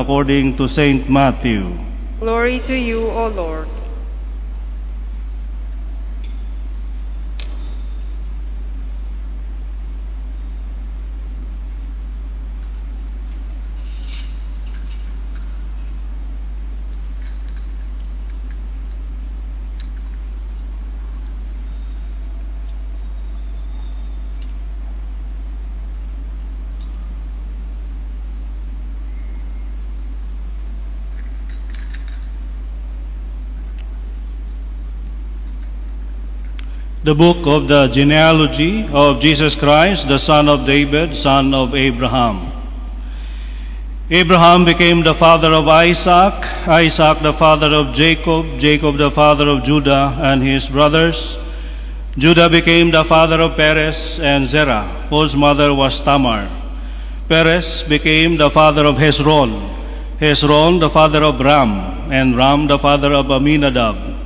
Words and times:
according 0.00 0.56
to 0.56 0.66
Saint 0.66 1.10
Matthew. 1.10 1.76
Glory 2.18 2.58
to 2.60 2.74
you, 2.74 3.10
O 3.10 3.28
Lord. 3.28 3.68
The 37.10 37.16
book 37.16 37.44
of 37.44 37.66
the 37.66 37.88
genealogy 37.88 38.86
of 38.92 39.20
Jesus 39.20 39.56
Christ, 39.56 40.06
the 40.06 40.16
son 40.16 40.48
of 40.48 40.64
David, 40.64 41.16
son 41.16 41.52
of 41.52 41.74
Abraham. 41.74 42.52
Abraham 44.08 44.64
became 44.64 45.02
the 45.02 45.12
father 45.12 45.52
of 45.52 45.66
Isaac, 45.66 46.34
Isaac 46.68 47.18
the 47.18 47.32
father 47.32 47.74
of 47.74 47.94
Jacob, 47.94 48.60
Jacob 48.60 48.96
the 48.96 49.10
father 49.10 49.48
of 49.48 49.64
Judah 49.64 50.16
and 50.20 50.40
his 50.40 50.68
brothers. 50.68 51.36
Judah 52.16 52.48
became 52.48 52.92
the 52.92 53.02
father 53.02 53.40
of 53.40 53.56
Perez 53.56 54.20
and 54.20 54.46
Zerah, 54.46 54.86
whose 55.10 55.34
mother 55.34 55.74
was 55.74 56.00
Tamar. 56.00 56.48
Perez 57.28 57.82
became 57.88 58.36
the 58.36 58.50
father 58.50 58.86
of 58.86 58.98
Hezron, 58.98 59.50
Hezron 60.20 60.78
the 60.78 60.90
father 60.90 61.24
of 61.24 61.40
Ram, 61.40 62.12
and 62.12 62.36
Ram 62.36 62.68
the 62.68 62.78
father 62.78 63.12
of 63.12 63.32
Aminadab. 63.32 64.19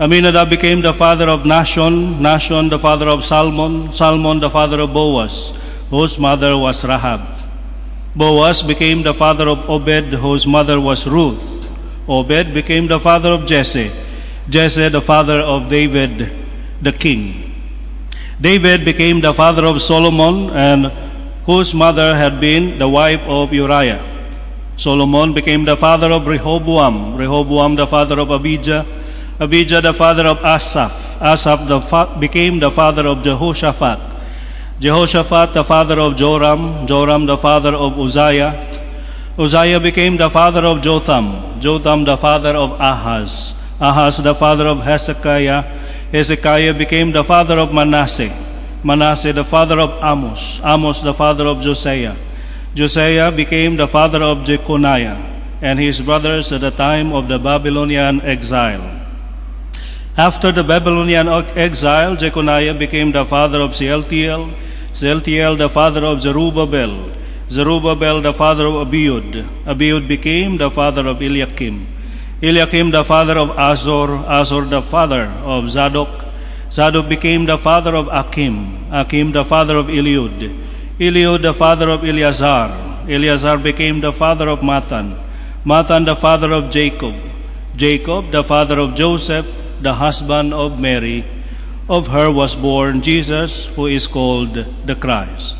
Aminadab 0.00 0.48
became 0.48 0.80
the 0.80 0.92
father 0.94 1.28
of 1.28 1.40
Nashon, 1.42 2.20
Nashon 2.20 2.70
the 2.70 2.78
father 2.78 3.08
of 3.08 3.24
Salmon, 3.24 3.92
Salmon 3.92 4.38
the 4.38 4.48
father 4.48 4.78
of 4.78 4.92
Boaz, 4.94 5.52
whose 5.90 6.20
mother 6.20 6.56
was 6.56 6.84
Rahab. 6.84 7.20
Boaz 8.14 8.62
became 8.62 9.02
the 9.02 9.12
father 9.12 9.48
of 9.48 9.68
Obed, 9.68 10.12
whose 10.12 10.46
mother 10.46 10.80
was 10.80 11.04
Ruth. 11.04 11.68
Obed 12.08 12.54
became 12.54 12.86
the 12.86 13.00
father 13.00 13.32
of 13.32 13.44
Jesse, 13.44 13.90
Jesse 14.48 14.88
the 14.88 15.00
father 15.00 15.40
of 15.40 15.68
David 15.68 16.30
the 16.80 16.92
king. 16.92 17.52
David 18.40 18.84
became 18.84 19.20
the 19.20 19.34
father 19.34 19.64
of 19.64 19.82
Solomon, 19.82 20.50
and 20.50 20.92
whose 21.44 21.74
mother 21.74 22.14
had 22.14 22.38
been 22.38 22.78
the 22.78 22.88
wife 22.88 23.22
of 23.22 23.52
Uriah. 23.52 24.00
Solomon 24.76 25.32
became 25.32 25.64
the 25.64 25.76
father 25.76 26.12
of 26.12 26.24
Rehoboam, 26.24 27.16
Rehoboam 27.16 27.74
the 27.74 27.86
father 27.88 28.20
of 28.20 28.30
Abijah, 28.30 28.86
Abijah 29.40 29.80
the 29.80 29.94
father 29.94 30.26
of 30.26 30.38
Asaph, 30.44 31.22
Asaph 31.22 31.68
the 31.68 31.78
became 32.18 32.58
the 32.58 32.72
father 32.72 33.06
of 33.06 33.22
Jehoshaphat, 33.22 34.00
Jehoshaphat 34.80 35.54
the 35.54 35.62
father 35.62 36.00
of 36.00 36.16
Joram, 36.16 36.88
Joram 36.88 37.24
the 37.24 37.38
father 37.38 37.72
of 37.72 38.00
Uzziah, 38.00 38.52
Uzziah 39.38 39.78
became 39.78 40.16
the 40.16 40.28
father 40.28 40.66
of 40.66 40.82
Jotham, 40.82 41.60
Jotham 41.60 42.02
the 42.02 42.16
father 42.16 42.56
of 42.56 42.80
Ahaz, 42.80 43.54
Ahaz 43.80 44.20
the 44.20 44.34
father 44.34 44.66
of 44.66 44.82
Hezekiah, 44.82 45.62
Hezekiah 46.10 46.74
became 46.74 47.12
the 47.12 47.22
father 47.22 47.60
of 47.60 47.72
Manasseh, 47.72 48.34
Manasseh 48.82 49.32
the 49.32 49.44
father 49.44 49.78
of 49.78 50.02
Amos, 50.02 50.60
Amos 50.64 51.00
the 51.02 51.14
father 51.14 51.46
of 51.46 51.60
Josiah, 51.60 52.16
Josiah 52.74 53.30
became 53.30 53.76
the 53.76 53.86
father 53.86 54.20
of 54.20 54.38
Jeconiah 54.44 55.16
and 55.62 55.78
his 55.78 56.00
brothers 56.00 56.50
at 56.50 56.60
the 56.60 56.72
time 56.72 57.12
of 57.12 57.28
the 57.28 57.38
Babylonian 57.38 58.20
exile. 58.22 58.97
After 60.18 60.50
the 60.50 60.64
Babylonian 60.64 61.28
exile, 61.54 62.16
Jeconiah 62.16 62.74
became 62.74 63.12
the 63.12 63.24
father 63.24 63.60
of 63.60 63.76
Sealtiel, 63.76 64.50
Sealtiel 64.92 65.56
the 65.56 65.68
father 65.68 66.04
of 66.04 66.20
Zerubbabel, 66.20 67.12
Zerubbabel 67.48 68.20
the 68.20 68.34
father 68.34 68.66
of 68.66 68.88
Abiud, 68.88 69.46
Abiud 69.64 70.08
became 70.08 70.56
the 70.56 70.72
father 70.72 71.06
of 71.06 71.22
Eliakim, 71.22 71.86
Eliakim 72.42 72.90
the 72.90 73.04
father 73.04 73.38
of 73.38 73.56
Azor, 73.56 74.24
Azor 74.26 74.62
the 74.64 74.82
father 74.82 75.32
of 75.44 75.70
Zadok, 75.70 76.08
Zadok 76.68 77.08
became 77.08 77.46
the 77.46 77.56
father 77.56 77.94
of 77.94 78.08
Akim, 78.08 78.92
Akim 78.92 79.30
the 79.30 79.44
father 79.44 79.76
of 79.76 79.86
Eliud, 79.86 80.52
Eliud 80.98 81.42
the 81.42 81.54
father 81.54 81.90
of 81.90 82.04
Eleazar, 82.04 83.06
Eleazar 83.08 83.56
became 83.58 84.00
the 84.00 84.12
father 84.12 84.48
of 84.48 84.64
Matan, 84.64 85.14
Matan 85.64 86.04
the 86.04 86.16
father 86.16 86.52
of 86.52 86.70
Jacob, 86.70 87.14
Jacob 87.76 88.32
the 88.32 88.42
father 88.42 88.80
of 88.80 88.96
Joseph, 88.96 89.46
the 89.80 89.94
husband 89.94 90.54
of 90.54 90.80
Mary. 90.80 91.24
Of 91.88 92.08
her 92.08 92.30
was 92.30 92.54
born 92.54 93.02
Jesus, 93.02 93.66
who 93.66 93.86
is 93.86 94.06
called 94.06 94.54
the 94.84 94.94
Christ. 94.94 95.56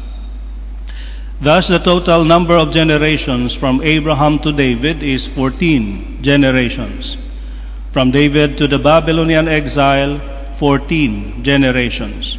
Thus, 1.40 1.68
the 1.68 1.78
total 1.78 2.24
number 2.24 2.54
of 2.54 2.72
generations 2.72 3.54
from 3.54 3.80
Abraham 3.82 4.40
to 4.40 4.52
David 4.52 5.02
is 5.02 5.26
14 5.26 6.18
generations. 6.22 7.16
From 7.92 8.10
David 8.10 8.58
to 8.58 8.66
the 8.66 8.78
Babylonian 8.78 9.48
exile, 9.48 10.20
14 10.54 11.44
generations. 11.44 12.36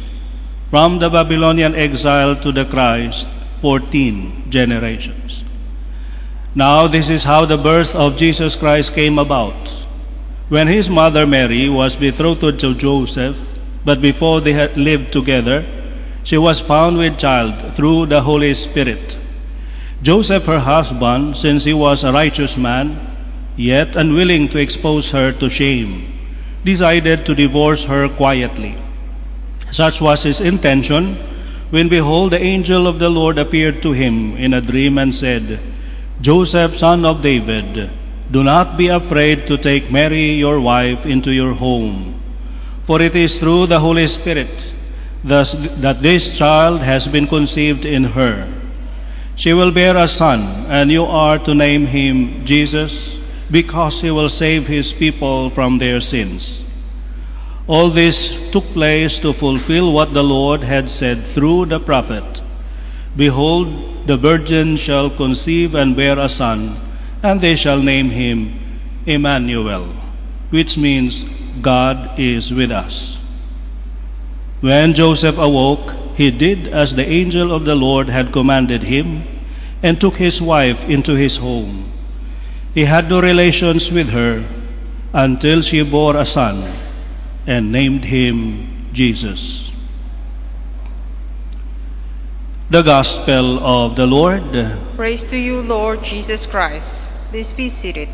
From 0.68 0.98
the 0.98 1.08
Babylonian 1.08 1.74
exile 1.74 2.36
to 2.36 2.52
the 2.52 2.66
Christ, 2.66 3.26
14 3.62 4.50
generations. 4.50 5.44
Now, 6.54 6.86
this 6.86 7.10
is 7.10 7.24
how 7.24 7.44
the 7.44 7.56
birth 7.56 7.94
of 7.94 8.16
Jesus 8.16 8.56
Christ 8.56 8.94
came 8.94 9.18
about. 9.18 9.69
When 10.50 10.66
his 10.66 10.90
mother 10.90 11.28
Mary 11.28 11.68
was 11.68 11.94
betrothed 11.94 12.58
to 12.58 12.74
Joseph, 12.74 13.36
but 13.84 14.02
before 14.02 14.40
they 14.40 14.52
had 14.52 14.76
lived 14.76 15.12
together, 15.12 15.64
she 16.24 16.38
was 16.38 16.58
found 16.58 16.98
with 16.98 17.18
child 17.18 17.54
through 17.76 18.06
the 18.06 18.20
Holy 18.20 18.52
Spirit. 18.54 19.16
Joseph, 20.02 20.46
her 20.46 20.58
husband, 20.58 21.36
since 21.36 21.62
he 21.62 21.72
was 21.72 22.02
a 22.02 22.10
righteous 22.12 22.56
man, 22.56 22.98
yet 23.56 23.94
unwilling 23.94 24.48
to 24.48 24.58
expose 24.58 25.12
her 25.12 25.30
to 25.30 25.48
shame, 25.48 26.12
decided 26.64 27.24
to 27.26 27.34
divorce 27.36 27.84
her 27.84 28.08
quietly. 28.08 28.74
Such 29.70 30.00
was 30.00 30.24
his 30.24 30.40
intention 30.40 31.14
when 31.70 31.88
behold 31.88 32.32
the 32.32 32.42
angel 32.42 32.88
of 32.88 32.98
the 32.98 33.08
Lord 33.08 33.38
appeared 33.38 33.82
to 33.82 33.92
him 33.92 34.36
in 34.36 34.52
a 34.52 34.60
dream 34.60 34.98
and 34.98 35.14
said, 35.14 35.60
Joseph, 36.20 36.76
son 36.76 37.04
of 37.04 37.22
David, 37.22 37.88
do 38.30 38.44
not 38.44 38.76
be 38.76 38.88
afraid 38.88 39.46
to 39.48 39.58
take 39.58 39.90
Mary, 39.90 40.32
your 40.32 40.60
wife, 40.60 41.06
into 41.06 41.32
your 41.32 41.54
home, 41.54 42.20
for 42.84 43.02
it 43.02 43.16
is 43.16 43.38
through 43.40 43.66
the 43.66 43.80
Holy 43.80 44.06
Spirit 44.06 44.74
thus 45.22 45.52
that 45.80 46.00
this 46.00 46.36
child 46.36 46.80
has 46.80 47.06
been 47.06 47.26
conceived 47.26 47.84
in 47.84 48.04
her. 48.04 48.48
She 49.36 49.52
will 49.52 49.70
bear 49.70 49.96
a 49.96 50.08
son, 50.08 50.40
and 50.68 50.90
you 50.90 51.04
are 51.04 51.38
to 51.38 51.54
name 51.54 51.86
him 51.86 52.44
Jesus, 52.44 53.18
because 53.50 54.00
he 54.00 54.10
will 54.10 54.28
save 54.28 54.66
his 54.66 54.92
people 54.92 55.50
from 55.50 55.78
their 55.78 56.00
sins. 56.00 56.64
All 57.66 57.90
this 57.90 58.50
took 58.50 58.64
place 58.72 59.18
to 59.20 59.32
fulfill 59.32 59.92
what 59.92 60.14
the 60.14 60.24
Lord 60.24 60.62
had 60.62 60.90
said 60.90 61.18
through 61.18 61.66
the 61.66 61.80
prophet 61.80 62.42
Behold, 63.16 64.06
the 64.06 64.16
virgin 64.16 64.76
shall 64.76 65.10
conceive 65.10 65.74
and 65.74 65.96
bear 65.96 66.18
a 66.18 66.28
son 66.28 66.76
and 67.22 67.40
they 67.40 67.56
shall 67.56 67.82
name 67.82 68.10
him 68.10 68.58
Emmanuel, 69.06 69.86
which 70.50 70.78
means 70.78 71.22
God 71.60 72.18
is 72.18 72.52
with 72.52 72.70
us. 72.70 73.18
When 74.60 74.94
Joseph 74.94 75.38
awoke, 75.38 75.94
he 76.16 76.30
did 76.30 76.68
as 76.68 76.94
the 76.94 77.06
angel 77.06 77.52
of 77.52 77.64
the 77.64 77.74
Lord 77.74 78.08
had 78.08 78.32
commanded 78.32 78.82
him 78.82 79.22
and 79.82 79.98
took 79.98 80.16
his 80.16 80.40
wife 80.40 80.88
into 80.88 81.14
his 81.14 81.36
home. 81.36 81.90
He 82.74 82.84
had 82.84 83.08
no 83.08 83.20
relations 83.20 83.90
with 83.90 84.10
her 84.10 84.44
until 85.12 85.62
she 85.62 85.82
bore 85.82 86.16
a 86.16 86.26
son 86.26 86.70
and 87.46 87.72
named 87.72 88.04
him 88.04 88.90
Jesus. 88.92 89.72
The 92.70 92.82
Gospel 92.82 93.58
of 93.58 93.96
the 93.96 94.06
Lord. 94.06 94.44
Praise 94.94 95.26
to 95.28 95.36
you, 95.36 95.62
Lord 95.62 96.04
Jesus 96.04 96.46
Christ. 96.46 96.99
Please 97.30 97.52
be 97.52 97.68
seated. 97.68 98.08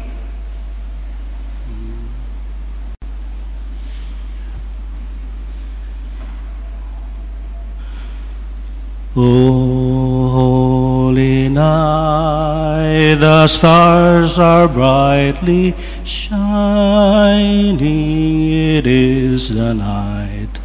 O 9.16 10.28
holy 10.28 11.48
night, 11.48 13.14
the 13.14 13.46
stars 13.46 14.38
are 14.38 14.68
brightly 14.68 15.74
shining. 16.04 17.80
It 17.80 18.86
is 18.86 19.54
the 19.54 19.72
night 19.72 20.60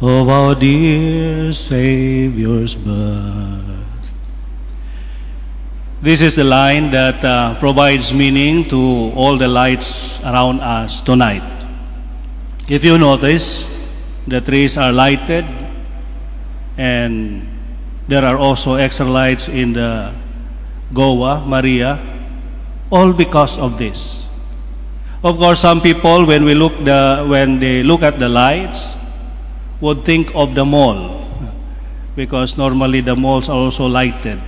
of 0.00 0.30
our 0.30 0.54
dear 0.54 1.52
Savior's 1.52 2.74
birth. 2.74 3.83
This 6.04 6.20
is 6.20 6.36
the 6.36 6.44
line 6.44 6.90
that 6.90 7.24
uh, 7.24 7.56
provides 7.58 8.12
meaning 8.12 8.68
to 8.68 8.76
all 9.16 9.38
the 9.38 9.48
lights 9.48 10.20
around 10.20 10.60
us 10.60 11.00
tonight. 11.00 11.40
If 12.68 12.84
you 12.84 12.98
notice, 12.98 13.64
the 14.28 14.42
trees 14.42 14.76
are 14.76 14.92
lighted 14.92 15.46
and 16.76 17.48
there 18.06 18.22
are 18.22 18.36
also 18.36 18.74
extra 18.74 19.06
lights 19.06 19.48
in 19.48 19.72
the 19.72 20.12
Goa, 20.92 21.40
Maria, 21.40 21.98
all 22.92 23.14
because 23.14 23.58
of 23.58 23.78
this. 23.78 24.26
Of 25.24 25.38
course, 25.38 25.60
some 25.60 25.80
people, 25.80 26.26
when 26.26 26.44
we 26.44 26.52
look 26.52 26.76
the 26.84 27.24
when 27.26 27.60
they 27.60 27.82
look 27.82 28.02
at 28.02 28.18
the 28.18 28.28
lights, 28.28 28.94
would 29.80 30.04
think 30.04 30.34
of 30.34 30.54
the 30.54 30.66
mall, 30.66 31.24
because 32.14 32.58
normally 32.58 33.00
the 33.00 33.16
malls 33.16 33.48
are 33.48 33.56
also 33.56 33.86
lighted, 33.86 34.38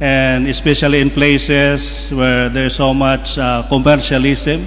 and 0.00 0.46
especially 0.46 1.00
in 1.00 1.10
places 1.10 2.10
where 2.12 2.48
there's 2.48 2.74
so 2.74 2.92
much 2.92 3.38
uh, 3.38 3.62
commercialism, 3.68 4.66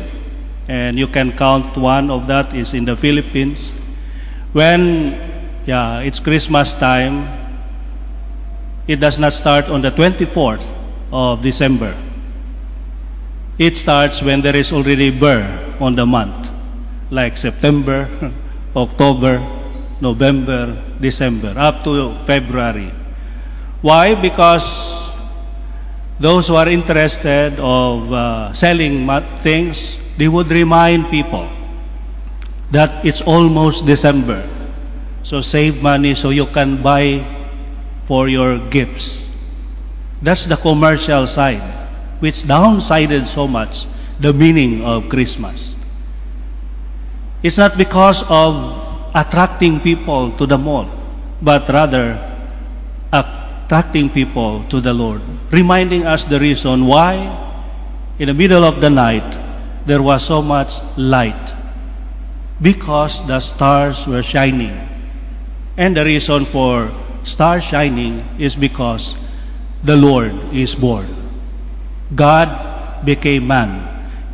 and 0.68 0.98
you 0.98 1.08
can 1.08 1.32
count 1.32 1.78
one 1.78 2.10
of 2.10 2.28
that 2.28 2.54
is 2.54 2.74
in 2.74 2.86
the 2.86 2.96
Philippines. 2.96 3.72
When 4.54 5.30
yeah, 5.66 6.00
it's 6.00 6.20
Christmas 6.20 6.74
time, 6.74 7.28
it 8.88 9.00
does 9.00 9.20
not 9.20 9.34
start 9.34 9.70
on 9.70 9.82
the 9.82 9.92
24th 9.92 10.66
of 11.12 11.44
December. 11.44 11.94
It 13.60 13.78
starts 13.78 14.24
when 14.24 14.42
there 14.42 14.56
is 14.56 14.72
already 14.72 15.12
burr 15.12 15.76
on 15.80 15.96
the 15.96 16.06
month, 16.06 16.50
like 17.12 17.38
September, 17.38 18.10
October, 18.76 19.46
November, 20.02 20.82
December, 21.00 21.54
up 21.56 21.84
to 21.84 22.16
February. 22.26 22.92
Why? 23.82 24.16
Because 24.16 24.99
those 26.20 26.48
who 26.48 26.56
are 26.56 26.68
interested 26.68 27.60
of 27.60 28.12
uh, 28.12 28.54
selling 28.54 29.08
things, 29.40 29.98
they 30.18 30.28
would 30.28 30.52
remind 30.52 31.10
people 31.10 31.48
that 32.72 33.06
it's 33.06 33.22
almost 33.22 33.86
December. 33.86 34.44
So 35.24 35.42
save 35.42 35.82
money 35.82 36.16
so 36.16 36.30
you 36.30 36.46
can 36.46 36.82
buy 36.82 37.24
for 38.04 38.28
your 38.28 38.60
gifts. 38.70 39.32
That's 40.22 40.46
the 40.46 40.58
commercial 40.58 41.26
side, 41.26 41.64
which 42.20 42.44
downsided 42.44 43.26
so 43.26 43.48
much 43.48 43.88
the 44.20 44.34
meaning 44.34 44.84
of 44.84 45.08
Christmas. 45.08 45.78
It's 47.42 47.58
not 47.58 47.78
because 47.78 48.28
of 48.30 49.12
attracting 49.16 49.80
people 49.80 50.34
to 50.36 50.46
the 50.46 50.58
mall, 50.58 50.90
but 51.42 51.70
rather 51.70 52.20
attracting 53.70 54.10
people 54.10 54.64
to 54.64 54.82
the 54.82 54.92
Lord, 54.92 55.22
reminding 55.52 56.04
us 56.04 56.26
the 56.26 56.40
reason 56.40 56.88
why 56.88 57.14
in 58.18 58.26
the 58.26 58.34
middle 58.34 58.64
of 58.64 58.82
the 58.82 58.90
night 58.90 59.38
there 59.86 60.02
was 60.02 60.26
so 60.26 60.42
much 60.42 60.82
light 60.98 61.54
because 62.60 63.28
the 63.28 63.40
stars 63.40 64.08
were 64.08 64.24
shining. 64.24 64.74
And 65.78 65.96
the 65.96 66.04
reason 66.04 66.46
for 66.46 66.90
star 67.22 67.62
shining 67.62 68.26
is 68.40 68.56
because 68.56 69.14
the 69.84 69.96
Lord 69.96 70.34
is 70.52 70.74
born. 70.74 71.06
God 72.16 73.06
became 73.06 73.46
man 73.46 73.86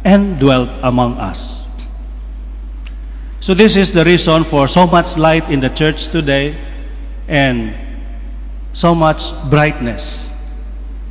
and 0.05 0.39
dwelt 0.39 0.79
among 0.81 1.17
us. 1.17 1.67
So 3.41 3.53
this 3.53 3.75
is 3.75 3.91
the 3.91 4.05
reason 4.05 4.45
for 4.45 4.69
so 4.69 4.87
much 4.87 5.17
light 5.17 5.49
in 5.49 5.59
the 5.59 5.69
church 5.69 6.07
today 6.07 6.55
and 7.27 7.84
so 8.75 8.93
much 8.93 9.31
brightness 9.49 10.29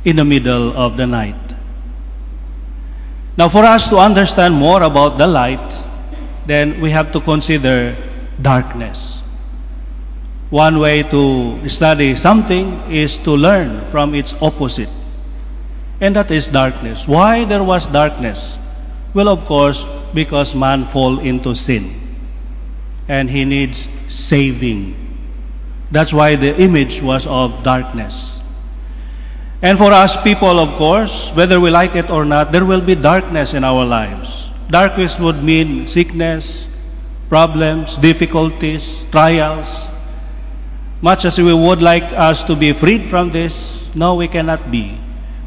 in 0.05 0.15
the 0.15 0.23
middle 0.23 0.77
of 0.77 0.97
the 0.97 1.07
night. 1.07 1.55
Now 3.37 3.49
for 3.49 3.65
us 3.65 3.89
to 3.89 3.97
understand 3.97 4.53
more 4.53 4.83
about 4.83 5.17
the 5.17 5.25
light, 5.25 5.83
then 6.45 6.79
we 6.79 6.91
have 6.91 7.11
to 7.13 7.19
consider 7.19 7.95
darkness. 8.39 9.21
One 10.51 10.77
way 10.77 11.01
to 11.03 11.67
study 11.67 12.15
something 12.15 12.91
is 12.91 13.17
to 13.25 13.31
learn 13.31 13.81
from 13.89 14.13
its 14.13 14.39
opposite. 14.41 14.89
And 15.99 16.15
that 16.15 16.29
is 16.29 16.47
darkness. 16.47 17.07
Why 17.07 17.45
there 17.45 17.63
was 17.63 17.87
darkness? 17.87 18.59
Well, 19.15 19.27
of 19.27 19.45
course, 19.45 19.83
because 20.13 20.53
man 20.53 20.85
fall 20.85 21.19
into 21.19 21.55
sin. 21.55 21.89
And 23.07 23.29
he 23.29 23.43
needs 23.43 23.89
saving. 24.07 25.04
That's 25.91 26.13
why 26.13 26.35
the 26.35 26.59
image 26.59 27.01
was 27.01 27.27
of 27.27 27.63
darkness. 27.63 28.41
And 29.61 29.77
for 29.77 29.91
us 29.91 30.21
people, 30.21 30.59
of 30.59 30.77
course, 30.77 31.31
whether 31.31 31.59
we 31.59 31.69
like 31.69 31.95
it 31.95 32.09
or 32.09 32.25
not, 32.25 32.51
there 32.51 32.65
will 32.65 32.81
be 32.81 32.95
darkness 32.95 33.53
in 33.53 33.63
our 33.63 33.85
lives. 33.85 34.49
Darkness 34.69 35.19
would 35.19 35.43
mean 35.43 35.87
sickness, 35.87 36.67
problems, 37.29 37.97
difficulties, 37.97 39.05
trials, 39.11 39.87
much 41.01 41.25
as 41.25 41.37
we 41.37 41.53
would 41.53 41.81
like 41.81 42.03
us 42.13 42.43
to 42.43 42.55
be 42.55 42.73
freed 42.73 43.05
from 43.05 43.29
this, 43.29 43.87
no, 43.95 44.15
we 44.15 44.27
cannot 44.27 44.71
be 44.71 44.97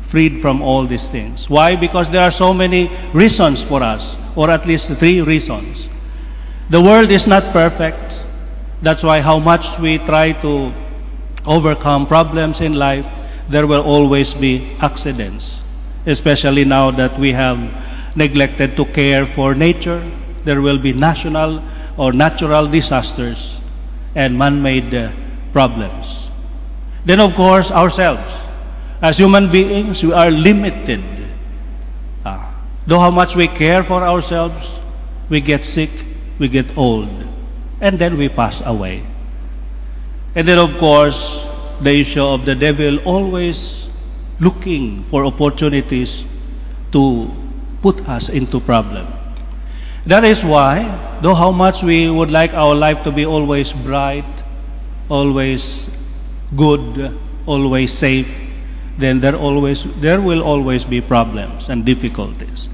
freed 0.03 0.39
from 0.39 0.63
all 0.63 0.85
these 0.85 1.07
things. 1.07 1.51
Why? 1.51 1.77
Because 1.77 2.11
there 2.11 2.23
are 2.23 2.31
so 2.31 2.55
many 2.55 2.91
reasons 3.13 3.63
for 3.65 3.83
us, 3.83 4.17
or 4.37 4.51
at 4.51 4.67
least 4.67 4.93
three 4.93 5.21
reasons. 5.21 5.89
The 6.71 6.81
world 6.81 7.11
is 7.11 7.27
not 7.27 7.43
perfect. 7.53 8.18
That's 8.81 9.03
why 9.03 9.21
how 9.21 9.39
much 9.39 9.79
we 9.79 9.99
try 9.99 10.33
to 10.33 10.73
overcome 11.47 12.07
problems 12.07 12.61
in 12.61 12.75
life, 12.75 13.07
there 13.49 13.67
will 13.67 13.83
always 13.83 14.35
be 14.35 14.77
accidents. 14.81 15.61
Especially 16.07 16.65
now 16.65 16.91
that 16.93 17.19
we 17.19 17.33
have 17.33 17.59
neglected 18.17 18.77
to 18.77 18.85
care 18.85 19.27
for 19.27 19.55
nature, 19.55 20.03
there 20.45 20.61
will 20.61 20.79
be 20.79 20.93
national 20.93 21.63
or 21.97 22.13
natural 22.13 22.67
disasters 22.67 23.61
and 24.15 24.39
man-made 24.39 24.95
uh, 24.95 25.11
problems. 25.53 26.31
Then, 27.05 27.21
of 27.21 27.35
course, 27.35 27.71
ourselves. 27.73 28.45
As 29.03 29.19
human 29.19 29.51
beings, 29.51 30.03
we 30.03 30.13
are 30.13 30.31
limited. 30.31 31.03
Ah, 32.25 32.55
though 32.87 32.99
how 32.99 33.11
much 33.11 33.37
we 33.37 33.47
care 33.47 33.83
for 33.83 34.03
ourselves, 34.03 34.79
we 35.29 35.41
get 35.41 35.65
sick, 35.65 35.91
we 36.39 36.49
get 36.49 36.77
old, 36.77 37.09
and 37.81 37.99
then 37.99 38.17
we 38.17 38.29
pass 38.29 38.61
away. 38.65 39.03
And 40.35 40.47
then, 40.47 40.59
of 40.59 40.79
course, 40.79 41.47
the 41.81 42.01
issue 42.01 42.23
of 42.23 42.45
the 42.45 42.55
devil 42.55 42.99
always 43.01 43.89
looking 44.41 45.03
for 45.05 45.25
opportunities 45.25 46.25
to 46.93 47.31
put 47.83 48.09
us 48.09 48.29
into 48.29 48.61
problem. 48.61 49.07
That 50.05 50.25
is 50.25 50.45
why, 50.45 51.19
though 51.23 51.35
how 51.35 51.53
much 51.53 51.83
we 51.83 52.11
would 52.11 52.31
like 52.31 52.55
our 52.55 52.75
life 52.75 53.03
to 53.05 53.13
be 53.13 53.27
always 53.27 53.73
bright, 53.73 54.25
always 55.09 55.91
good, 56.57 57.19
always 57.47 57.93
safe, 57.93 58.49
then 58.97 59.21
there 59.21 59.37
always 59.37 59.85
there 60.01 60.21
will 60.21 60.43
always 60.43 60.85
be 60.85 61.01
problems 61.01 61.69
and 61.69 61.85
difficulties. 61.85 62.69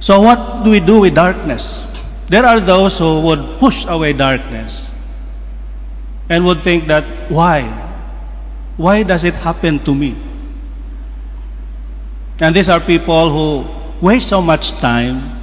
So 0.00 0.20
what 0.20 0.64
do 0.64 0.70
we 0.70 0.80
do 0.80 1.00
with 1.00 1.14
darkness? 1.14 1.89
There 2.30 2.46
are 2.46 2.60
those 2.60 2.96
who 2.96 3.22
would 3.22 3.58
push 3.58 3.84
away 3.86 4.12
darkness 4.12 4.88
and 6.28 6.46
would 6.46 6.62
think 6.62 6.86
that 6.86 7.28
why? 7.28 7.66
Why 8.76 9.02
does 9.02 9.24
it 9.24 9.34
happen 9.34 9.80
to 9.80 9.92
me? 9.92 10.14
And 12.38 12.54
these 12.54 12.70
are 12.70 12.78
people 12.78 13.30
who 13.34 13.66
waste 14.00 14.28
so 14.28 14.40
much 14.40 14.70
time 14.78 15.42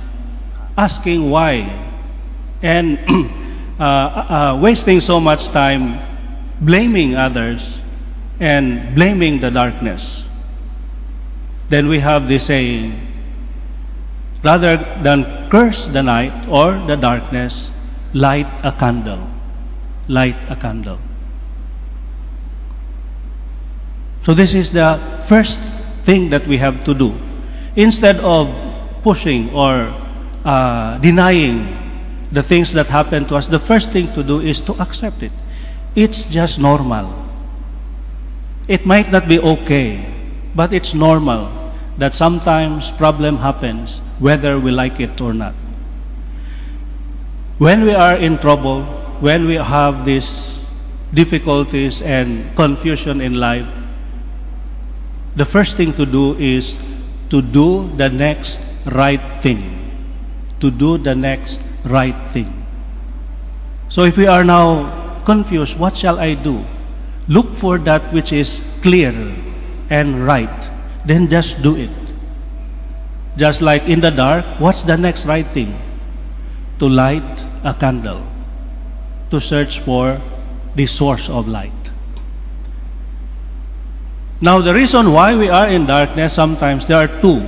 asking 0.77 1.29
why. 1.29 1.67
And 2.61 2.97
uh, 3.79 3.83
uh, 3.83 4.59
wasting 4.61 5.01
so 5.01 5.19
much 5.19 5.49
time 5.49 5.99
blaming 6.61 7.15
others 7.15 7.81
and 8.39 8.95
blaming 8.95 9.41
the 9.41 9.51
darkness, 9.51 10.25
then 11.67 11.89
we 11.89 11.99
have 11.99 12.29
this 12.29 12.45
saying, 12.45 13.06
rather 14.43 14.77
than 15.01 15.49
curse 15.49 15.87
the 15.87 16.03
night 16.03 16.47
or 16.47 16.77
the 16.85 16.95
darkness, 16.95 17.71
light 18.13 18.47
a 18.63 18.71
candle. 18.71 19.27
Light 20.07 20.35
a 20.49 20.55
candle. 20.55 20.99
So 24.21 24.33
this 24.33 24.53
is 24.53 24.71
the 24.71 24.99
first 25.27 25.59
thing 26.03 26.29
that 26.31 26.47
we 26.47 26.57
have 26.57 26.83
to 26.85 26.93
do. 26.93 27.15
Instead 27.75 28.17
of 28.17 28.49
pushing 29.03 29.53
or 29.53 29.93
uh, 30.43 30.97
denying 30.99 31.77
the 32.31 32.43
things 32.43 32.73
that 32.73 32.87
happen 32.87 33.25
to 33.25 33.35
us, 33.35 33.47
the 33.47 33.59
first 33.59 33.91
thing 33.91 34.11
to 34.13 34.23
do 34.23 34.39
is 34.41 34.61
to 34.61 34.73
accept 34.81 35.23
it. 35.23 35.31
It's 35.95 36.29
just 36.29 36.59
normal. 36.59 37.25
It 38.67 38.85
might 38.85 39.11
not 39.11 39.27
be 39.27 39.39
okay, 39.39 40.03
but 40.53 40.73
it's 40.73 40.93
normal 40.93 41.56
that 41.97 42.13
sometimes 42.13 42.91
problem 42.91 43.37
happens 43.37 43.99
whether 44.19 44.59
we 44.59 44.71
like 44.71 44.99
it 44.99 45.19
or 45.21 45.33
not. 45.33 45.53
When 47.57 47.83
we 47.83 47.93
are 47.93 48.15
in 48.15 48.37
trouble, 48.37 48.83
when 49.19 49.47
we 49.47 49.55
have 49.55 50.05
these 50.05 50.63
difficulties 51.13 52.01
and 52.01 52.55
confusion 52.55 53.19
in 53.19 53.33
life, 53.35 53.65
the 55.35 55.45
first 55.45 55.75
thing 55.75 55.93
to 55.93 56.05
do 56.05 56.33
is 56.35 56.75
to 57.29 57.41
do 57.41 57.87
the 57.87 58.09
next 58.09 58.61
right 58.85 59.21
thing. 59.41 59.61
To 60.61 60.71
do 60.71 60.97
the 60.97 61.15
next 61.15 61.61
right 61.85 62.17
thing. 62.29 62.65
So 63.89 64.03
if 64.03 64.17
we 64.17 64.27
are 64.27 64.43
now 64.43 65.21
confused, 65.25 65.79
what 65.79 65.95
shall 65.95 66.19
I 66.19 66.33
do? 66.35 66.63
Look 67.27 67.55
for 67.55 67.77
that 67.79 68.13
which 68.13 68.33
is 68.33 68.61
clear 68.81 69.13
and 69.89 70.25
right. 70.25 70.66
Then 71.07 71.29
just 71.29 71.63
do 71.63 71.75
it. 71.77 71.89
Just 73.37 73.61
like 73.61 73.87
in 73.87 74.01
the 74.01 74.11
dark, 74.11 74.45
what's 74.59 74.83
the 74.83 74.97
next 74.97 75.25
right 75.25 75.47
thing? 75.47 75.73
To 76.79 76.89
light 76.89 77.45
a 77.63 77.73
candle. 77.73 78.21
To 79.31 79.39
search 79.39 79.79
for 79.79 80.19
the 80.75 80.85
source 80.85 81.29
of 81.29 81.47
light. 81.47 81.71
Now, 84.41 84.59
the 84.59 84.73
reason 84.73 85.13
why 85.13 85.35
we 85.35 85.49
are 85.49 85.67
in 85.67 85.85
darkness, 85.85 86.33
sometimes 86.33 86.85
there 86.85 86.97
are 86.97 87.21
two. 87.21 87.41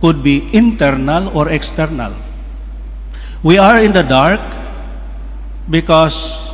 Could 0.00 0.22
be 0.22 0.42
internal 0.52 1.30
or 1.38 1.48
external. 1.48 2.12
We 3.42 3.58
are 3.58 3.80
in 3.80 3.92
the 3.92 4.02
dark 4.02 4.40
because 5.70 6.52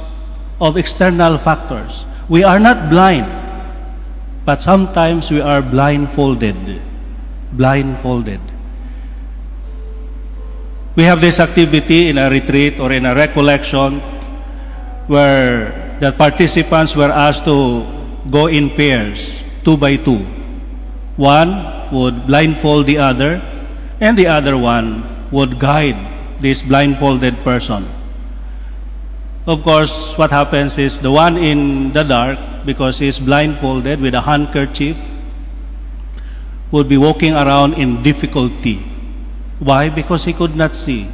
of 0.61 0.77
external 0.77 1.39
factors. 1.39 2.05
We 2.29 2.45
are 2.45 2.61
not 2.61 2.91
blind, 2.91 3.27
but 4.51 4.61
sometimes 4.61 5.31
we 5.31 5.41
are 5.41 5.63
blindfolded. 5.63 6.59
Blindfolded. 7.53 8.41
We 10.97 11.05
have 11.05 11.21
this 11.21 11.39
activity 11.39 12.09
in 12.09 12.19
a 12.19 12.29
retreat 12.29 12.81
or 12.81 12.91
in 12.91 13.07
a 13.07 13.15
recollection 13.15 14.01
where 15.07 15.71
the 16.01 16.11
participants 16.11 16.97
were 16.97 17.15
asked 17.15 17.45
to 17.45 17.87
go 18.29 18.49
in 18.49 18.71
pairs 18.71 19.39
two 19.63 19.77
by 19.77 19.95
two. 19.95 20.19
One 21.15 21.95
would 21.95 22.27
blindfold 22.27 22.87
the 22.87 22.99
other, 22.99 23.41
and 24.01 24.19
the 24.19 24.27
other 24.27 24.59
one 24.59 25.31
would 25.31 25.61
guide 25.61 26.43
this 26.43 26.65
blindfolded 26.67 27.45
person. 27.47 27.87
Of 29.47 29.63
course, 29.63 30.19
what 30.19 30.33
happens 30.33 30.77
is 30.77 30.99
the 30.99 31.13
one 31.13 31.39
in 31.39 31.93
the 31.93 32.03
dark, 32.03 32.50
because 32.65 32.99
he 32.99 33.09
is 33.09 33.19
blindfolded 33.19 34.01
with 34.01 34.15
a 34.15 34.21
handkerchief, 34.21 34.97
would 36.71 36.89
be 36.89 36.97
walking 36.97 37.35
around 37.35 37.75
in 37.75 38.03
difficulty. 38.03 38.77
Why? 39.59 39.91
Because 39.91 40.25
he 40.25 40.33
could 40.33 40.57
not 40.57 40.75
see. 40.75 41.09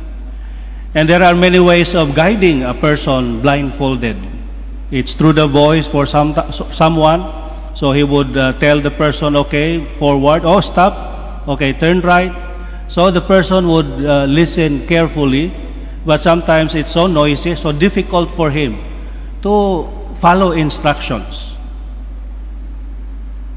And 0.94 1.08
there 1.08 1.22
are 1.22 1.34
many 1.34 1.58
ways 1.58 1.94
of 1.94 2.14
guiding 2.14 2.62
a 2.62 2.74
person 2.74 3.40
blindfolded. 3.40 4.16
It's 4.90 5.14
through 5.14 5.32
the 5.34 5.46
voice 5.46 5.88
for 5.88 6.06
some, 6.06 6.34
someone, 6.52 7.32
so 7.74 7.92
he 7.92 8.04
would 8.04 8.36
uh, 8.36 8.52
tell 8.54 8.80
the 8.80 8.90
person, 8.90 9.36
okay, 9.36 9.84
forward, 9.98 10.42
oh, 10.44 10.60
stop, 10.60 11.48
okay, 11.48 11.72
turn 11.72 12.00
right. 12.00 12.34
So 12.88 13.10
the 13.10 13.20
person 13.20 13.68
would 13.68 13.86
uh, 13.86 14.24
listen 14.24 14.86
carefully, 14.86 15.52
but 16.06 16.22
sometimes 16.22 16.74
it's 16.74 16.92
so 16.92 17.06
noisy, 17.08 17.56
so 17.56 17.72
difficult 17.72 18.30
for 18.30 18.50
him 18.50 18.78
to 19.42 19.88
follow 20.20 20.52
instructions. 20.52 21.35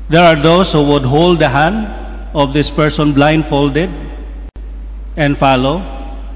There 0.10 0.24
are 0.24 0.36
those 0.36 0.74
who 0.74 0.84
would 0.88 1.04
hold 1.04 1.40
the 1.40 1.50
hand 1.50 1.88
of 2.34 2.54
this 2.54 2.70
person 2.70 3.14
blindfolded 3.14 3.90
and 5.16 5.38
follow, 5.38 5.84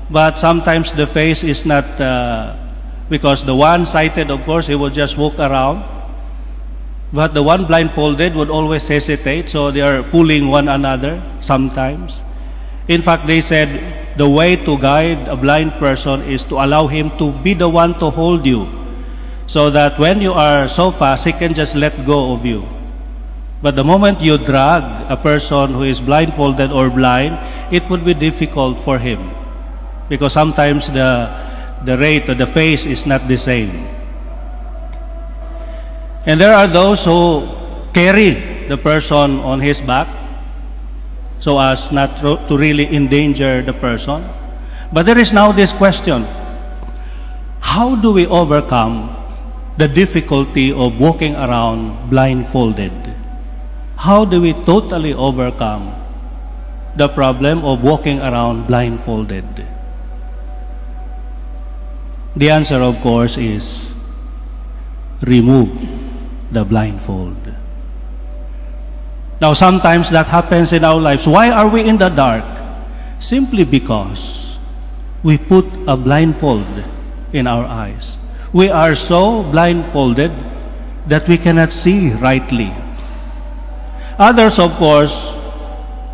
but 0.10 0.38
sometimes 0.40 0.94
the 0.94 1.08
face 1.08 1.44
is 1.44 1.66
not, 1.66 1.86
uh, 2.00 2.56
because 3.10 3.44
the 3.44 3.56
one 3.56 3.86
sighted, 3.86 4.30
of 4.30 4.46
course, 4.46 4.68
he 4.68 4.76
would 4.76 4.94
just 4.94 5.18
walk 5.18 5.40
around 5.40 5.84
but 7.14 7.36
the 7.36 7.44
one 7.44 7.66
blindfolded 7.66 8.36
would 8.36 8.50
always 8.50 8.88
hesitate, 8.88 9.48
so 9.48 9.70
they 9.70 9.82
are 9.82 10.02
pulling 10.02 10.48
one 10.48 10.68
another 10.68 11.22
sometimes. 11.42 12.24
In 12.88 13.04
fact, 13.04 13.28
they 13.28 13.40
said 13.40 13.70
the 14.18 14.28
way 14.28 14.56
to 14.56 14.78
guide 14.80 15.28
a 15.28 15.36
blind 15.36 15.74
person 15.74 16.24
is 16.24 16.44
to 16.46 16.56
allow 16.56 16.88
him 16.88 17.16
to 17.20 17.32
be 17.32 17.54
the 17.54 17.70
one 17.70 17.94
to 18.00 18.10
hold 18.10 18.48
you, 18.48 18.68
so 19.46 19.70
that 19.70 20.00
when 20.00 20.22
you 20.22 20.34
are 20.34 20.68
so 20.68 20.90
fast, 20.90 21.26
he 21.26 21.34
can 21.34 21.54
just 21.54 21.76
let 21.76 21.94
go 22.04 22.34
of 22.34 22.48
you. 22.48 22.66
But 23.64 23.78
the 23.78 23.84
moment 23.86 24.20
you 24.20 24.38
drag 24.38 24.84
a 25.10 25.16
person 25.16 25.72
who 25.72 25.84
is 25.84 26.02
blindfolded 26.02 26.70
or 26.70 26.90
blind, 26.90 27.40
it 27.72 27.90
would 27.90 28.04
be 28.04 28.14
difficult 28.14 28.78
for 28.82 29.00
him 29.00 29.32
because 30.10 30.34
sometimes 30.34 30.92
the 30.92 31.32
the 31.88 31.98
rate 31.98 32.28
or 32.28 32.36
the 32.36 32.46
face 32.46 32.86
is 32.86 33.08
not 33.08 33.24
the 33.28 33.38
same. 33.38 33.72
And 36.28 36.40
there 36.40 36.54
are 36.54 36.68
those 36.68 37.08
who 37.08 37.48
carry 37.94 38.68
the 38.68 38.76
person 38.76 39.40
on 39.40 39.62
his 39.64 39.80
back 39.80 40.12
so 41.40 41.56
as 41.60 41.92
not 41.92 42.20
to 42.20 42.58
really 42.58 42.88
endanger 42.92 43.62
the 43.62 43.72
person. 43.72 44.28
But 44.92 45.06
there 45.06 45.18
is 45.18 45.32
now 45.32 45.54
this 45.54 45.72
question 45.72 46.28
How 47.64 47.96
do 47.96 48.12
we 48.12 48.28
overcome 48.28 49.08
the 49.78 49.88
difficulty 49.88 50.76
of 50.76 51.00
walking 51.00 51.36
around 51.36 52.12
blindfolded? 52.12 53.13
How 54.04 54.26
do 54.26 54.42
we 54.42 54.52
totally 54.52 55.14
overcome 55.14 55.96
the 56.98 57.08
problem 57.08 57.64
of 57.64 57.82
walking 57.82 58.20
around 58.20 58.68
blindfolded? 58.68 59.46
The 62.36 62.50
answer, 62.50 62.84
of 62.84 63.00
course, 63.00 63.38
is 63.38 63.96
remove 65.22 65.72
the 66.52 66.66
blindfold. 66.66 67.48
Now, 69.40 69.54
sometimes 69.54 70.10
that 70.10 70.28
happens 70.28 70.74
in 70.74 70.84
our 70.84 71.00
lives. 71.00 71.26
Why 71.26 71.52
are 71.52 71.70
we 71.70 71.88
in 71.88 71.98
the 71.98 72.10
dark? 72.10 72.44
Simply 73.20 73.64
because 73.64 74.60
we 75.24 75.38
put 75.38 75.64
a 75.88 75.96
blindfold 75.96 76.68
in 77.32 77.48
our 77.48 77.64
eyes. 77.64 78.18
We 78.52 78.68
are 78.68 78.96
so 78.96 79.44
blindfolded 79.44 80.34
that 81.08 81.26
we 81.30 81.38
cannot 81.38 81.72
see 81.72 82.12
rightly. 82.12 82.74
Others, 84.20 84.60
of 84.60 84.72
course, 84.78 85.34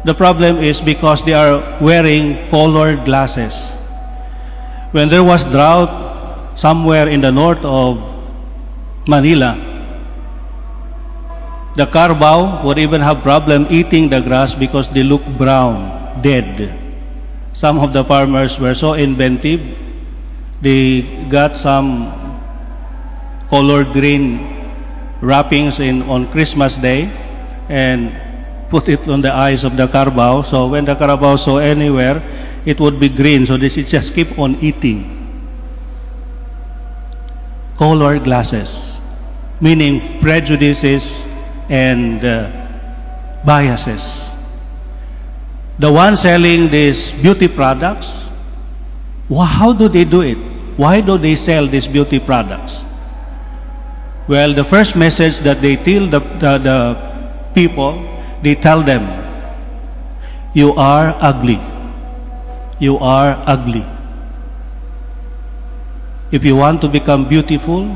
the 0.06 0.14
problem 0.14 0.64
is 0.64 0.80
because 0.80 1.24
they 1.24 1.34
are 1.34 1.60
wearing 1.82 2.50
colored 2.50 3.04
glasses. 3.04 3.76
When 4.92 5.10
there 5.10 5.24
was 5.24 5.44
drought 5.44 6.58
somewhere 6.58 7.10
in 7.10 7.20
the 7.20 7.32
north 7.32 7.64
of 7.66 8.00
Manila, 9.08 9.60
the 11.76 11.86
carabao 11.86 12.64
would 12.66 12.80
even 12.80 13.02
have 13.02 13.22
problem 13.22 13.68
eating 13.70 14.10
the 14.10 14.22
grass 14.22 14.56
because 14.56 14.88
they 14.88 15.04
look 15.04 15.26
brown, 15.38 16.22
dead. 16.22 16.80
Some 17.54 17.80
of 17.80 17.92
the 17.92 18.04
farmers 18.04 18.60
were 18.60 18.74
so 18.74 18.94
inventive, 18.94 19.60
they 20.62 21.02
got 21.28 21.58
some 21.58 22.12
color 23.50 23.84
green 23.84 24.56
wrappings 25.20 25.80
in 25.80 26.04
on 26.04 26.28
Christmas 26.28 26.78
Day 26.78 27.12
and 27.70 28.16
put 28.70 28.90
it 28.90 29.08
on 29.08 29.22
the 29.22 29.34
eyes 29.34 29.64
of 29.64 29.78
the 29.78 29.88
carabao. 29.88 30.42
So 30.42 30.68
when 30.68 30.86
the 30.86 30.96
carabao 30.96 31.36
saw 31.38 31.58
anywhere, 31.58 32.22
it 32.66 32.80
would 32.80 33.00
be 33.00 33.10
green. 33.10 33.46
So 33.46 33.58
they 33.58 33.70
should 33.70 33.88
just 33.88 34.14
keep 34.14 34.38
on 34.38 34.56
eating. 34.56 35.16
Color 37.78 38.20
glasses, 38.20 39.00
meaning 39.62 40.20
prejudices 40.20 41.26
and 41.70 42.26
uh, 42.26 42.68
biases. 43.46 44.30
The 45.78 45.92
one 45.92 46.18
selling 46.18 46.70
these 46.70 47.14
beauty 47.14 47.48
products, 47.48 48.28
how 49.34 49.72
do 49.72 49.88
they 49.88 50.04
do 50.04 50.22
it? 50.22 50.38
Why 50.76 51.00
do 51.02 51.18
they 51.18 51.36
sell 51.36 51.68
these 51.68 51.88
beauty 51.88 52.20
products? 52.20 52.84
Well, 54.28 54.54
the 54.54 54.64
first 54.64 54.96
message 54.96 55.40
that 55.40 55.62
they 55.62 55.76
tell 55.76 56.08
the, 56.08 56.20
the, 56.20 56.58
the 56.58 57.09
people, 57.54 57.94
they 58.42 58.56
tell 58.56 58.82
them, 58.82 59.04
you 60.54 60.74
are 60.74 61.16
ugly. 61.20 61.60
You 62.80 62.98
are 62.98 63.42
ugly. 63.46 63.86
If 66.32 66.46
you 66.46 66.56
want 66.56 66.82
to 66.82 66.90
become 66.90 67.28
beautiful, 67.28 67.96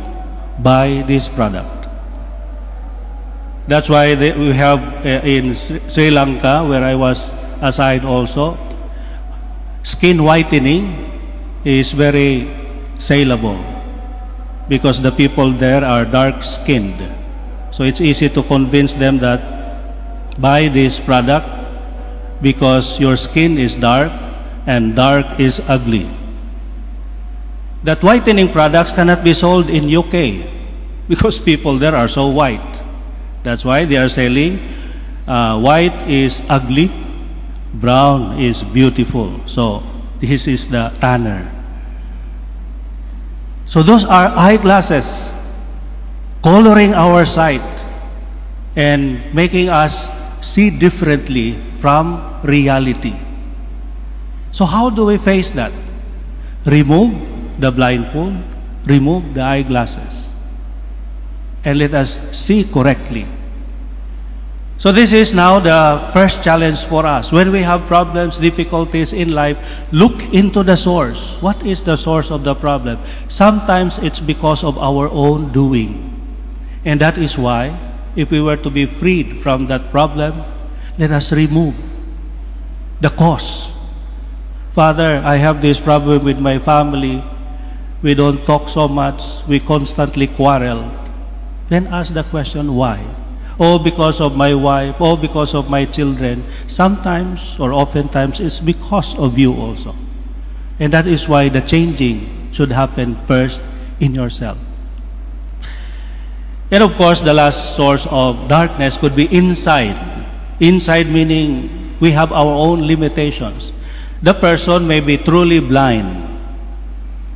buy 0.59 1.03
this 1.07 1.27
product. 1.27 1.87
That's 3.67 3.89
why 3.89 4.15
they, 4.15 4.31
we 4.37 4.53
have 4.53 5.05
uh, 5.05 5.09
in 5.23 5.55
Sri 5.55 6.11
Lanka, 6.11 6.65
where 6.67 6.83
I 6.83 6.95
was 6.95 7.31
assigned 7.61 8.05
also, 8.05 8.57
skin 9.83 10.23
whitening 10.23 11.11
is 11.63 11.91
very 11.93 12.49
saleable 12.99 13.57
because 14.67 15.01
the 15.01 15.11
people 15.11 15.51
there 15.51 15.83
are 15.83 16.05
dark 16.05 16.43
skinned. 16.43 17.22
So 17.73 17.81
it's 17.81 18.01
easy 18.01 18.29
to 18.29 18.43
convince 18.43 18.93
them 18.93 19.17
that 19.25 19.41
buy 20.39 20.69
this 20.69 20.99
product 20.99 21.49
because 22.39 22.99
your 22.99 23.17
skin 23.17 23.57
is 23.57 23.73
dark 23.73 24.13
and 24.67 24.95
dark 24.95 25.39
is 25.39 25.59
ugly. 25.67 26.05
That 27.83 28.03
whitening 28.03 28.53
products 28.53 28.91
cannot 28.91 29.23
be 29.23 29.33
sold 29.33 29.73
in 29.73 29.89
UK 29.89 30.45
because 31.09 31.41
people 31.41 31.79
there 31.79 31.95
are 31.95 32.07
so 32.07 32.27
white. 32.27 32.61
That's 33.41 33.65
why 33.65 33.85
they 33.85 33.97
are 33.97 34.07
selling 34.07 34.61
uh, 35.25 35.59
white 35.59 36.07
is 36.07 36.43
ugly, 36.49 36.91
brown 37.73 38.39
is 38.39 38.61
beautiful. 38.61 39.41
So 39.47 39.81
this 40.21 40.47
is 40.47 40.67
the 40.67 40.93
tanner. 41.01 41.49
So 43.65 43.81
those 43.81 44.05
are 44.05 44.29
eyeglasses 44.29 45.32
coloring 46.43 46.93
our 46.93 47.25
sight 47.25 47.63
and 48.75 49.33
making 49.33 49.69
us 49.69 50.11
see 50.41 50.69
differently 50.69 51.55
from 51.79 52.19
reality. 52.43 53.15
So 54.51 54.65
how 54.65 54.89
do 54.89 55.05
we 55.05 55.17
face 55.17 55.51
that? 55.51 55.71
Remove 56.65 57.59
the 57.59 57.71
blindfold, 57.71 58.35
remove 58.85 59.33
the 59.33 59.41
eyeglasses, 59.41 60.31
and 61.63 61.79
let 61.79 61.93
us 61.93 62.19
see 62.37 62.65
correctly. 62.65 63.25
So 64.77 64.91
this 64.91 65.13
is 65.13 65.33
now 65.33 65.59
the 65.59 66.11
first 66.11 66.43
challenge 66.43 66.83
for 66.83 67.05
us. 67.05 67.31
When 67.31 67.53
we 67.53 67.61
have 67.61 67.87
problems, 67.87 68.37
difficulties 68.37 69.13
in 69.13 69.31
life, 69.31 69.57
look 69.93 70.33
into 70.33 70.61
the 70.61 70.75
source. 70.75 71.37
What 71.41 71.65
is 71.65 71.83
the 71.83 71.95
source 71.95 72.31
of 72.31 72.43
the 72.43 72.53
problem? 72.53 72.99
Sometimes 73.29 73.99
it's 73.99 74.19
because 74.19 74.63
of 74.65 74.77
our 74.77 75.07
own 75.07 75.53
doing. 75.53 76.12
And 76.85 76.99
that 77.01 77.17
is 77.17 77.37
why, 77.37 77.77
if 78.15 78.29
we 78.29 78.41
were 78.41 78.57
to 78.57 78.69
be 78.69 78.85
freed 78.85 79.41
from 79.41 79.67
that 79.67 79.91
problem, 79.91 80.43
let 80.97 81.11
us 81.11 81.31
remove 81.31 81.75
the 82.99 83.09
cause. 83.09 83.71
Father, 84.71 85.21
I 85.23 85.37
have 85.37 85.61
this 85.61 85.79
problem 85.79 86.23
with 86.23 86.39
my 86.39 86.59
family. 86.59 87.23
We 88.01 88.15
don't 88.15 88.43
talk 88.45 88.67
so 88.67 88.87
much. 88.87 89.45
We 89.47 89.59
constantly 89.59 90.27
quarrel. 90.27 90.91
Then 91.67 91.87
ask 91.87 92.13
the 92.13 92.23
question, 92.23 92.75
why? 92.75 93.03
Oh, 93.59 93.79
because 93.79 94.19
of 94.19 94.35
my 94.35 94.53
wife. 94.53 94.95
Oh, 94.99 95.15
because 95.15 95.53
of 95.53 95.69
my 95.69 95.85
children. 95.85 96.43
Sometimes 96.67 97.59
or 97.59 97.71
oftentimes 97.71 98.39
it's 98.39 98.59
because 98.59 99.17
of 99.17 99.37
you 99.37 99.53
also. 99.53 99.95
And 100.79 100.91
that 100.91 101.07
is 101.07 101.29
why 101.29 101.49
the 101.49 101.61
changing 101.61 102.51
should 102.51 102.71
happen 102.71 103.15
first 103.15 103.61
in 103.99 104.15
yourself. 104.15 104.57
And 106.71 106.83
of 106.83 106.95
course, 106.95 107.21
the 107.21 107.33
last 107.33 107.75
source 107.75 108.07
of 108.09 108.47
darkness 108.47 108.97
could 108.97 109.15
be 109.15 109.25
inside. 109.25 109.95
Inside 110.59 111.07
meaning 111.07 111.97
we 111.99 112.11
have 112.11 112.31
our 112.31 112.53
own 112.53 112.87
limitations. 112.87 113.73
The 114.21 114.33
person 114.33 114.87
may 114.87 114.99
be 114.99 115.17
truly 115.17 115.59
blind, 115.59 116.23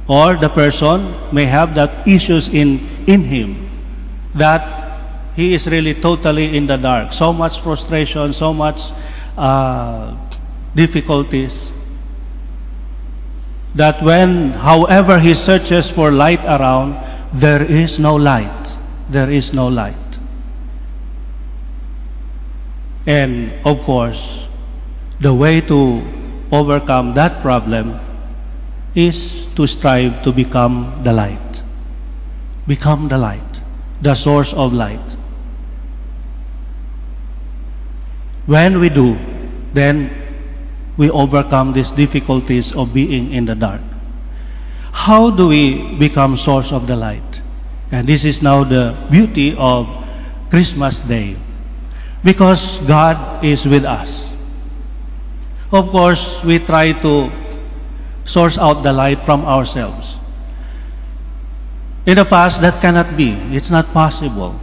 or 0.08 0.36
the 0.36 0.50
person 0.50 1.14
may 1.32 1.46
have 1.46 1.76
that 1.76 2.08
issues 2.08 2.48
in, 2.48 2.80
in 3.08 3.24
him 3.24 3.70
that 4.36 4.78
he 5.36 5.54
is 5.54 5.68
really 5.68 5.94
totally 5.94 6.58
in 6.58 6.66
the 6.66 6.78
dark. 6.78 7.14
So 7.14 7.34
much 7.34 7.60
frustration, 7.60 8.34
so 8.34 8.54
much 8.54 8.92
uh, 9.38 10.16
difficulties 10.76 11.72
that 13.76 14.02
when, 14.02 14.52
however, 14.52 15.20
he 15.20 15.34
searches 15.34 15.92
for 15.92 16.12
light 16.12 16.44
around, 16.46 16.98
there 17.34 17.62
is 17.62 18.00
no 18.00 18.16
light 18.16 18.67
there 19.10 19.30
is 19.30 19.54
no 19.54 19.68
light. 19.68 20.20
And 23.06 23.54
of 23.66 23.82
course, 23.84 24.50
the 25.20 25.34
way 25.34 25.62
to 25.62 26.04
overcome 26.52 27.14
that 27.14 27.42
problem 27.42 28.00
is 28.96 29.48
to 29.56 29.68
strive 29.68 30.24
to 30.24 30.32
become 30.32 31.02
the 31.04 31.14
light. 31.14 31.64
Become 32.68 33.08
the 33.08 33.18
light, 33.18 33.62
the 34.02 34.14
source 34.14 34.54
of 34.54 34.74
light. 34.74 35.16
When 38.46 38.80
we 38.80 38.90
do, 38.90 39.18
then 39.74 40.10
we 40.98 41.10
overcome 41.10 41.74
these 41.74 41.92
difficulties 41.92 42.76
of 42.76 42.94
being 42.94 43.32
in 43.32 43.46
the 43.46 43.56
dark. 43.56 43.82
How 44.92 45.30
do 45.30 45.48
we 45.48 45.96
become 45.96 46.38
source 46.38 46.72
of 46.72 46.88
the 46.88 46.96
light? 46.96 47.27
And 47.92 48.08
this 48.08 48.26
is 48.26 48.44
now 48.44 48.64
the 48.64 48.96
beauty 49.10 49.56
of 49.56 49.88
Christmas 50.50 51.00
Day. 51.00 51.36
Because 52.24 52.80
God 52.84 53.46
is 53.46 53.66
with 53.66 53.86
us. 53.86 54.36
Of 55.72 55.90
course, 55.90 56.44
we 56.44 56.60
try 56.60 56.92
to 56.92 57.32
source 58.26 58.58
out 58.58 58.84
the 58.84 58.92
light 58.92 59.22
from 59.22 59.46
ourselves. 59.46 60.20
In 62.06 62.16
the 62.16 62.26
past, 62.26 62.62
that 62.62 62.82
cannot 62.82 63.16
be. 63.16 63.32
It's 63.56 63.72
not 63.72 63.94
possible. 63.94 64.56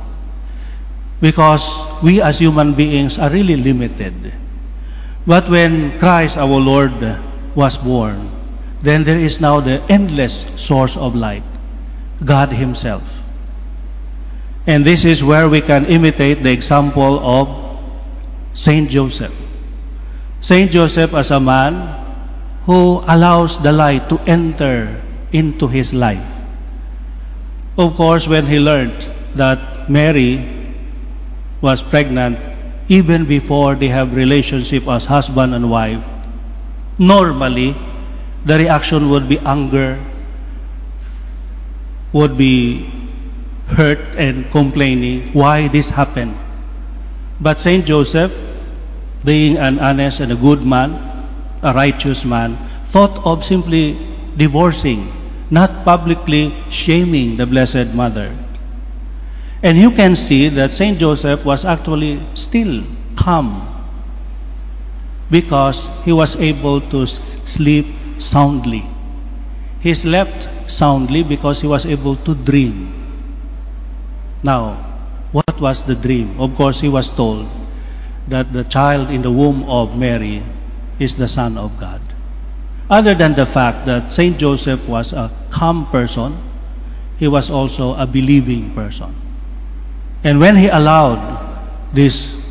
Because 1.21 1.65
we 2.03 2.21
as 2.21 2.39
human 2.39 2.75
beings 2.75 3.19
are 3.19 3.31
really 3.31 3.57
limited. 3.57 4.33
But 5.27 5.49
when 5.49 5.99
Christ 5.99 6.37
our 6.37 6.61
Lord 6.61 6.93
was 7.55 7.77
born, 7.77 8.29
then 8.83 9.05
there 9.05 9.19
is 9.19 9.41
now 9.41 9.61
the 9.61 9.81
endless 9.89 10.45
source 10.61 10.97
of 10.97 11.15
light. 11.15 11.45
God 12.23 12.53
Himself. 12.53 13.23
And 14.67 14.85
this 14.85 15.05
is 15.05 15.23
where 15.23 15.49
we 15.49 15.61
can 15.61 15.87
imitate 15.87 16.43
the 16.43 16.51
example 16.51 17.19
of 17.21 17.49
Saint 18.55 18.91
Joseph. 18.91 19.35
Saint 20.41 20.71
Joseph 20.71 21.13
as 21.15 21.31
a 21.31 21.41
man 21.41 22.05
who 22.65 23.05
allows 23.07 23.61
the 23.63 23.73
light 23.73 24.09
to 24.09 24.19
enter 24.27 25.03
into 25.33 25.69
his 25.69 25.93
life. 25.93 26.25
Of 27.77 27.95
course, 27.97 28.29
when 28.29 28.47
he 28.47 28.59
learned 28.59 29.09
that 29.35 29.91
Mary 29.91 30.41
was 31.61 31.83
pregnant, 31.83 32.39
even 32.89 33.27
before 33.27 33.75
they 33.75 33.89
have 33.89 34.15
relationship 34.15 34.87
as 34.89 35.05
husband 35.05 35.55
and 35.55 35.71
wife, 35.71 36.05
normally 36.99 37.75
the 38.45 38.59
reaction 38.59 39.11
would 39.11 39.29
be 39.29 39.39
anger, 39.41 39.99
would 42.15 42.39
be 42.39 42.89
hurt 43.67 43.99
and 44.17 44.49
complaining 44.53 45.33
why 45.33 45.69
this 45.69 45.91
happened. 45.91 46.35
But 47.41 47.61
Saint 47.61 47.85
Joseph, 47.85 48.33
being 49.25 49.59
an 49.59 49.81
honest 49.81 50.21
and 50.21 50.31
a 50.31 50.37
good 50.37 50.65
man, 50.65 50.95
a 51.63 51.75
righteous 51.75 52.25
man, 52.25 52.57
thought 52.95 53.27
of 53.27 53.45
simply 53.45 53.99
divorcing, 54.37 55.11
not 55.51 55.85
publicly 55.85 56.55
shaming 56.71 57.37
the 57.37 57.47
Blessed 57.47 57.93
Mother. 57.95 58.31
And 59.63 59.77
you 59.77 59.91
can 59.91 60.15
see 60.15 60.49
that 60.51 60.71
Saint 60.71 60.99
Joseph 60.99 61.45
was 61.45 61.65
actually 61.65 62.21
still 62.35 62.85
calm 63.17 63.67
because 65.31 65.91
he 66.05 66.13
was 66.13 66.37
able 66.37 66.81
to 66.81 67.07
sleep 67.07 67.87
soundly. 68.21 68.85
He 69.81 69.95
slept 69.95 70.49
soundly 70.77 71.23
because 71.23 71.61
he 71.61 71.67
was 71.67 71.87
able 71.87 72.17
to 72.17 72.35
dream. 72.35 72.93
Now, 74.43 74.75
what 75.33 75.61
was 75.61 75.83
the 75.83 75.95
dream? 75.95 76.41
Of 76.41 76.55
course, 76.55 76.81
he 76.81 76.89
was 76.89 77.11
told 77.11 77.49
that 78.29 78.53
the 78.53 78.65
child 78.65 79.11
in 79.11 79.23
the 79.23 79.31
womb 79.31 79.65
of 79.65 79.97
Mary 79.97 80.43
is 80.99 81.15
the 81.15 81.29
Son 81.29 81.57
of 81.59 81.79
God. 81.79 82.01
Other 82.91 83.15
than 83.15 83.35
the 83.35 83.47
fact 83.47 83.87
that 83.87 84.13
Saint 84.13 84.39
Joseph 84.39 84.87
was 84.87 85.13
a 85.13 85.31
calm 85.51 85.87
person, 85.87 86.37
he 87.19 87.29
was 87.29 87.51
also 87.51 87.95
a 87.95 88.07
believing 88.07 88.75
person. 88.75 89.15
And 90.23 90.41
when 90.41 90.57
he 90.57 90.69
allowed 90.69 91.21
this 91.93 92.43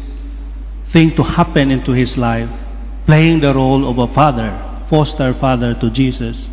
thing 0.88 1.16
to 1.16 1.24
happen 1.24 1.72
into 1.72 1.92
his 1.92 2.18
life, 2.18 2.50
playing 3.06 3.42
the 3.42 3.54
role 3.54 3.88
of 3.90 3.98
a 3.98 4.08
father, 4.08 4.52
foster 4.86 5.34
father 5.34 5.74
to 5.76 5.90
Jesus, 5.90 6.50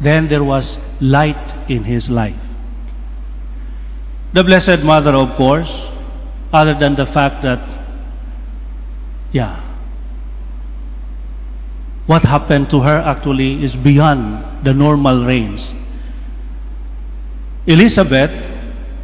then 0.00 0.28
there 0.28 0.44
was 0.44 0.78
light 1.00 1.54
in 1.68 1.84
his 1.84 2.08
life. 2.08 2.38
The 4.32 4.44
Blessed 4.44 4.84
Mother, 4.84 5.14
of 5.14 5.34
course, 5.34 5.90
other 6.52 6.74
than 6.74 6.94
the 6.94 7.06
fact 7.06 7.42
that, 7.42 7.60
yeah, 9.32 9.60
what 12.06 12.22
happened 12.22 12.70
to 12.70 12.80
her 12.80 12.98
actually 13.04 13.62
is 13.62 13.76
beyond 13.76 14.64
the 14.64 14.72
normal 14.72 15.24
range. 15.24 15.72
Elizabeth, 17.66 18.32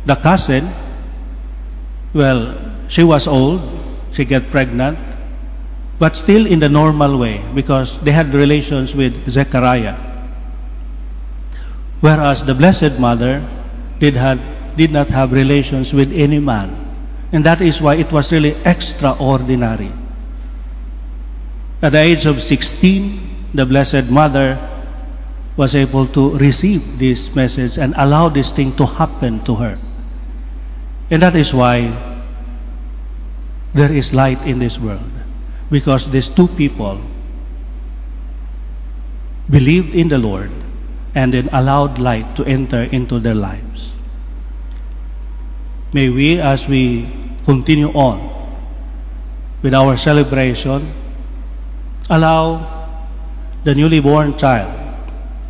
the 0.07 0.17
cousin, 0.17 0.69
well, 2.15 2.57
she 2.89 3.03
was 3.03 3.27
old, 3.27 3.61
she 4.11 4.25
got 4.25 4.49
pregnant, 4.51 4.99
but 5.99 6.17
still 6.17 6.47
in 6.47 6.61
the 6.61 6.69
normal 6.69 7.19
way 7.19 7.43
because 7.55 7.99
they 8.01 8.13
had 8.13 8.33
relations 8.33 8.95
with 8.95 9.29
Zechariah. 9.29 10.14
Whereas 12.05 12.45
the 12.45 12.53
Blessed 12.53 13.01
Mother 13.01 13.41
did, 13.99 14.21
did 14.77 14.93
not 14.93 15.09
have 15.09 15.33
relations 15.33 15.95
with 15.95 16.13
any 16.13 16.39
man. 16.39 16.77
And 17.33 17.45
that 17.47 17.63
is 17.63 17.81
why 17.81 17.95
it 17.95 18.13
was 18.13 18.31
really 18.31 18.55
extraordinary. 18.67 19.91
At 21.81 21.93
the 21.93 22.01
age 22.05 22.27
of 22.27 22.43
16, 22.43 23.55
the 23.55 23.65
Blessed 23.65 24.11
Mother 24.11 24.61
was 25.57 25.75
able 25.75 26.07
to 26.09 26.37
receive 26.37 26.99
this 26.99 27.35
message 27.35 27.79
and 27.79 27.95
allow 27.97 28.29
this 28.29 28.53
thing 28.53 28.77
to 28.77 28.85
happen 28.85 29.43
to 29.45 29.55
her. 29.55 29.79
And 31.11 31.23
that 31.23 31.35
is 31.35 31.55
why 31.55 31.89
there 33.73 33.91
is 33.91 34.13
light 34.13 34.43
in 34.45 34.59
this 34.59 34.79
world 34.79 35.09
because 35.71 36.11
these 36.11 36.29
two 36.29 36.49
people 36.49 37.01
believed 39.49 39.95
in 39.95 40.09
the 40.09 40.19
Lord 40.19 40.64
and 41.15 41.33
then 41.33 41.49
allowed 41.53 41.99
light 41.99 42.37
to 42.37 42.45
enter 42.45 42.83
into 42.83 43.21
their 43.21 43.35
lives. 43.35 43.93
May 45.93 46.11
we, 46.11 46.41
as 46.41 46.69
we 46.69 47.07
continue 47.45 47.91
on 47.93 48.19
with 49.63 49.75
our 49.75 49.97
celebration, 49.97 50.93
allow 52.11 52.99
the 53.63 53.75
newly 53.75 54.01
born 54.01 54.37
child, 54.37 54.75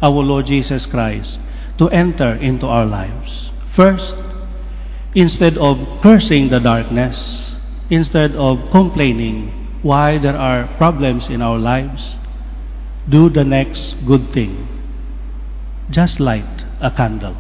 our 0.03 0.23
Lord 0.23 0.47
Jesus 0.47 0.87
Christ, 0.87 1.41
to 1.79 1.89
enter 1.89 2.35
into 2.37 2.67
our 2.67 2.85
lives. 2.85 3.51
First, 3.67 4.23
instead 5.15 5.57
of 5.57 5.81
cursing 6.03 6.49
the 6.49 6.61
darkness, 6.61 7.59
instead 7.89 8.37
of 8.37 8.71
complaining 8.71 9.49
why 9.83 10.19
there 10.19 10.37
are 10.37 10.69
problems 10.77 11.31
in 11.31 11.43
our 11.43 11.59
lives, 11.59 12.17
do 13.09 13.29
the 13.29 13.45
next 13.45 13.95
good 14.07 14.29
thing. 14.29 14.74
Just 15.91 16.21
light 16.21 16.65
a 16.81 16.91
candle. 16.91 17.37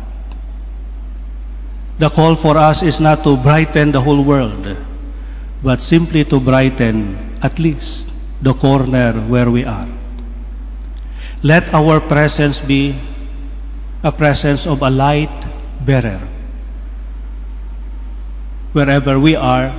The 1.98 2.10
call 2.10 2.34
for 2.34 2.56
us 2.58 2.82
is 2.82 3.00
not 3.00 3.22
to 3.24 3.36
brighten 3.36 3.92
the 3.92 4.00
whole 4.00 4.22
world, 4.22 4.76
but 5.62 5.82
simply 5.82 6.24
to 6.26 6.40
brighten 6.40 7.38
at 7.40 7.58
least 7.58 8.08
the 8.42 8.52
corner 8.52 9.12
where 9.12 9.50
we 9.50 9.64
are. 9.64 9.88
Let 11.42 11.72
our 11.72 12.00
presence 12.00 12.60
be 12.60 12.96
a 14.02 14.12
presence 14.12 14.66
of 14.66 14.82
a 14.82 14.90
light 14.90 15.32
bearer. 15.80 16.20
Wherever 18.72 19.20
we 19.20 19.36
are, 19.36 19.72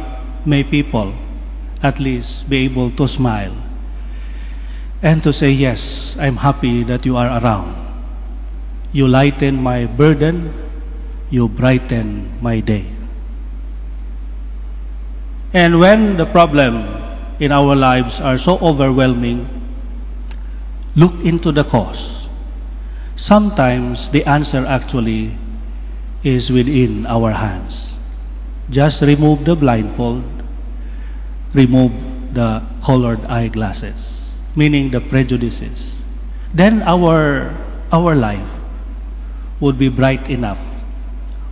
may 0.45 0.63
people 0.63 1.13
at 1.83 1.99
least 1.99 2.49
be 2.49 2.65
able 2.65 2.89
to 2.91 3.07
smile 3.07 3.53
and 5.03 5.21
to 5.23 5.33
say, 5.33 5.51
Yes, 5.51 6.17
I'm 6.17 6.37
happy 6.37 6.83
that 6.83 7.05
you 7.05 7.17
are 7.17 7.27
around. 7.27 7.84
You 8.95 9.11
lighten 9.11 9.59
my 9.59 9.91
burden, 9.91 10.55
you 11.29 11.49
brighten 11.51 12.31
my 12.39 12.61
day. 12.61 12.87
And 15.51 15.83
when 15.83 16.15
the 16.15 16.23
problem 16.23 16.87
in 17.43 17.51
our 17.51 17.75
lives 17.75 18.21
are 18.21 18.37
so 18.37 18.55
overwhelming, 18.55 19.51
look 20.95 21.11
into 21.27 21.51
the 21.51 21.65
cause. 21.65 22.29
Sometimes 23.17 24.07
the 24.15 24.23
answer 24.23 24.63
actually 24.65 25.35
is 26.23 26.49
within 26.49 27.05
our 27.05 27.31
hands. 27.35 27.99
Just 28.69 29.03
remove 29.03 29.43
the 29.43 29.59
blindfold, 29.59 30.23
remove 31.51 31.91
the 32.33 32.63
colored 32.81 33.19
eyeglasses, 33.27 34.31
meaning 34.55 34.91
the 34.91 35.01
prejudices. 35.01 35.99
Then 36.53 36.81
our 36.87 37.51
our 37.91 38.15
life 38.15 38.64
would 39.59 39.77
be 39.77 39.89
bright 39.89 40.29
enough, 40.29 40.63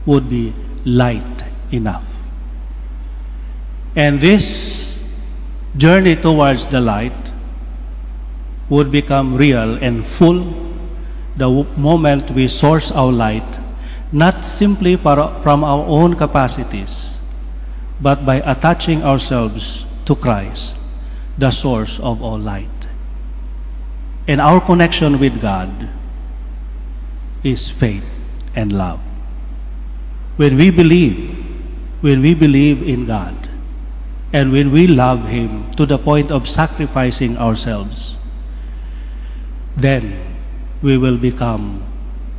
would 0.05 0.29
be 0.29 0.53
light 0.85 1.43
enough. 1.71 2.09
And 3.95 4.19
this 4.19 4.99
journey 5.77 6.15
towards 6.15 6.67
the 6.67 6.81
light 6.81 7.31
would 8.69 8.91
become 8.91 9.35
real 9.35 9.75
and 9.75 10.03
full 10.03 10.53
the 11.35 11.49
moment 11.77 12.31
we 12.31 12.47
source 12.47 12.91
our 12.91 13.11
light, 13.11 13.59
not 14.11 14.45
simply 14.45 14.95
from 14.95 15.63
our 15.63 15.85
own 15.85 16.15
capacities, 16.15 17.17
but 18.01 18.25
by 18.25 18.35
attaching 18.35 19.03
ourselves 19.03 19.85
to 20.05 20.15
Christ, 20.15 20.77
the 21.37 21.51
source 21.51 21.99
of 21.99 22.21
all 22.21 22.37
light. 22.37 22.69
And 24.27 24.39
our 24.39 24.61
connection 24.61 25.19
with 25.19 25.41
God 25.41 25.69
is 27.43 27.69
faith 27.69 28.05
and 28.55 28.71
love. 28.71 29.01
When 30.37 30.57
we 30.57 30.71
believe, 30.71 31.37
when 32.01 32.21
we 32.21 32.33
believe 32.33 32.87
in 32.87 33.05
God, 33.05 33.35
and 34.31 34.51
when 34.51 34.71
we 34.71 34.87
love 34.87 35.29
Him 35.29 35.73
to 35.75 35.85
the 35.85 35.97
point 35.97 36.31
of 36.31 36.49
sacrificing 36.49 37.37
ourselves, 37.37 38.17
then 39.77 40.17
we 40.81 40.97
will 40.97 41.17
become 41.17 41.83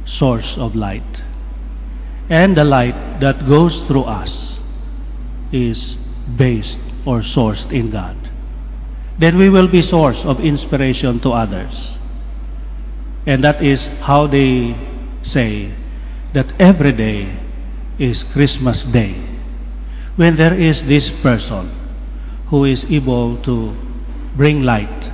source 0.05 0.59
of 0.59 0.75
light. 0.75 1.23
And 2.29 2.57
the 2.57 2.65
light 2.65 3.21
that 3.21 3.47
goes 3.47 3.87
through 3.87 4.05
us 4.05 4.59
is 5.53 5.95
based 6.37 6.81
or 7.07 7.21
sourced 7.21 7.73
in 7.73 7.91
God. 7.91 8.17
Then 9.19 9.37
we 9.37 9.51
will 9.51 9.69
be 9.69 9.83
source 9.83 10.25
of 10.25 10.45
inspiration 10.45 11.21
to 11.21 11.33
others. 11.33 11.97
And 13.27 13.45
that 13.45 13.63
is 13.63 13.87
how 14.01 14.27
they 14.27 14.75
say 15.25 15.73
that 16.33 16.53
every 16.61 16.93
day 16.93 17.29
is 17.99 18.25
Christmas 18.25 18.85
Day. 18.85 19.15
When 20.17 20.37
there 20.37 20.55
is 20.55 20.85
this 20.85 21.11
person 21.11 21.71
who 22.47 22.65
is 22.65 22.91
able 22.93 23.37
to 23.49 23.75
bring 24.37 24.63
light 24.63 25.11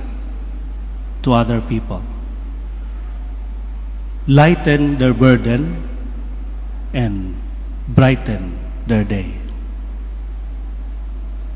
to 1.23 1.33
other 1.33 1.61
people, 1.61 2.03
lighten 4.27 4.97
their 4.97 5.13
burden, 5.13 5.89
and 6.93 7.35
brighten 7.87 8.59
their 8.85 9.03
day. 9.03 9.33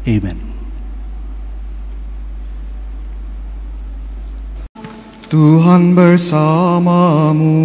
Amen. 0.08 0.45
Tuhan 5.26 5.98
bersamamu 5.98 7.58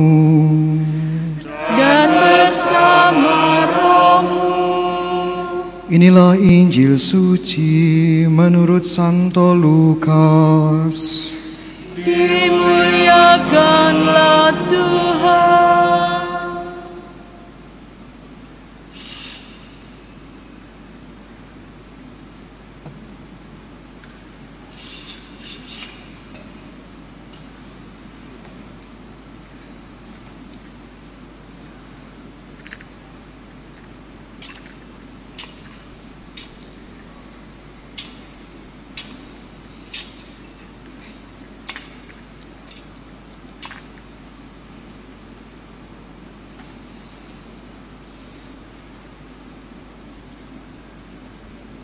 dan 1.76 2.08
bersama 2.08 3.68
rohmu. 3.68 4.56
Inilah 5.92 6.40
Injil 6.40 6.96
suci 6.96 8.24
menurut 8.24 8.88
Santo 8.88 9.52
Lukas 9.52 11.36
Dimuliakanlah 12.00 14.56
Tuhan. 14.72 15.79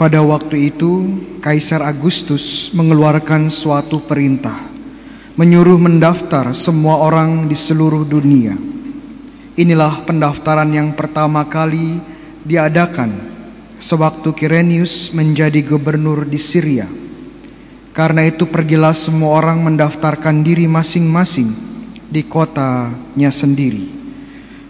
Pada 0.06 0.22
waktu 0.22 0.70
itu, 0.70 1.18
Kaisar 1.42 1.82
Agustus 1.82 2.70
mengeluarkan 2.78 3.50
suatu 3.50 3.98
perintah, 4.06 4.54
menyuruh 5.34 5.82
mendaftar 5.82 6.54
semua 6.54 7.02
orang 7.02 7.50
di 7.50 7.58
seluruh 7.58 8.06
dunia. 8.06 8.54
Inilah 9.58 10.06
pendaftaran 10.06 10.70
yang 10.70 10.94
pertama 10.94 11.42
kali 11.50 11.98
diadakan 12.46 13.18
sewaktu 13.82 14.30
Kirenius 14.30 15.10
menjadi 15.10 15.58
gubernur 15.66 16.22
di 16.22 16.38
Syria. 16.38 16.86
Karena 17.90 18.30
itu 18.30 18.46
pergilah 18.46 18.94
semua 18.94 19.42
orang 19.42 19.58
mendaftarkan 19.66 20.46
diri 20.46 20.70
masing-masing 20.70 21.50
di 22.06 22.22
kotanya 22.22 23.34
sendiri. 23.34 23.90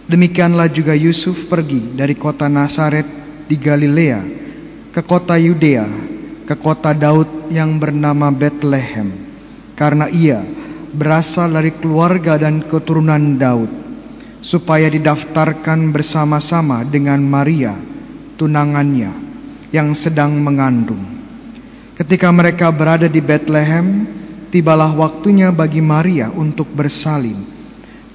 Demikianlah 0.09 0.73
juga 0.73 0.97
Yusuf 0.97 1.45
pergi 1.45 1.93
dari 1.93 2.17
kota 2.17 2.49
Nazaret 2.49 3.05
di 3.45 3.53
Galilea 3.53 4.46
ke 4.97 5.05
kota 5.05 5.37
Yudea, 5.37 5.85
ke 6.49 6.57
kota 6.57 6.89
Daud 6.89 7.53
yang 7.53 7.77
bernama 7.77 8.33
Bethlehem, 8.33 9.13
karena 9.77 10.09
ia 10.09 10.41
berasal 10.89 11.53
dari 11.53 11.69
keluarga 11.69 12.33
dan 12.41 12.65
keturunan 12.65 13.37
Daud, 13.37 13.69
supaya 14.41 14.89
didaftarkan 14.89 15.93
bersama-sama 15.93 16.81
dengan 16.81 17.21
Maria, 17.21 17.77
tunangannya, 18.41 19.13
yang 19.69 19.93
sedang 19.93 20.41
mengandung. 20.41 21.05
Ketika 21.93 22.33
mereka 22.33 22.73
berada 22.73 23.05
di 23.05 23.21
Bethlehem, 23.21 24.09
tibalah 24.49 24.97
waktunya 24.97 25.53
bagi 25.53 25.85
Maria 25.85 26.33
untuk 26.33 26.73
bersalin, 26.73 27.37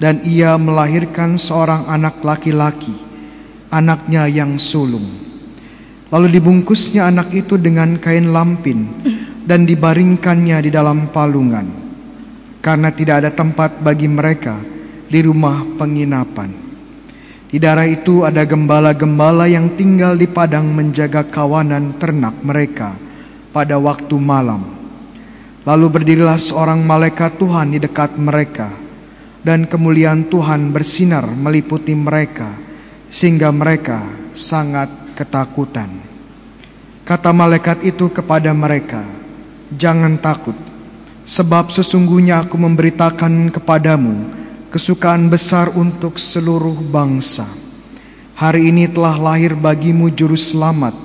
dan 0.02 0.26
ia 0.26 0.58
melahirkan 0.58 1.38
seorang 1.38 1.86
anak 1.86 2.18
laki-laki, 2.26 2.98
anaknya 3.70 4.26
yang 4.26 4.58
sulung. 4.58 5.30
Lalu 6.12 6.28
dibungkusnya 6.36 7.08
anak 7.08 7.32
itu 7.32 7.56
dengan 7.56 7.96
kain 7.96 8.36
lampin 8.36 8.84
dan 9.48 9.64
dibaringkannya 9.64 10.60
di 10.60 10.68
dalam 10.68 11.08
palungan, 11.08 11.64
karena 12.60 12.92
tidak 12.92 13.24
ada 13.24 13.30
tempat 13.32 13.80
bagi 13.80 14.12
mereka 14.12 14.60
di 15.08 15.24
rumah 15.24 15.64
penginapan. 15.80 16.52
Di 17.48 17.56
daerah 17.56 17.88
itu 17.88 18.28
ada 18.28 18.44
gembala-gembala 18.44 19.48
yang 19.48 19.72
tinggal 19.76 20.16
di 20.16 20.28
padang 20.28 20.72
menjaga 20.72 21.24
kawanan 21.28 21.96
ternak 21.96 22.40
mereka 22.44 22.92
pada 23.52 23.76
waktu 23.80 24.16
malam. 24.16 24.64
Lalu 25.64 25.86
berdirilah 25.96 26.36
seorang 26.36 26.84
malaikat 26.84 27.40
Tuhan 27.40 27.72
di 27.72 27.78
dekat 27.80 28.20
mereka, 28.20 28.68
dan 29.40 29.64
kemuliaan 29.64 30.28
Tuhan 30.28 30.76
bersinar 30.76 31.24
meliputi 31.24 31.96
mereka, 31.96 32.52
sehingga 33.12 33.52
mereka 33.52 34.00
sangat 34.32 35.11
ketakutan. 35.22 35.86
Kata 37.06 37.30
malaikat 37.30 37.86
itu 37.86 38.10
kepada 38.10 38.50
mereka, 38.50 39.06
"Jangan 39.70 40.18
takut, 40.18 40.58
sebab 41.22 41.70
sesungguhnya 41.70 42.42
Aku 42.42 42.58
memberitakan 42.58 43.54
kepadamu 43.54 44.42
kesukaan 44.74 45.30
besar 45.30 45.70
untuk 45.78 46.18
seluruh 46.18 46.74
bangsa. 46.90 47.46
Hari 48.34 48.74
ini 48.74 48.90
telah 48.90 49.14
lahir 49.14 49.54
bagimu 49.54 50.10
juru 50.10 50.34
selamat, 50.34 50.98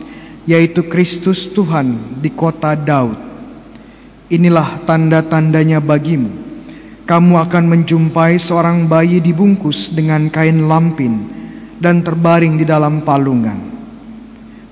yaitu 0.49 0.81
Kristus 0.89 1.53
Tuhan 1.53 2.17
di 2.17 2.33
kota 2.33 2.73
Daud. 2.73 3.21
Inilah 4.33 4.81
tanda-tandanya 4.89 5.77
bagimu." 5.77 6.49
Kamu 7.07 7.39
akan 7.39 7.71
menjumpai 7.71 8.35
seorang 8.35 8.91
bayi 8.91 9.23
dibungkus 9.23 9.95
dengan 9.95 10.27
kain 10.27 10.67
lampin 10.67 11.23
dan 11.79 12.03
terbaring 12.03 12.59
di 12.59 12.67
dalam 12.67 12.99
palungan. 12.99 13.76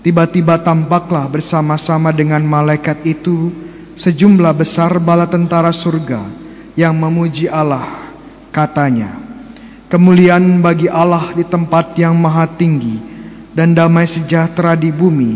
Tiba-tiba 0.06 0.62
tampaklah 0.62 1.26
bersama-sama 1.26 2.14
dengan 2.14 2.46
malaikat 2.46 3.02
itu 3.10 3.50
sejumlah 3.98 4.54
besar 4.54 5.02
bala 5.02 5.26
tentara 5.26 5.74
surga 5.74 6.22
yang 6.78 6.94
memuji 6.94 7.50
Allah. 7.50 8.14
Katanya, 8.54 9.10
kemuliaan 9.90 10.62
bagi 10.62 10.86
Allah 10.86 11.34
di 11.34 11.42
tempat 11.42 11.98
yang 11.98 12.14
maha 12.22 12.46
tinggi 12.46 13.02
dan 13.58 13.74
damai 13.74 14.06
sejahtera 14.06 14.78
di 14.78 14.94
bumi 14.94 15.32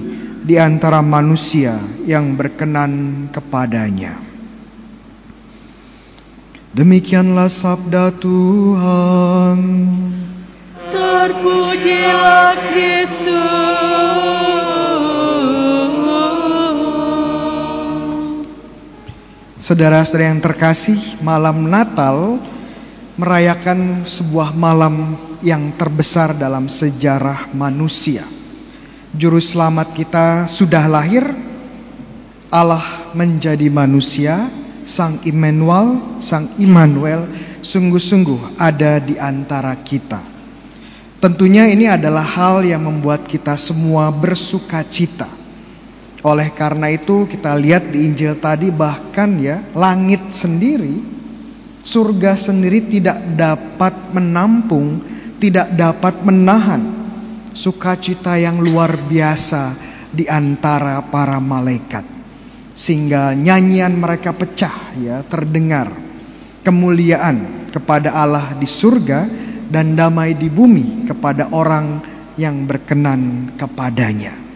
di 0.45 0.61
antara 0.61 1.01
manusia 1.01 1.73
yang 2.05 2.37
berkenan 2.37 3.25
kepadanya. 3.33 4.21
Demikianlah 6.77 7.49
sabda 7.49 8.13
Tuhan. 8.21 9.59
Terpujilah 10.93 12.53
Kristus. 12.69 13.88
Saudara-saudara 19.69 20.33
yang 20.33 20.41
terkasih, 20.41 20.97
malam 21.21 21.69
Natal 21.69 22.41
merayakan 23.21 24.01
sebuah 24.01 24.57
malam 24.57 25.13
yang 25.45 25.77
terbesar 25.77 26.33
dalam 26.33 26.65
sejarah 26.65 27.53
manusia. 27.53 28.25
Juru 29.13 29.37
selamat 29.37 29.93
kita 29.93 30.49
sudah 30.49 30.89
lahir, 30.89 31.21
Allah 32.49 33.13
menjadi 33.13 33.69
manusia, 33.69 34.41
Sang 34.89 35.21
Immanuel, 35.29 36.17
Sang 36.17 36.49
Immanuel 36.57 37.29
sungguh-sungguh 37.61 38.57
ada 38.57 38.97
di 38.97 39.21
antara 39.21 39.77
kita. 39.77 40.25
Tentunya 41.21 41.69
ini 41.69 41.85
adalah 41.85 42.25
hal 42.25 42.65
yang 42.65 42.89
membuat 42.89 43.21
kita 43.29 43.53
semua 43.53 44.09
bersuka 44.09 44.81
cita. 44.81 45.38
Oleh 46.19 46.51
karena 46.51 46.91
itu 46.91 47.23
kita 47.31 47.55
lihat 47.55 47.95
di 47.95 48.03
Injil 48.03 48.35
tadi 48.43 48.67
bahkan 48.75 49.39
ya 49.39 49.63
langit 49.71 50.35
sendiri, 50.35 50.99
surga 51.79 52.35
sendiri 52.35 52.91
tidak 52.91 53.23
dapat 53.39 54.11
menampung, 54.11 54.99
tidak 55.39 55.71
dapat 55.79 56.19
menahan 56.27 56.83
sukacita 57.55 58.35
yang 58.35 58.59
luar 58.59 58.99
biasa 58.99 59.71
di 60.11 60.27
antara 60.27 60.99
para 61.07 61.39
malaikat. 61.39 62.03
Sehingga 62.75 63.31
nyanyian 63.31 63.95
mereka 63.95 64.35
pecah 64.35 64.75
ya, 64.99 65.23
terdengar 65.23 65.87
kemuliaan 66.67 67.71
kepada 67.71 68.11
Allah 68.11 68.59
di 68.59 68.67
surga 68.67 69.23
dan 69.71 69.95
damai 69.95 70.35
di 70.35 70.51
bumi 70.51 71.07
kepada 71.07 71.55
orang 71.55 72.03
yang 72.35 72.67
berkenan 72.67 73.55
kepadanya. 73.55 74.48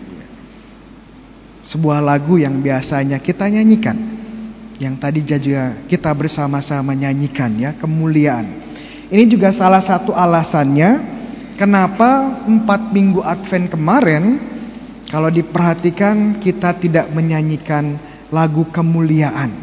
Sebuah 1.63 2.03
lagu 2.03 2.35
yang 2.35 2.59
biasanya 2.59 3.23
kita 3.23 3.47
nyanyikan, 3.47 3.95
yang 4.83 4.99
tadi 4.99 5.23
juga 5.23 5.71
kita 5.87 6.11
bersama-sama 6.11 6.91
nyanyikan 6.91 7.55
ya, 7.55 7.71
kemuliaan. 7.71 8.43
Ini 9.07 9.23
juga 9.31 9.55
salah 9.55 9.79
satu 9.79 10.11
alasannya 10.11 10.99
kenapa 11.55 12.43
empat 12.43 12.91
minggu 12.91 13.23
Advent 13.23 13.71
kemarin 13.71 14.23
kalau 15.07 15.31
diperhatikan 15.31 16.41
kita 16.41 16.75
tidak 16.81 17.07
menyanyikan 17.15 17.95
lagu 18.33 18.67
kemuliaan. 18.67 19.53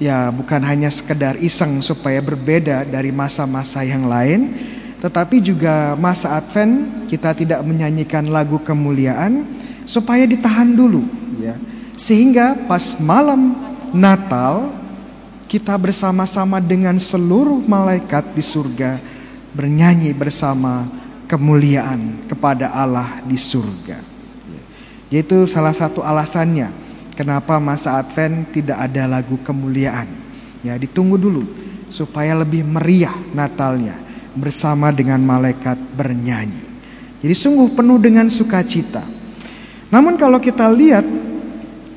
Ya, 0.00 0.32
bukan 0.32 0.64
hanya 0.64 0.88
sekedar 0.88 1.36
iseng 1.38 1.84
supaya 1.84 2.24
berbeda 2.24 2.88
dari 2.88 3.12
masa-masa 3.12 3.84
yang 3.84 4.08
lain, 4.08 4.56
tetapi 5.04 5.44
juga 5.44 5.92
masa 6.00 6.40
Advent 6.40 7.04
kita 7.12 7.36
tidak 7.36 7.60
menyanyikan 7.62 8.24
lagu 8.32 8.56
kemuliaan 8.64 9.44
supaya 9.90 10.22
ditahan 10.22 10.70
dulu, 10.70 11.02
ya. 11.42 11.58
Sehingga 11.98 12.70
pas 12.70 13.02
malam 13.02 13.58
Natal 13.90 14.70
kita 15.50 15.74
bersama-sama 15.74 16.62
dengan 16.62 16.94
seluruh 16.94 17.58
malaikat 17.66 18.38
di 18.38 18.38
surga 18.38 19.02
bernyanyi 19.50 20.14
bersama 20.14 20.86
kemuliaan 21.26 22.30
kepada 22.30 22.70
Allah 22.70 23.18
di 23.26 23.34
surga. 23.34 23.98
Yaitu 25.10 25.50
salah 25.50 25.74
satu 25.74 26.06
alasannya 26.06 26.70
kenapa 27.18 27.58
masa 27.58 27.98
Advent 27.98 28.54
tidak 28.54 28.78
ada 28.78 29.10
lagu 29.10 29.34
kemuliaan. 29.42 30.06
Ya, 30.62 30.78
ditunggu 30.78 31.18
dulu 31.18 31.42
supaya 31.90 32.38
lebih 32.38 32.62
meriah 32.62 33.14
Natalnya 33.34 33.98
bersama 34.38 34.94
dengan 34.94 35.18
malaikat 35.26 35.76
bernyanyi. 35.98 36.62
Jadi 37.20 37.34
sungguh 37.34 37.74
penuh 37.74 37.98
dengan 37.98 38.30
sukacita. 38.30 39.19
Namun 39.90 40.14
kalau 40.14 40.38
kita 40.38 40.70
lihat 40.70 41.02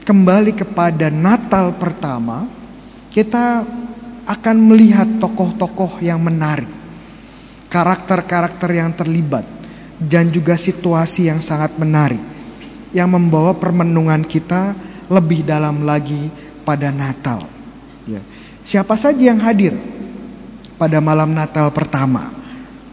kembali 0.03 0.57
kepada 0.57 1.13
Natal 1.13 1.77
pertama, 1.77 2.49
kita 3.13 3.61
akan 4.25 4.57
melihat 4.57 5.07
tokoh-tokoh 5.21 6.01
yang 6.01 6.17
menarik. 6.19 6.69
Karakter-karakter 7.69 8.69
yang 8.69 8.93
terlibat 8.93 9.45
dan 9.97 10.29
juga 10.29 10.57
situasi 10.57 11.29
yang 11.29 11.41
sangat 11.41 11.73
menarik 11.77 12.21
yang 12.93 13.09
membawa 13.09 13.57
permenungan 13.57 14.21
kita 14.21 14.77
lebih 15.09 15.41
dalam 15.41 15.81
lagi 15.81 16.29
pada 16.61 16.93
Natal. 16.93 17.49
Ya. 18.05 18.21
Siapa 18.61 18.93
saja 18.95 19.19
yang 19.19 19.41
hadir 19.41 19.73
pada 20.77 21.01
malam 21.01 21.33
Natal 21.33 21.73
pertama? 21.73 22.31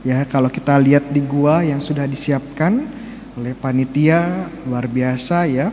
Ya, 0.01 0.25
kalau 0.25 0.49
kita 0.49 0.81
lihat 0.81 1.13
di 1.13 1.21
gua 1.21 1.61
yang 1.61 1.85
sudah 1.85 2.09
disiapkan 2.09 3.00
oleh 3.41 3.57
panitia 3.57 4.53
luar 4.69 4.85
biasa 4.85 5.49
ya. 5.49 5.73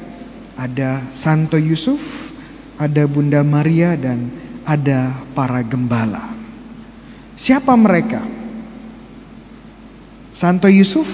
Ada 0.55 1.11
Santo 1.11 1.59
Yusuf, 1.59 2.31
ada 2.79 3.03
Bunda 3.05 3.43
Maria 3.43 3.93
dan 3.99 4.31
ada 4.63 5.13
para 5.35 5.61
gembala. 5.61 6.33
Siapa 7.37 7.75
mereka? 7.77 8.23
Santo 10.33 10.65
Yusuf 10.71 11.05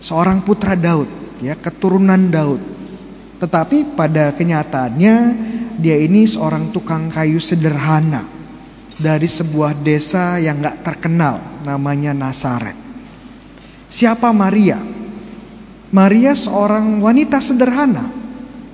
seorang 0.00 0.40
putra 0.46 0.78
Daud 0.78 1.10
ya 1.42 1.58
keturunan 1.58 2.30
Daud. 2.30 2.62
Tetapi 3.36 3.92
pada 3.98 4.32
kenyataannya 4.32 5.14
dia 5.76 5.96
ini 6.00 6.24
seorang 6.24 6.72
tukang 6.72 7.12
kayu 7.12 7.36
sederhana 7.36 8.24
dari 8.96 9.28
sebuah 9.28 9.84
desa 9.84 10.40
yang 10.40 10.64
gak 10.64 10.80
terkenal 10.80 11.60
namanya 11.68 12.16
Nasaret. 12.16 12.85
Siapa 13.86 14.34
Maria? 14.34 14.82
Maria 15.94 16.34
seorang 16.34 16.98
wanita 16.98 17.38
sederhana, 17.38 18.02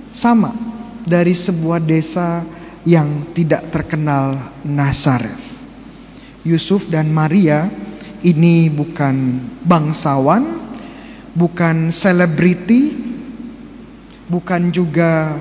sama 0.09 0.49
dari 1.05 1.37
sebuah 1.37 1.77
desa 1.77 2.41
yang 2.83 3.31
tidak 3.37 3.69
terkenal 3.69 4.35
Nasaret. 4.65 5.37
Yusuf 6.43 6.91
dan 6.91 7.13
Maria 7.13 7.71
ini 8.25 8.67
bukan 8.67 9.39
bangsawan, 9.63 10.43
bukan 11.37 11.93
selebriti, 11.93 12.91
bukan 14.27 14.73
juga 14.73 15.37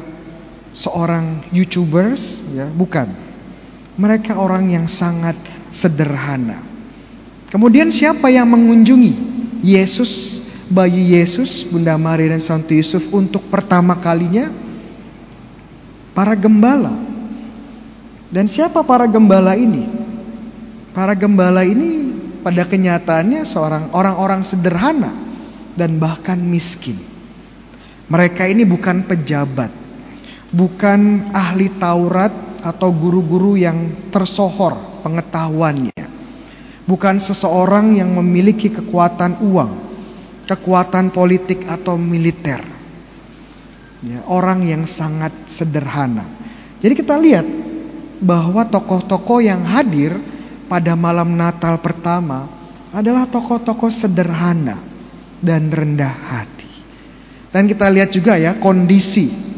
seorang 0.77 1.49
YouTubers, 1.51 2.55
ya, 2.55 2.67
bukan. 2.71 3.09
Mereka 3.97 4.39
orang 4.39 4.73
yang 4.73 4.87
sangat 4.89 5.37
sederhana. 5.73 6.72
Kemudian 7.53 7.93
siapa 7.93 8.33
yang 8.33 8.49
mengunjungi 8.49 9.13
Yesus 9.61 10.41
bayi 10.73 11.21
Yesus, 11.21 11.69
Bunda 11.69 12.01
Maria 12.01 12.33
dan 12.33 12.41
Santo 12.41 12.73
Yusuf 12.73 13.13
untuk 13.13 13.45
pertama 13.53 13.93
kalinya 14.01 14.49
para 16.17 16.33
gembala. 16.33 16.97
Dan 18.33 18.49
siapa 18.49 18.81
para 18.81 19.05
gembala 19.05 19.53
ini? 19.53 19.85
Para 20.97 21.13
gembala 21.13 21.61
ini 21.69 22.17
pada 22.41 22.65
kenyataannya 22.65 23.45
seorang 23.45 23.93
orang-orang 23.93 24.49
sederhana 24.49 25.13
dan 25.77 26.01
bahkan 26.01 26.41
miskin. 26.41 26.97
Mereka 28.09 28.49
ini 28.49 28.65
bukan 28.65 29.05
pejabat, 29.05 29.69
bukan 30.49 31.33
ahli 31.37 31.69
Taurat 31.77 32.33
atau 32.65 32.89
guru-guru 32.93 33.61
yang 33.61 33.93
tersohor 34.09 34.77
pengetahuannya. 35.05 36.02
Bukan 36.83 37.23
seseorang 37.23 37.95
yang 37.95 38.11
memiliki 38.11 38.69
kekuatan 38.69 39.39
uang, 39.47 39.73
kekuatan 40.51 41.15
politik 41.15 41.63
atau 41.71 41.95
militer. 41.95 42.59
Ya, 44.03 44.27
orang 44.27 44.67
yang 44.67 44.83
sangat 44.83 45.31
sederhana. 45.47 46.27
Jadi 46.83 46.95
kita 46.99 47.15
lihat 47.23 47.47
bahwa 48.19 48.67
tokoh-tokoh 48.67 49.39
yang 49.47 49.63
hadir 49.63 50.19
pada 50.67 50.99
malam 50.99 51.39
Natal 51.39 51.79
pertama 51.79 52.51
adalah 52.91 53.31
tokoh-tokoh 53.31 53.95
sederhana 53.95 54.75
dan 55.39 55.71
rendah 55.71 56.11
hati. 56.11 56.71
Dan 57.55 57.71
kita 57.71 57.87
lihat 57.87 58.11
juga 58.11 58.35
ya 58.35 58.59
kondisi 58.59 59.53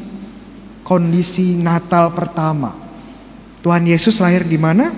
kondisi 0.85 1.57
Natal 1.59 2.13
pertama. 2.13 2.77
Tuhan 3.65 3.89
Yesus 3.89 4.21
lahir 4.21 4.45
di 4.45 4.61
mana? 4.61 4.93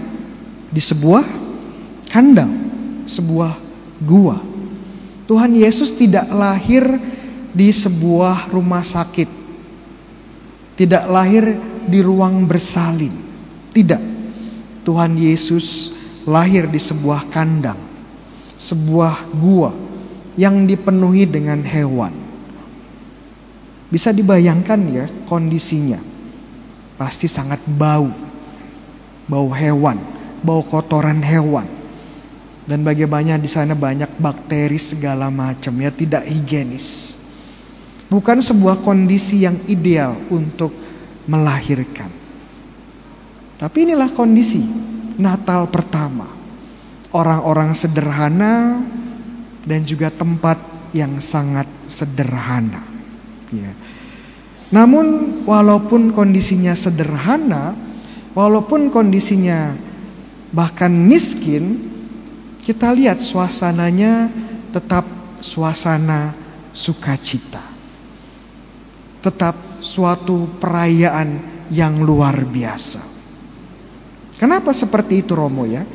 Di 0.67 0.83
sebuah 0.83 1.46
kandang, 2.17 2.53
sebuah 3.05 3.53
gua. 4.01 4.41
Tuhan 5.29 5.53
Yesus 5.53 6.01
tidak 6.01 6.33
lahir 6.33 6.89
di 7.53 7.69
sebuah 7.69 8.49
rumah 8.57 8.81
sakit. 8.81 9.29
Tidak 10.81 11.05
lahir 11.13 11.45
di 11.85 12.01
ruang 12.01 12.49
bersalin. 12.49 13.13
Tidak. 13.69 14.03
Tuhan 14.89 15.13
Yesus 15.21 15.93
lahir 16.25 16.73
di 16.73 16.81
sebuah 16.81 17.29
kandang, 17.29 17.77
sebuah 18.57 19.37
gua 19.37 19.77
yang 20.41 20.65
dipenuhi 20.65 21.29
dengan 21.29 21.61
hewan. 21.69 22.17
Bisa 23.93 24.17
dibayangkan 24.17 24.81
ya 24.89 25.05
kondisinya. 25.29 26.01
Pasti 26.97 27.29
sangat 27.29 27.61
bau. 27.77 28.09
Bau 29.29 29.49
hewan, 29.53 30.01
bau 30.41 30.65
kotoran 30.65 31.21
hewan. 31.21 31.76
Dan 32.67 32.83
bagaimana 32.83 33.39
di 33.39 33.47
sana 33.47 33.79
banyak 33.79 34.19
bakteri 34.19 34.75
segala 34.75 35.31
macam 35.31 35.71
ya 35.79 35.95
tidak 35.95 36.27
higienis. 36.27 37.15
Bukan 38.11 38.43
sebuah 38.43 38.83
kondisi 38.83 39.47
yang 39.47 39.55
ideal 39.71 40.19
untuk 40.35 40.75
melahirkan. 41.31 42.11
Tapi 43.57 43.77
inilah 43.87 44.11
kondisi 44.11 44.63
Natal 45.17 45.71
pertama. 45.71 46.27
Orang-orang 47.15 47.73
sederhana 47.73 48.83
dan 49.65 49.81
juga 49.87 50.13
tempat 50.13 50.59
yang 50.93 51.23
sangat 51.23 51.65
sederhana. 51.87 52.83
Ya. 53.55 53.73
Namun 54.75 55.07
walaupun 55.47 56.11
kondisinya 56.13 56.75
sederhana, 56.75 57.79
walaupun 58.35 58.91
kondisinya 58.91 59.73
bahkan 60.51 60.91
miskin, 60.91 61.96
kita 62.67 62.91
lihat 62.91 63.23
suasananya 63.23 64.27
tetap 64.75 65.07
suasana 65.39 66.35
sukacita. 66.75 67.63
Tetap 69.23 69.55
suatu 69.79 70.59
perayaan 70.59 71.39
yang 71.71 72.03
luar 72.03 72.43
biasa. 72.43 72.99
Kenapa 74.43 74.75
seperti 74.75 75.23
itu 75.23 75.39
Romo 75.39 75.63
ya? 75.63 75.87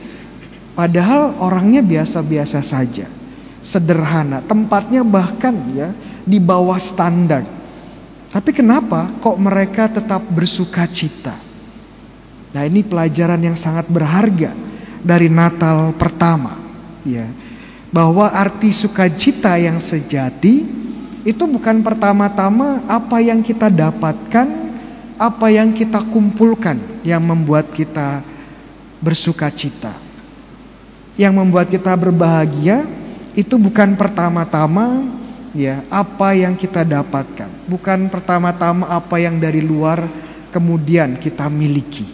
Padahal 0.72 1.44
orangnya 1.44 1.84
biasa-biasa 1.84 2.64
saja. 2.64 3.06
Sederhana, 3.62 4.42
tempatnya 4.42 5.04
bahkan 5.04 5.54
ya 5.76 5.92
di 6.24 6.40
bawah 6.40 6.80
standar. 6.80 7.44
Tapi 8.32 8.52
kenapa 8.56 9.12
kok 9.20 9.36
mereka 9.38 9.92
tetap 9.92 10.24
bersuka 10.32 10.88
cita? 10.88 11.36
Nah, 12.56 12.64
ini 12.64 12.82
pelajaran 12.82 13.44
yang 13.44 13.60
sangat 13.60 13.92
berharga 13.92 14.56
dari 15.02 15.28
Natal 15.30 15.94
pertama, 15.98 16.61
ya. 17.08 17.28
Bahwa 17.92 18.32
arti 18.32 18.72
sukacita 18.72 19.60
yang 19.60 19.84
sejati 19.84 20.64
itu 21.22 21.44
bukan 21.46 21.86
pertama-tama 21.86 22.82
apa 22.90 23.22
yang 23.22 23.46
kita 23.46 23.70
dapatkan, 23.70 24.48
apa 25.22 25.48
yang 25.54 25.70
kita 25.76 26.02
kumpulkan 26.10 26.82
yang 27.06 27.22
membuat 27.22 27.70
kita 27.76 28.26
bersuka 29.04 29.52
cita. 29.54 29.94
Yang 31.20 31.34
membuat 31.36 31.68
kita 31.70 31.94
berbahagia 31.94 32.88
itu 33.38 33.60
bukan 33.60 33.94
pertama-tama 34.00 35.06
ya 35.52 35.84
apa 35.92 36.34
yang 36.34 36.56
kita 36.56 36.88
dapatkan, 36.88 37.52
bukan 37.68 38.08
pertama-tama 38.08 38.88
apa 38.88 39.20
yang 39.20 39.38
dari 39.38 39.60
luar 39.60 40.08
kemudian 40.50 41.20
kita 41.20 41.52
miliki. 41.52 42.08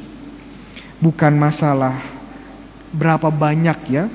Bukan 0.98 1.38
masalah 1.38 1.94
berapa 2.90 3.30
banyak 3.30 3.80
ya 3.94 4.10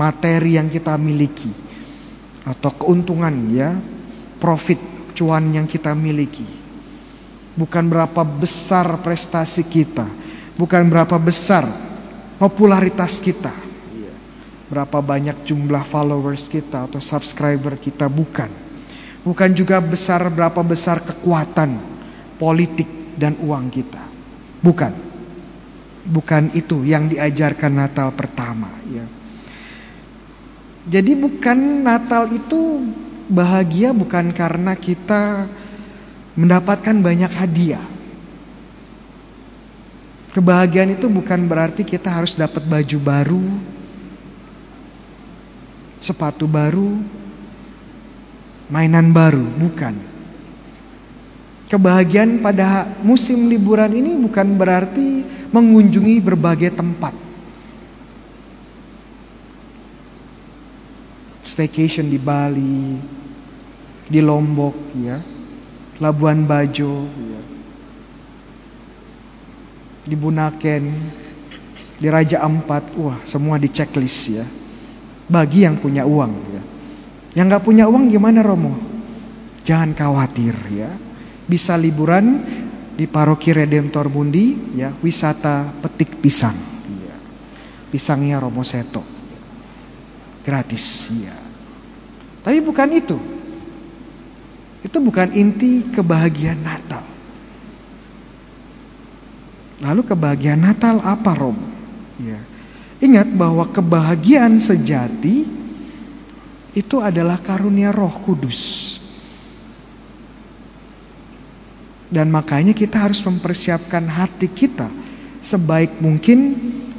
materi 0.00 0.56
yang 0.56 0.72
kita 0.72 0.96
miliki 0.96 1.52
atau 2.48 2.72
keuntungan 2.72 3.52
ya, 3.52 3.76
profit, 4.40 4.80
cuan 5.12 5.52
yang 5.52 5.68
kita 5.68 5.92
miliki. 5.92 6.48
Bukan 7.52 7.92
berapa 7.92 8.24
besar 8.24 8.88
prestasi 9.04 9.68
kita, 9.68 10.08
bukan 10.56 10.88
berapa 10.88 11.20
besar 11.20 11.68
popularitas 12.40 13.20
kita. 13.20 13.52
Berapa 14.70 15.02
banyak 15.02 15.42
jumlah 15.44 15.82
followers 15.82 16.46
kita 16.46 16.86
atau 16.86 17.02
subscriber 17.02 17.74
kita 17.74 18.06
bukan. 18.06 18.48
Bukan 19.26 19.50
juga 19.52 19.82
besar 19.82 20.22
berapa 20.30 20.62
besar 20.62 21.02
kekuatan 21.02 21.74
politik 22.38 22.86
dan 23.18 23.34
uang 23.42 23.66
kita. 23.68 23.98
Bukan. 24.62 24.94
Bukan 26.06 26.54
itu 26.54 26.86
yang 26.86 27.10
diajarkan 27.10 27.82
Natal 27.82 28.14
pertama 28.14 28.70
ya. 28.88 29.19
Jadi 30.88 31.12
bukan 31.12 31.84
Natal 31.84 32.24
itu 32.32 32.80
bahagia 33.28 33.92
bukan 33.92 34.32
karena 34.32 34.72
kita 34.72 35.44
mendapatkan 36.40 36.96
banyak 37.04 37.28
hadiah. 37.28 37.84
Kebahagiaan 40.30 40.94
itu 40.94 41.10
bukan 41.10 41.50
berarti 41.50 41.82
kita 41.82 42.06
harus 42.06 42.38
dapat 42.38 42.62
baju 42.64 42.98
baru, 43.02 43.46
sepatu 45.98 46.46
baru, 46.46 47.02
mainan 48.70 49.10
baru, 49.10 49.42
bukan. 49.58 49.94
Kebahagiaan 51.66 52.42
pada 52.42 52.86
musim 53.02 53.46
liburan 53.50 53.90
ini 53.94 54.18
bukan 54.18 54.54
berarti 54.58 55.22
mengunjungi 55.50 56.18
berbagai 56.22 56.78
tempat. 56.78 57.29
Staycation 61.40 62.12
di 62.12 62.20
Bali, 62.20 63.00
di 64.06 64.20
Lombok, 64.20 64.76
ya, 65.00 65.16
Labuan 66.00 66.44
Bajo, 66.44 67.08
ya, 67.08 67.40
di 70.04 70.16
Bunaken, 70.16 70.84
di 72.00 72.08
Raja 72.08 72.40
Ampat, 72.40 72.96
wah 72.96 73.18
semua 73.28 73.60
di 73.60 73.68
checklist 73.68 74.32
ya 74.32 74.44
bagi 75.30 75.62
yang 75.62 75.78
punya 75.78 76.02
uang 76.02 76.32
ya. 76.50 76.62
Yang 77.38 77.46
nggak 77.46 77.64
punya 77.64 77.84
uang 77.86 78.10
gimana 78.10 78.42
Romo? 78.42 78.74
Jangan 79.62 79.94
khawatir 79.94 80.58
ya. 80.74 80.90
Bisa 81.46 81.78
liburan 81.78 82.42
di 82.98 83.06
Paroki 83.06 83.54
Redemptor 83.54 84.10
Mundi 84.10 84.74
ya, 84.74 84.90
wisata 84.98 85.70
petik 85.78 86.18
pisang. 86.18 86.56
Ya. 87.06 87.14
Pisangnya 87.94 88.42
Romo 88.42 88.66
Seto. 88.66 89.19
Gratis 90.40 91.12
ya. 91.12 91.36
Tapi 92.40 92.58
bukan 92.64 92.88
itu. 92.96 93.18
Itu 94.80 94.96
bukan 95.04 95.36
inti 95.36 95.84
kebahagiaan 95.92 96.60
Natal. 96.64 97.04
Lalu 99.84 100.02
kebahagiaan 100.04 100.60
Natal 100.60 101.00
apa 101.04 101.32
Romo? 101.36 101.68
Ya. 102.20 102.40
Ingat 103.00 103.32
bahwa 103.32 103.68
kebahagiaan 103.68 104.60
sejati 104.60 105.48
itu 106.76 106.96
adalah 107.00 107.40
karunia 107.40 107.92
Roh 107.92 108.12
Kudus. 108.24 108.96
Dan 112.10 112.28
makanya 112.34 112.74
kita 112.74 113.06
harus 113.06 113.22
mempersiapkan 113.22 114.04
hati 114.04 114.50
kita 114.50 114.90
sebaik 115.40 116.02
mungkin 116.04 116.58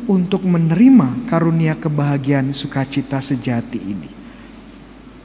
untuk 0.09 0.45
menerima 0.45 1.29
karunia 1.29 1.77
kebahagiaan 1.77 2.53
sukacita 2.55 3.21
sejati 3.21 3.79
ini. 3.81 4.09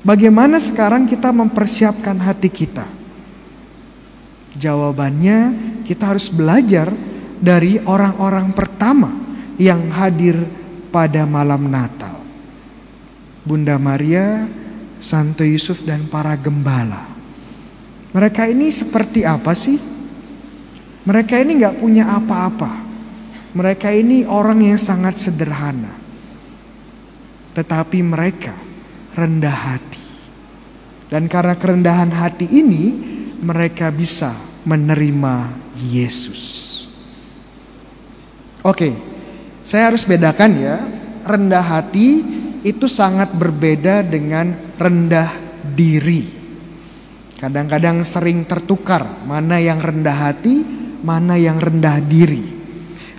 Bagaimana 0.06 0.62
sekarang 0.62 1.10
kita 1.10 1.34
mempersiapkan 1.34 2.14
hati 2.22 2.46
kita? 2.46 2.86
Jawabannya, 4.56 5.38
kita 5.84 6.14
harus 6.14 6.30
belajar 6.30 6.88
dari 7.42 7.82
orang-orang 7.82 8.54
pertama 8.54 9.10
yang 9.58 9.90
hadir 9.92 10.38
pada 10.94 11.26
malam 11.26 11.68
Natal. 11.68 12.22
Bunda 13.42 13.76
Maria, 13.82 14.46
Santo 15.02 15.44
Yusuf 15.44 15.84
dan 15.84 16.08
para 16.08 16.38
gembala. 16.38 17.04
Mereka 18.14 18.48
ini 18.48 18.72
seperti 18.72 19.26
apa 19.28 19.52
sih? 19.52 19.76
Mereka 21.04 21.36
ini 21.42 21.60
nggak 21.60 21.78
punya 21.82 22.14
apa-apa. 22.16 22.86
Mereka 23.57 23.88
ini 23.88 24.28
orang 24.28 24.61
yang 24.61 24.76
sangat 24.76 25.16
sederhana. 25.16 25.88
Tetapi 27.57 28.04
mereka 28.04 28.52
rendah 29.16 29.57
hati. 29.57 30.04
Dan 31.09 31.24
karena 31.24 31.57
kerendahan 31.57 32.12
hati 32.12 32.44
ini, 32.52 32.92
mereka 33.40 33.88
bisa 33.88 34.28
menerima 34.68 35.57
Yesus. 35.88 36.42
Oke, 38.61 38.92
saya 39.64 39.88
harus 39.88 40.04
bedakan 40.04 40.52
ya. 40.61 40.76
Rendah 41.24 41.64
hati 41.64 42.22
itu 42.61 42.90
sangat 42.90 43.32
berbeda 43.32 44.04
dengan 44.04 44.52
rendah 44.76 45.32
diri. 45.72 46.28
Kadang-kadang 47.40 48.04
sering 48.04 48.44
tertukar 48.44 49.24
mana 49.24 49.57
yang 49.62 49.80
rendah 49.80 50.28
hati, 50.28 50.61
mana 51.00 51.40
yang 51.40 51.57
rendah 51.57 52.04
diri. 52.04 52.55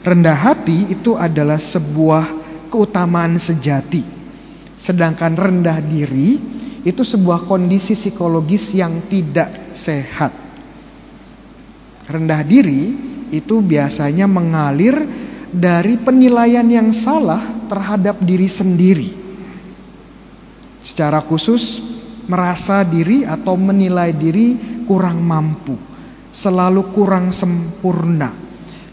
Rendah 0.07 0.39
hati 0.39 0.87
itu 0.87 1.19
adalah 1.19 1.59
sebuah 1.59 2.23
keutamaan 2.71 3.35
sejati. 3.35 3.99
Sedangkan 4.79 5.35
rendah 5.35 5.83
diri 5.83 6.39
itu 6.87 7.03
sebuah 7.03 7.43
kondisi 7.43 7.91
psikologis 7.91 8.71
yang 8.71 9.03
tidak 9.11 9.75
sehat. 9.75 10.31
Rendah 12.07 12.39
diri 12.47 12.95
itu 13.35 13.59
biasanya 13.59 14.31
mengalir 14.31 14.95
dari 15.51 15.99
penilaian 15.99 16.63
yang 16.63 16.95
salah 16.95 17.43
terhadap 17.67 18.23
diri 18.23 18.47
sendiri. 18.47 19.11
Secara 20.79 21.19
khusus 21.19 21.83
merasa 22.31 22.87
diri 22.87 23.27
atau 23.27 23.59
menilai 23.59 24.15
diri 24.15 24.55
kurang 24.87 25.19
mampu, 25.19 25.75
selalu 26.31 26.95
kurang 26.95 27.35
sempurna 27.35 28.46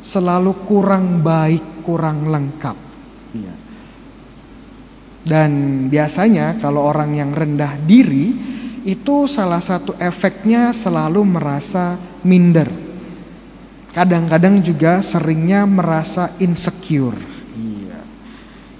selalu 0.04 0.52
kurang 0.68 1.24
baik, 1.24 1.80
kurang 1.80 2.28
lengkap. 2.28 2.76
Ya. 3.32 3.54
Dan 5.24 5.50
biasanya 5.88 6.60
kalau 6.60 6.84
orang 6.84 7.16
yang 7.16 7.32
rendah 7.32 7.80
diri 7.88 8.36
itu 8.84 9.24
salah 9.24 9.64
satu 9.64 9.96
efeknya 9.96 10.76
selalu 10.76 11.24
merasa 11.24 11.96
minder. 12.28 12.68
Kadang-kadang 13.96 14.60
juga 14.60 15.00
seringnya 15.00 15.64
merasa 15.64 16.36
insecure. 16.44 17.16
Iya. 17.56 18.04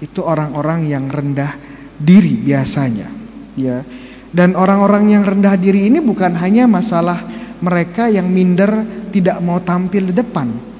Itu 0.05 0.21
orang-orang 0.21 0.85
yang 0.85 1.09
rendah 1.09 1.57
diri 1.97 2.37
biasanya. 2.37 3.09
Ya. 3.57 3.81
Dan 4.29 4.53
orang-orang 4.53 5.09
yang 5.09 5.23
rendah 5.25 5.57
diri 5.57 5.89
ini 5.89 5.97
bukan 6.03 6.37
hanya 6.37 6.69
masalah 6.69 7.17
mereka 7.63 8.11
yang 8.11 8.29
minder 8.29 8.85
tidak 9.09 9.39
mau 9.39 9.63
tampil 9.63 10.11
di 10.11 10.13
depan, 10.13 10.74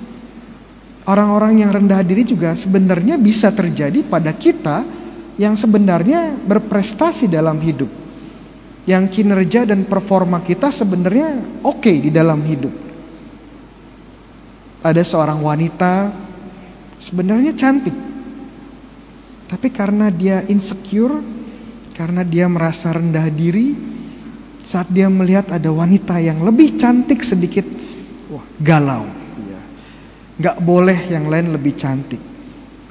Orang-orang 1.06 1.62
yang 1.62 1.70
rendah 1.70 2.02
diri 2.02 2.26
juga 2.26 2.58
sebenarnya 2.58 3.22
bisa 3.22 3.54
terjadi 3.54 4.02
pada 4.10 4.34
kita 4.34 4.82
yang 5.38 5.54
sebenarnya 5.54 6.34
berprestasi 6.42 7.30
dalam 7.30 7.62
hidup. 7.62 7.90
Yang 8.90 9.22
kinerja 9.22 9.70
dan 9.70 9.86
performa 9.86 10.42
kita 10.42 10.74
sebenarnya 10.74 11.62
oke 11.62 11.78
okay 11.78 12.02
di 12.02 12.10
dalam 12.10 12.42
hidup. 12.42 12.74
Ada 14.82 15.06
seorang 15.06 15.46
wanita 15.46 16.10
sebenarnya 16.98 17.54
cantik. 17.54 17.94
Tapi 19.46 19.68
karena 19.70 20.10
dia 20.10 20.42
insecure, 20.50 21.22
karena 21.94 22.26
dia 22.26 22.50
merasa 22.50 22.90
rendah 22.98 23.30
diri, 23.30 23.78
saat 24.66 24.90
dia 24.90 25.06
melihat 25.06 25.54
ada 25.54 25.70
wanita 25.70 26.18
yang 26.18 26.42
lebih 26.42 26.82
cantik 26.82 27.22
sedikit, 27.22 27.66
wah 28.34 28.46
galau 28.58 29.15
Gak 30.36 30.60
boleh 30.60 31.08
yang 31.08 31.32
lain 31.32 31.56
lebih 31.56 31.80
cantik. 31.80 32.20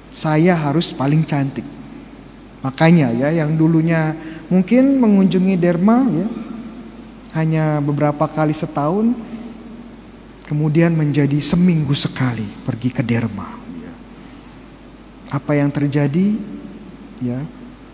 Saya 0.08 0.56
harus 0.56 0.96
paling 0.96 1.26
cantik. 1.28 1.66
Makanya 2.64 3.12
ya 3.12 3.28
yang 3.28 3.60
dulunya 3.60 4.16
mungkin 4.48 4.96
mengunjungi 4.96 5.54
derma 5.60 6.08
ya 6.08 6.26
hanya 7.36 7.84
beberapa 7.84 8.24
kali 8.24 8.56
setahun 8.56 9.12
kemudian 10.48 10.96
menjadi 10.96 11.36
seminggu 11.44 11.92
sekali 11.92 12.48
pergi 12.64 12.88
ke 12.88 13.04
derma 13.04 13.44
ya. 13.76 13.92
Apa 15.36 15.60
yang 15.60 15.68
terjadi 15.68 16.40
ya 17.20 17.44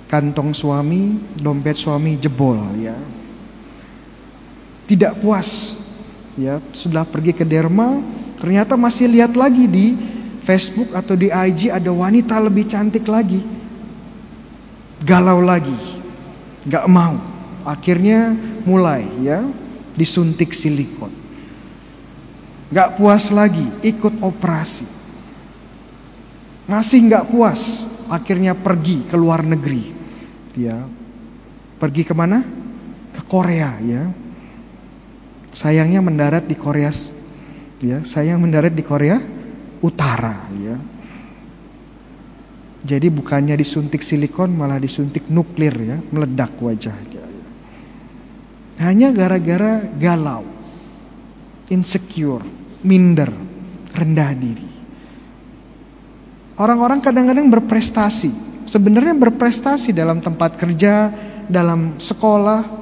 kantong 0.07 0.55
suami, 0.55 1.18
dompet 1.34 1.74
suami 1.74 2.14
jebol 2.22 2.62
ya. 2.78 2.94
Tidak 4.86 5.18
puas 5.18 5.51
ya 6.38 6.62
sudah 6.70 7.03
pergi 7.03 7.34
ke 7.34 7.42
derma 7.42 8.19
Ternyata 8.41 8.74
masih 8.80 9.07
lihat 9.12 9.36
lagi 9.36 9.68
di 9.68 9.93
Facebook 10.41 10.97
atau 10.97 11.12
di 11.12 11.28
IG 11.28 11.68
ada 11.68 11.93
wanita 11.93 12.41
lebih 12.41 12.64
cantik 12.64 13.05
lagi. 13.05 13.45
Galau 15.05 15.45
lagi. 15.45 15.76
Gak 16.64 16.88
mau. 16.88 17.20
Akhirnya 17.68 18.32
mulai 18.64 19.05
ya 19.20 19.45
disuntik 19.93 20.57
silikon. 20.57 21.12
Gak 22.72 22.97
puas 22.97 23.28
lagi 23.28 23.66
ikut 23.84 24.24
operasi. 24.24 24.88
Masih 26.64 27.12
gak 27.12 27.28
puas. 27.28 27.93
Akhirnya 28.09 28.57
pergi 28.57 29.05
ke 29.05 29.20
luar 29.20 29.45
negeri. 29.45 29.93
Ya. 30.57 30.88
Pergi 31.76 32.09
ke 32.09 32.16
mana? 32.16 32.41
Ke 33.12 33.20
Korea 33.28 33.76
ya. 33.84 34.09
Sayangnya 35.53 36.01
mendarat 36.01 36.49
di 36.49 36.57
Korea 36.57 36.88
ya 37.81 38.05
saya 38.05 38.37
mendarat 38.37 38.76
di 38.76 38.85
Korea 38.85 39.16
Utara 39.81 40.53
ya 40.61 40.76
jadi 42.81 43.09
bukannya 43.12 43.57
disuntik 43.57 44.05
silikon 44.05 44.53
malah 44.53 44.81
disuntik 44.81 45.28
nuklir 45.28 45.72
ya 45.76 45.97
meledak 46.12 46.57
wajahnya 46.61 47.24
ya. 47.24 47.47
hanya 48.85 49.12
gara-gara 49.12 49.85
galau 49.97 50.45
insecure 51.72 52.45
minder 52.85 53.33
rendah 53.97 54.31
diri 54.37 54.70
orang-orang 56.61 57.01
kadang-kadang 57.01 57.49
berprestasi 57.49 58.33
sebenarnya 58.68 59.16
berprestasi 59.16 59.97
dalam 59.97 60.20
tempat 60.20 60.61
kerja 60.61 61.12
dalam 61.49 61.97
sekolah 61.97 62.81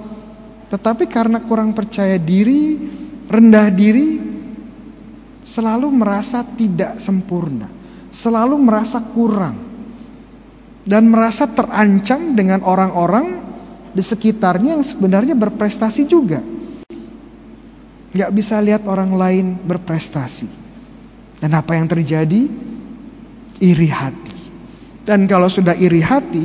tetapi 0.69 1.07
karena 1.07 1.39
kurang 1.47 1.73
percaya 1.73 2.19
diri 2.19 2.77
rendah 3.31 3.71
diri 3.73 4.28
selalu 5.49 5.89
merasa 5.89 6.45
tidak 6.45 7.01
sempurna, 7.01 7.73
selalu 8.13 8.61
merasa 8.61 9.01
kurang, 9.01 9.57
dan 10.85 11.09
merasa 11.09 11.49
terancam 11.49 12.37
dengan 12.37 12.61
orang-orang 12.61 13.41
di 13.97 14.05
sekitarnya 14.05 14.77
yang 14.77 14.85
sebenarnya 14.85 15.33
berprestasi 15.33 16.05
juga. 16.05 16.45
Gak 18.13 18.33
bisa 18.37 18.61
lihat 18.61 18.85
orang 18.85 19.17
lain 19.17 19.47
berprestasi. 19.65 20.69
Dan 21.41 21.57
apa 21.57 21.77
yang 21.77 21.89
terjadi? 21.89 22.49
Iri 23.59 23.89
hati. 23.89 24.37
Dan 25.05 25.25
kalau 25.25 25.49
sudah 25.49 25.73
iri 25.77 26.05
hati, 26.05 26.45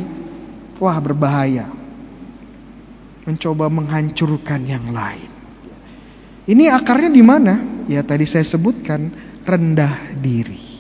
wah 0.80 1.00
berbahaya. 1.04 1.68
Mencoba 3.24 3.72
menghancurkan 3.72 4.64
yang 4.68 4.92
lain. 4.92 5.32
Ini 6.44 6.68
akarnya 6.68 7.12
di 7.16 7.24
mana? 7.24 7.73
Ya 7.88 8.02
tadi 8.04 8.24
saya 8.24 8.48
sebutkan 8.48 9.12
rendah 9.44 10.16
diri. 10.20 10.72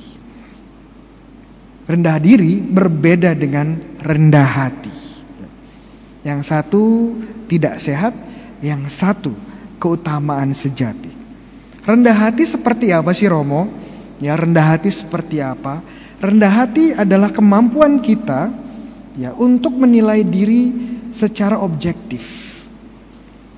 Rendah 1.84 2.16
diri 2.16 2.64
berbeda 2.64 3.36
dengan 3.36 3.76
rendah 3.99 4.47
hati. 4.47 4.95
Yang 6.24 6.41
satu 6.47 6.84
tidak 7.51 7.76
sehat, 7.84 8.16
yang 8.64 8.88
satu 8.88 9.36
keutamaan 9.84 10.56
sejati. 10.56 11.12
Rendah 11.84 12.16
hati 12.16 12.47
seperti 12.47 12.95
apa 12.95 13.12
sih 13.12 13.28
Romo? 13.28 13.68
Ya 14.24 14.39
rendah 14.39 14.64
hati 14.64 14.88
seperti 14.88 15.43
apa? 15.43 15.84
Rendah 16.24 16.64
hati 16.64 16.95
adalah 16.95 17.36
kemampuan 17.36 17.99
kita 17.99 18.47
ya 19.20 19.36
untuk 19.36 19.76
menilai 19.76 20.24
diri 20.24 20.72
secara 21.12 21.60
objektif 21.60 22.24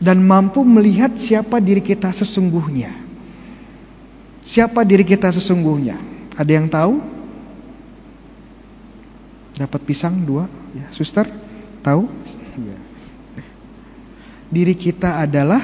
dan 0.01 0.25
mampu 0.25 0.65
melihat 0.65 1.13
siapa 1.21 1.61
diri 1.61 1.85
kita 1.85 2.09
sesungguhnya. 2.09 3.04
Siapa 4.45 4.85
diri 4.85 5.01
kita 5.01 5.33
sesungguhnya? 5.33 5.97
Ada 6.37 6.51
yang 6.53 6.69
tahu? 6.69 7.01
Dapat 9.57 9.81
pisang 9.81 10.21
dua, 10.21 10.45
ya, 10.77 10.85
suster? 10.93 11.25
Tahu? 11.81 12.05
Ya. 12.61 12.77
diri 14.45 14.77
kita 14.77 15.19
adalah 15.25 15.59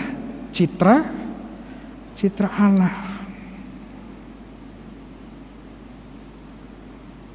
citra 0.52 1.06
citra 2.12 2.50
Allah. 2.50 2.94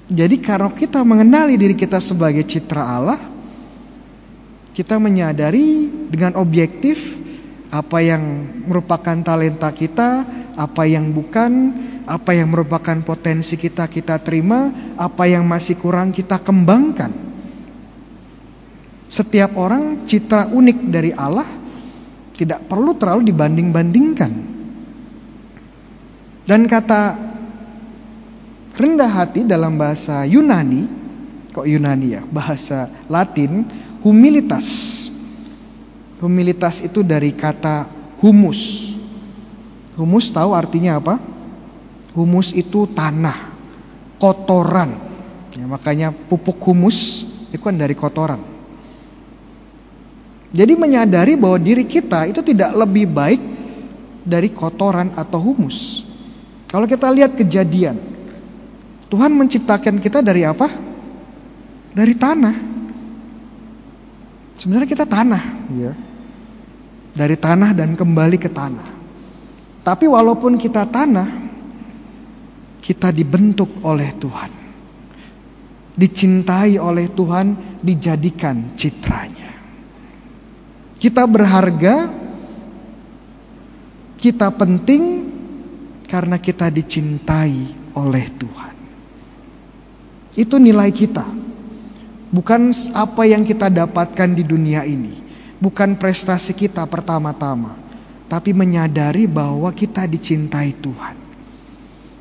Jadi 0.06 0.38
kalau 0.38 0.70
kita 0.70 1.02
mengenali 1.02 1.58
diri 1.58 1.74
kita 1.74 1.98
sebagai 1.98 2.46
citra 2.46 2.82
Allah, 2.82 3.18
kita 4.70 5.02
menyadari 5.02 5.90
dengan 6.10 6.38
objektif 6.38 7.18
apa 7.74 7.98
yang 7.98 8.22
merupakan 8.70 9.18
talenta 9.26 9.66
kita, 9.74 10.22
apa 10.56 10.88
yang 10.88 11.12
bukan, 11.12 11.52
apa 12.08 12.32
yang 12.32 12.48
merupakan 12.48 12.96
potensi 13.04 13.60
kita 13.60 13.86
kita 13.92 14.18
terima, 14.24 14.72
apa 14.96 15.28
yang 15.28 15.44
masih 15.44 15.76
kurang 15.76 16.10
kita 16.10 16.40
kembangkan. 16.40 17.12
Setiap 19.06 19.54
orang 19.54 20.08
citra 20.08 20.50
unik 20.50 20.78
dari 20.90 21.14
Allah 21.14 21.46
tidak 22.34 22.66
perlu 22.66 22.96
terlalu 22.98 23.30
dibanding-bandingkan. 23.30 24.32
Dan 26.46 26.70
kata 26.70 27.02
rendah 28.76 29.10
hati 29.10 29.42
dalam 29.42 29.74
bahasa 29.74 30.22
Yunani, 30.26 30.86
kok 31.50 31.66
Yunani 31.66 32.18
ya, 32.18 32.22
bahasa 32.22 32.86
Latin, 33.10 33.66
humilitas. 34.06 34.66
Humilitas 36.22 36.86
itu 36.86 37.02
dari 37.02 37.34
kata 37.34 37.90
humus. 38.22 38.85
Humus 39.96 40.28
tahu 40.28 40.52
artinya 40.52 41.00
apa? 41.00 41.16
Humus 42.12 42.52
itu 42.52 42.84
tanah, 42.88 43.52
kotoran. 44.20 44.92
Ya, 45.56 45.64
makanya 45.64 46.12
pupuk 46.12 46.60
humus 46.60 47.24
itu 47.48 47.60
kan 47.64 47.76
dari 47.76 47.96
kotoran. 47.96 48.40
Jadi 50.52 50.72
menyadari 50.76 51.36
bahwa 51.36 51.56
diri 51.60 51.84
kita 51.88 52.28
itu 52.28 52.40
tidak 52.44 52.76
lebih 52.76 53.08
baik 53.08 53.40
dari 54.24 54.52
kotoran 54.52 55.16
atau 55.16 55.40
humus. 55.40 56.04
Kalau 56.68 56.84
kita 56.84 57.08
lihat 57.12 57.36
kejadian, 57.36 57.96
Tuhan 59.08 59.32
menciptakan 59.32 60.00
kita 60.00 60.20
dari 60.20 60.42
apa? 60.42 60.68
Dari 61.96 62.14
tanah. 62.16 62.56
Sebenarnya 64.56 64.88
kita 64.88 65.04
tanah, 65.04 65.42
ya. 65.72 65.92
Dari 67.16 67.36
tanah 67.36 67.70
dan 67.72 67.96
kembali 67.96 68.36
ke 68.36 68.48
tanah. 68.52 68.95
Tapi 69.86 70.10
walaupun 70.10 70.58
kita 70.58 70.82
tanah, 70.90 71.30
kita 72.82 73.14
dibentuk 73.14 73.70
oleh 73.86 74.10
Tuhan. 74.18 74.50
Dicintai 75.94 76.74
oleh 76.74 77.06
Tuhan, 77.06 77.78
dijadikan 77.86 78.74
citranya. 78.74 79.54
Kita 80.98 81.22
berharga, 81.30 82.10
kita 84.18 84.50
penting 84.58 85.02
karena 86.10 86.42
kita 86.42 86.66
dicintai 86.66 87.70
oleh 87.94 88.26
Tuhan. 88.42 88.74
Itu 90.34 90.58
nilai 90.58 90.90
kita. 90.90 91.30
Bukan 92.34 92.74
apa 92.90 93.22
yang 93.22 93.46
kita 93.46 93.70
dapatkan 93.70 94.34
di 94.34 94.42
dunia 94.42 94.82
ini. 94.82 95.14
Bukan 95.62 95.94
prestasi 95.94 96.58
kita 96.58 96.82
pertama-tama. 96.90 97.85
Tapi 98.26 98.50
menyadari 98.50 99.30
bahwa 99.30 99.70
kita 99.70 100.06
dicintai 100.10 100.74
Tuhan. 100.82 101.16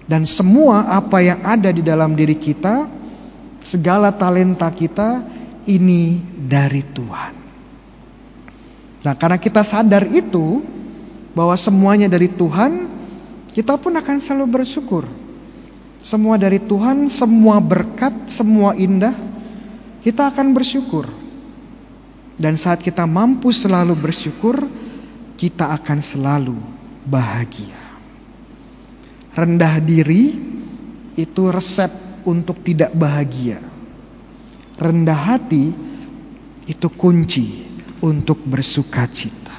Dan 0.06 0.22
semua 0.30 0.86
apa 0.94 1.18
yang 1.22 1.42
ada 1.42 1.74
di 1.74 1.82
dalam 1.82 2.14
diri 2.14 2.38
kita, 2.38 2.86
segala 3.66 4.14
talenta 4.14 4.70
kita, 4.70 5.26
ini 5.66 6.22
dari 6.46 6.86
Tuhan. 6.86 7.34
Nah 9.02 9.14
karena 9.18 9.42
kita 9.42 9.66
sadar 9.66 10.06
itu, 10.14 10.62
bahwa 11.34 11.58
semuanya 11.58 12.06
dari 12.06 12.30
Tuhan, 12.30 12.86
kita 13.52 13.82
pun 13.82 13.98
akan 13.98 14.18
selalu 14.22 14.62
bersyukur. 14.62 15.10
Semua 16.06 16.38
dari 16.38 16.62
Tuhan, 16.62 17.10
semua 17.10 17.58
berkat, 17.58 18.30
semua 18.30 18.78
indah, 18.78 19.18
kita 20.06 20.30
akan 20.30 20.54
bersyukur. 20.54 21.10
Dan 22.38 22.62
saat 22.62 22.86
kita 22.86 23.10
mampu 23.10 23.50
selalu 23.50 23.98
bersyukur, 23.98 24.70
kita 25.36 25.72
akan 25.76 26.00
selalu 26.00 26.58
bahagia. 27.08 27.78
Rendah 29.36 29.84
diri 29.84 30.32
itu 31.16 31.42
resep 31.52 31.92
untuk 32.24 32.64
tidak 32.64 32.96
bahagia. 32.96 33.60
Rendah 34.76 35.20
hati 35.36 35.72
itu 36.68 36.88
kunci 36.92 37.64
untuk 38.04 38.42
bersuka 38.44 39.08
cita. 39.08 39.56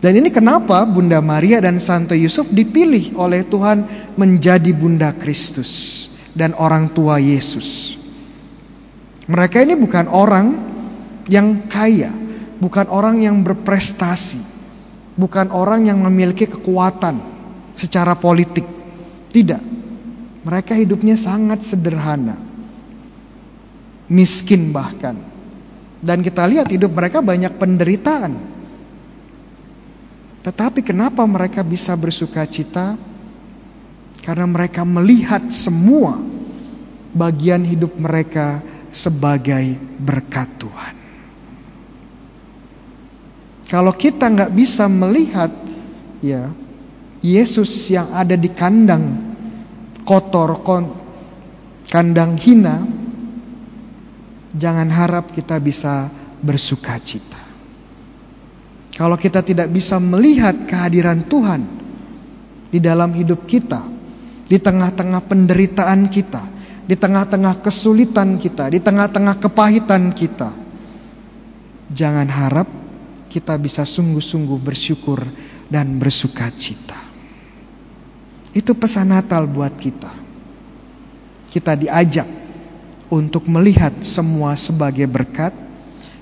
Dan 0.00 0.16
ini 0.16 0.32
kenapa 0.32 0.80
Bunda 0.88 1.20
Maria 1.20 1.60
dan 1.60 1.76
Santo 1.76 2.16
Yusuf 2.16 2.48
dipilih 2.48 3.20
oleh 3.20 3.44
Tuhan 3.44 3.84
menjadi 4.16 4.72
Bunda 4.72 5.12
Kristus 5.12 6.08
dan 6.32 6.56
orang 6.56 6.88
tua 6.96 7.20
Yesus. 7.20 8.00
Mereka 9.28 9.60
ini 9.60 9.76
bukan 9.76 10.08
orang 10.08 10.46
yang 11.28 11.68
kaya, 11.68 12.10
bukan 12.60 12.86
orang 12.92 13.24
yang 13.24 13.40
berprestasi, 13.40 14.38
bukan 15.16 15.48
orang 15.50 15.88
yang 15.88 15.98
memiliki 16.04 16.46
kekuatan 16.46 17.18
secara 17.74 18.14
politik. 18.14 18.68
Tidak. 19.32 19.62
Mereka 20.44 20.76
hidupnya 20.76 21.16
sangat 21.16 21.64
sederhana. 21.64 22.36
Miskin 24.12 24.70
bahkan. 24.70 25.16
Dan 26.00 26.24
kita 26.24 26.48
lihat 26.48 26.68
hidup 26.68 26.92
mereka 26.92 27.20
banyak 27.20 27.56
penderitaan. 27.60 28.32
Tetapi 30.40 30.80
kenapa 30.80 31.24
mereka 31.28 31.60
bisa 31.60 31.92
bersuka 31.96 32.48
cita? 32.48 32.96
Karena 34.24 34.48
mereka 34.48 34.84
melihat 34.88 35.48
semua 35.52 36.16
bagian 37.12 37.60
hidup 37.64 38.00
mereka 38.00 38.64
sebagai 38.88 39.76
berkat 40.00 40.48
Tuhan. 40.56 40.99
Kalau 43.70 43.94
kita 43.94 44.26
nggak 44.26 44.50
bisa 44.50 44.90
melihat 44.90 45.54
ya 46.18 46.50
Yesus 47.22 47.70
yang 47.94 48.10
ada 48.10 48.34
di 48.34 48.50
kandang 48.50 49.30
kotor, 50.02 50.58
kandang 51.86 52.34
hina, 52.34 52.82
jangan 54.58 54.90
harap 54.90 55.30
kita 55.30 55.62
bisa 55.62 56.10
bersuka 56.42 56.98
cita. 56.98 57.38
Kalau 58.98 59.14
kita 59.14 59.46
tidak 59.46 59.70
bisa 59.70 60.02
melihat 60.02 60.66
kehadiran 60.66 61.22
Tuhan 61.30 61.62
di 62.74 62.82
dalam 62.82 63.14
hidup 63.14 63.46
kita, 63.46 63.86
di 64.50 64.58
tengah-tengah 64.58 65.22
penderitaan 65.30 66.10
kita, 66.10 66.42
di 66.90 66.98
tengah-tengah 66.98 67.62
kesulitan 67.62 68.34
kita, 68.42 68.66
di 68.66 68.82
tengah-tengah 68.82 69.38
kepahitan 69.38 70.10
kita, 70.10 70.50
jangan 71.94 72.26
harap 72.26 72.79
kita 73.30 73.54
bisa 73.54 73.86
sungguh-sungguh 73.86 74.58
bersyukur 74.58 75.22
dan 75.70 76.02
bersuka 76.02 76.50
cita. 76.50 76.98
Itu 78.50 78.74
pesan 78.74 79.14
Natal 79.14 79.46
buat 79.46 79.70
kita. 79.78 80.10
Kita 81.46 81.78
diajak 81.78 82.26
untuk 83.14 83.46
melihat 83.46 83.94
semua 84.02 84.58
sebagai 84.58 85.06
berkat. 85.06 85.54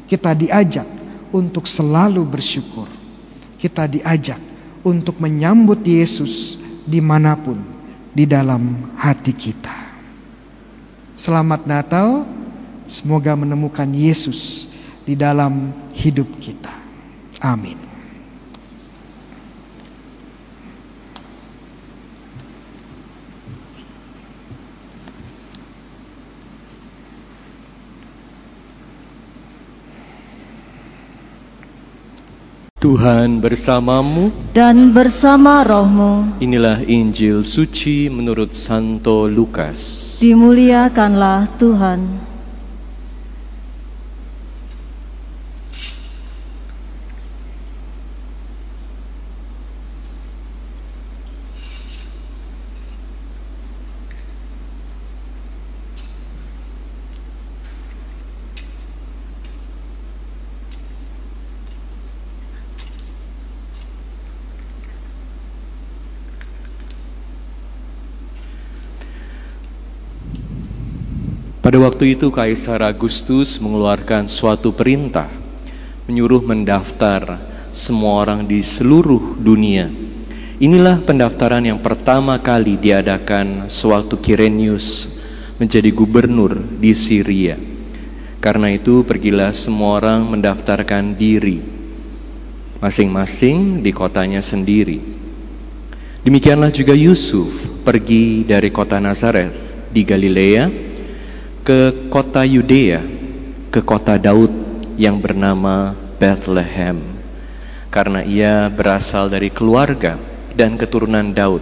Kita 0.04 0.36
diajak 0.36 0.84
untuk 1.32 1.64
selalu 1.64 2.28
bersyukur. 2.28 2.88
Kita 3.56 3.88
diajak 3.88 4.40
untuk 4.84 5.16
menyambut 5.16 5.80
Yesus 5.84 6.60
di 6.84 7.00
mana 7.00 7.36
pun 7.36 7.60
di 8.12 8.28
dalam 8.28 8.92
hati 8.96 9.32
kita. 9.32 9.76
Selamat 11.16 11.64
Natal, 11.64 12.24
semoga 12.84 13.36
menemukan 13.36 13.88
Yesus 13.90 14.70
di 15.04 15.16
dalam 15.16 15.72
hidup 15.96 16.28
kita. 16.40 16.67
Amin. 17.38 17.88
Tuhan 32.78 33.42
bersamamu 33.42 34.30
dan 34.54 34.94
bersama 34.94 35.66
rohmu. 35.66 36.38
Inilah 36.38 36.86
Injil 36.86 37.42
suci 37.42 38.06
menurut 38.06 38.54
Santo 38.54 39.26
Lukas. 39.26 40.16
Dimuliakanlah 40.22 41.58
Tuhan. 41.58 42.00
Pada 71.68 71.84
waktu 71.84 72.16
itu 72.16 72.32
Kaisar 72.32 72.80
Agustus 72.80 73.60
mengeluarkan 73.60 74.24
suatu 74.24 74.72
perintah 74.72 75.28
menyuruh 76.08 76.40
mendaftar 76.40 77.44
semua 77.76 78.24
orang 78.24 78.48
di 78.48 78.64
seluruh 78.64 79.36
dunia. 79.36 79.92
Inilah 80.64 81.04
pendaftaran 81.04 81.60
yang 81.60 81.84
pertama 81.84 82.40
kali 82.40 82.80
diadakan 82.80 83.68
sewaktu 83.68 84.16
Kirenius 84.16 85.20
menjadi 85.60 85.92
gubernur 85.92 86.56
di 86.56 86.96
Syria. 86.96 87.60
Karena 88.40 88.72
itu 88.72 89.04
pergilah 89.04 89.52
semua 89.52 90.00
orang 90.00 90.24
mendaftarkan 90.24 91.20
diri 91.20 91.60
masing-masing 92.80 93.84
di 93.84 93.92
kotanya 93.92 94.40
sendiri. 94.40 95.04
Demikianlah 96.24 96.72
juga 96.72 96.96
Yusuf 96.96 97.84
pergi 97.84 98.48
dari 98.48 98.72
kota 98.72 98.96
Nazareth 98.96 99.92
di 99.92 100.00
Galilea 100.08 100.87
ke 101.68 102.08
kota 102.08 102.48
Yudea, 102.48 103.04
ke 103.68 103.84
kota 103.84 104.16
Daud 104.16 104.48
yang 104.96 105.20
bernama 105.20 105.92
Bethlehem, 106.16 106.96
karena 107.92 108.24
ia 108.24 108.72
berasal 108.72 109.28
dari 109.28 109.52
keluarga 109.52 110.16
dan 110.56 110.80
keturunan 110.80 111.28
Daud, 111.36 111.60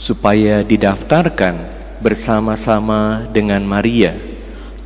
supaya 0.00 0.64
didaftarkan 0.64 1.60
bersama-sama 2.00 3.28
dengan 3.28 3.60
Maria, 3.68 4.16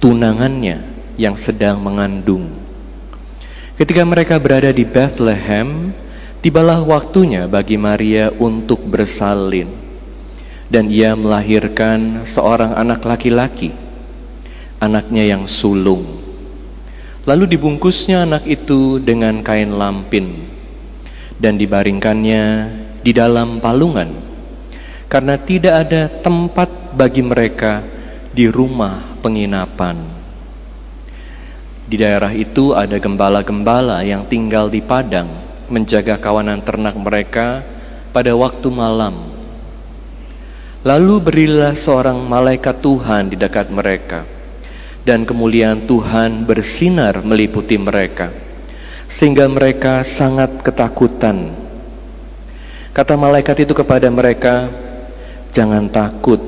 tunangannya 0.02 0.82
yang 1.14 1.38
sedang 1.38 1.78
mengandung. 1.78 2.50
Ketika 3.78 4.02
mereka 4.02 4.42
berada 4.42 4.74
di 4.74 4.82
Bethlehem, 4.82 5.94
tibalah 6.42 6.82
waktunya 6.82 7.46
bagi 7.46 7.78
Maria 7.78 8.34
untuk 8.34 8.82
bersalin, 8.90 9.70
dan 10.66 10.90
ia 10.90 11.14
melahirkan 11.14 12.26
seorang 12.26 12.74
anak 12.74 13.06
laki-laki 13.06 13.85
anaknya 14.80 15.24
yang 15.36 15.48
sulung. 15.48 16.04
Lalu 17.26 17.58
dibungkusnya 17.58 18.22
anak 18.22 18.46
itu 18.46 19.02
dengan 19.02 19.42
kain 19.42 19.74
lampin 19.74 20.46
dan 21.42 21.58
dibaringkannya 21.58 22.44
di 23.02 23.10
dalam 23.10 23.58
palungan 23.58 24.14
karena 25.10 25.34
tidak 25.34 25.74
ada 25.86 26.06
tempat 26.06 26.70
bagi 26.94 27.26
mereka 27.26 27.82
di 28.30 28.46
rumah 28.46 29.02
penginapan. 29.22 29.98
Di 31.86 31.98
daerah 31.98 32.30
itu 32.34 32.74
ada 32.74 32.98
gembala-gembala 32.98 34.02
yang 34.06 34.26
tinggal 34.26 34.70
di 34.70 34.82
padang 34.82 35.30
menjaga 35.66 36.18
kawanan 36.18 36.62
ternak 36.62 36.94
mereka 36.94 37.62
pada 38.14 38.34
waktu 38.38 38.70
malam. 38.70 39.34
Lalu 40.86 41.14
berilah 41.18 41.74
seorang 41.74 42.22
malaikat 42.22 42.78
Tuhan 42.78 43.34
di 43.34 43.34
dekat 43.34 43.66
mereka 43.74 44.35
dan 45.06 45.22
kemuliaan 45.22 45.86
Tuhan 45.86 46.42
bersinar 46.50 47.22
meliputi 47.22 47.78
mereka, 47.78 48.34
sehingga 49.06 49.46
mereka 49.46 50.02
sangat 50.02 50.66
ketakutan. 50.66 51.54
Kata 52.90 53.14
malaikat 53.14 53.62
itu 53.62 53.70
kepada 53.70 54.10
mereka, 54.10 54.66
"Jangan 55.54 55.86
takut, 55.86 56.42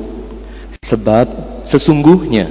sebab 0.83 1.31
sesungguhnya 1.63 2.51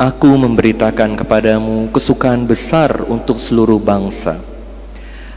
aku 0.00 0.32
memberitakan 0.32 1.12
kepadamu 1.20 1.92
kesukaan 1.92 2.48
besar 2.48 3.04
untuk 3.04 3.36
seluruh 3.36 3.78
bangsa. 3.78 4.40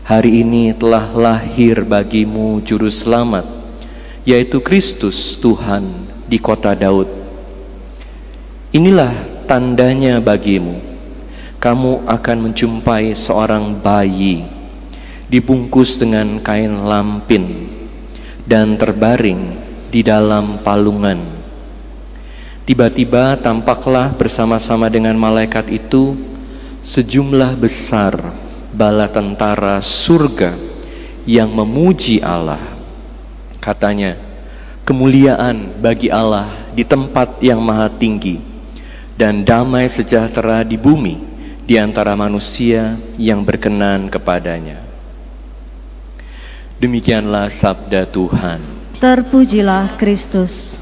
Hari 0.08 0.40
ini 0.40 0.72
telah 0.72 1.12
lahir 1.12 1.84
bagimu 1.84 2.64
Juru 2.64 2.88
Selamat, 2.88 3.44
yaitu 4.24 4.64
Kristus 4.64 5.36
Tuhan 5.44 5.84
di 6.32 6.40
kota 6.40 6.72
Daud. 6.72 7.12
Inilah 8.72 9.37
tandanya 9.48 10.20
bagimu. 10.20 10.76
Kamu 11.58 12.06
akan 12.06 12.38
menjumpai 12.52 13.18
seorang 13.18 13.82
bayi 13.82 14.46
dibungkus 15.26 15.98
dengan 15.98 16.38
kain 16.44 16.86
lampin 16.86 17.66
dan 18.46 18.78
terbaring 18.78 19.58
di 19.90 20.06
dalam 20.06 20.62
palungan. 20.62 21.18
Tiba-tiba 22.68 23.40
tampaklah 23.40 24.14
bersama-sama 24.14 24.92
dengan 24.92 25.16
malaikat 25.16 25.72
itu 25.72 26.14
sejumlah 26.84 27.58
besar 27.58 28.14
bala 28.76 29.10
tentara 29.10 29.80
surga 29.82 30.54
yang 31.26 31.50
memuji 31.50 32.22
Allah. 32.22 32.62
Katanya, 33.64 34.20
kemuliaan 34.86 35.80
bagi 35.82 36.08
Allah 36.08 36.48
di 36.72 36.86
tempat 36.88 37.42
yang 37.44 37.60
maha 37.60 37.92
tinggi 37.92 38.47
dan 39.18 39.42
damai 39.42 39.90
sejahtera 39.90 40.62
di 40.62 40.78
bumi 40.78 41.18
di 41.66 41.76
antara 41.76 42.14
manusia 42.14 42.96
yang 43.18 43.42
berkenan 43.42 44.08
kepadanya. 44.14 44.86
Demikianlah 46.78 47.50
sabda 47.50 48.06
Tuhan. 48.06 48.62
Terpujilah 49.02 49.98
Kristus. 49.98 50.78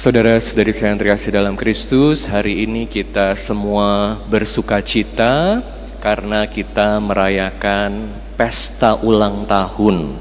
Saudara-saudari 0.00 0.72
saya 0.72 0.96
yang 0.96 1.00
terkasih 1.04 1.36
dalam 1.36 1.60
Kristus, 1.60 2.24
hari 2.24 2.64
ini 2.64 2.88
kita 2.88 3.36
semua 3.36 4.16
bersuka 4.32 4.80
cita 4.80 5.60
karena 6.00 6.48
kita 6.48 6.96
merayakan 7.04 8.08
pesta 8.40 8.96
ulang 9.04 9.44
tahun, 9.44 10.16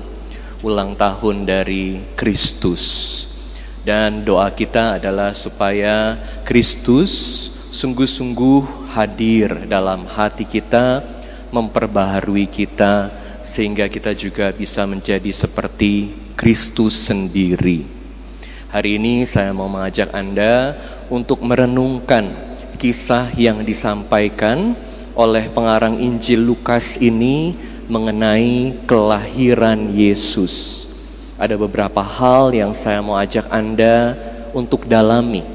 ulang 0.67 0.99
tahun 0.99 1.47
dari 1.47 2.03
Kristus. 2.19 3.09
Dan 3.80 4.27
doa 4.27 4.51
kita 4.51 4.99
adalah 4.99 5.32
supaya 5.32 6.19
Kristus 6.43 7.11
sungguh-sungguh 7.71 8.91
hadir 8.91 9.69
dalam 9.71 10.03
hati 10.03 10.43
kita, 10.43 10.99
memperbaharui 11.55 12.51
kita, 12.51 13.07
sehingga 13.39 13.88
kita 13.88 14.11
juga 14.11 14.51
bisa 14.51 14.84
menjadi 14.84 15.32
seperti 15.32 16.11
Kristus 16.36 17.07
sendiri. 17.07 17.88
Hari 18.69 19.01
ini 19.01 19.25
saya 19.25 19.55
mau 19.55 19.71
mengajak 19.71 20.13
Anda 20.13 20.77
untuk 21.09 21.41
merenungkan 21.41 22.36
kisah 22.77 23.34
yang 23.34 23.65
disampaikan 23.65 24.77
oleh 25.17 25.49
pengarang 25.49 25.97
Injil 25.97 26.45
Lukas 26.45 27.01
ini 27.01 27.57
mengenai 27.89 28.86
kelahiran 28.86 29.89
Yesus 29.97 30.78
ada 31.39 31.55
beberapa 31.55 32.03
hal 32.03 32.51
yang 32.51 32.75
saya 32.75 32.99
mau 32.99 33.15
ajak 33.15 33.47
Anda 33.47 34.19
untuk 34.51 34.83
dalami. 34.83 35.47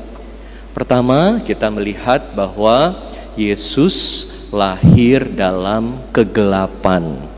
Pertama, 0.73 1.45
kita 1.45 1.69
melihat 1.69 2.33
bahwa 2.33 2.97
Yesus 3.37 4.25
lahir 4.49 5.29
dalam 5.29 6.01
kegelapan. 6.09 7.29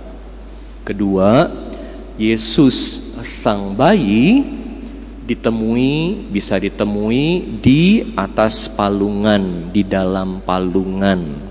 Kedua, 0.86 1.50
Yesus 2.14 2.78
sang 3.26 3.74
bayi 3.74 4.46
ditemui 5.26 6.30
bisa 6.30 6.54
ditemui 6.54 7.58
di 7.58 8.14
atas 8.14 8.70
palungan, 8.70 9.74
di 9.74 9.82
dalam 9.82 10.38
palungan. 10.46 11.50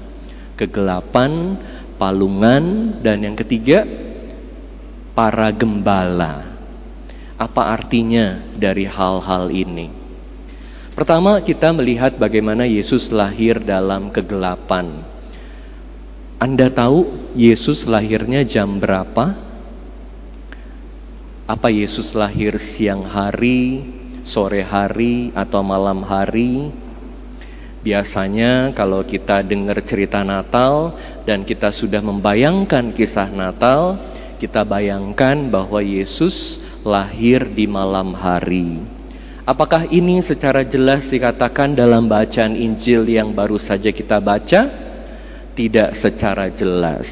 Kegelapan, 0.56 1.60
palungan 2.00 2.96
dan 3.04 3.20
yang 3.20 3.36
ketiga 3.36 3.84
para 5.12 5.52
gembala 5.52 6.55
apa 7.36 7.76
artinya 7.76 8.40
dari 8.56 8.88
hal-hal 8.88 9.52
ini? 9.52 9.92
Pertama, 10.96 11.44
kita 11.44 11.76
melihat 11.76 12.16
bagaimana 12.16 12.64
Yesus 12.64 13.12
lahir 13.12 13.60
dalam 13.60 14.16
kegelapan. 14.16 15.04
Anda 16.40 16.72
tahu 16.72 17.12
Yesus 17.36 17.84
lahirnya 17.92 18.48
jam 18.48 18.80
berapa? 18.80 19.36
Apa 21.46 21.68
Yesus 21.68 22.16
lahir 22.16 22.56
siang 22.56 23.04
hari, 23.04 23.84
sore 24.24 24.64
hari, 24.64 25.36
atau 25.36 25.60
malam 25.68 26.00
hari? 26.08 26.72
Biasanya, 27.84 28.72
kalau 28.72 29.04
kita 29.04 29.44
dengar 29.44 29.84
cerita 29.84 30.24
Natal 30.24 30.96
dan 31.28 31.44
kita 31.44 31.76
sudah 31.76 32.00
membayangkan 32.00 32.96
kisah 32.96 33.30
Natal, 33.36 34.00
kita 34.36 34.68
bayangkan 34.68 35.48
bahwa 35.48 35.80
Yesus 35.80 36.60
lahir 36.84 37.48
di 37.48 37.66
malam 37.66 38.14
hari. 38.14 38.84
Apakah 39.46 39.86
ini 39.94 40.20
secara 40.26 40.66
jelas 40.66 41.14
dikatakan 41.14 41.78
dalam 41.78 42.10
bacaan 42.10 42.58
Injil 42.58 43.06
yang 43.06 43.32
baru 43.32 43.62
saja 43.62 43.94
kita 43.94 44.18
baca? 44.18 44.68
Tidak 45.54 45.90
secara 45.94 46.50
jelas. 46.50 47.08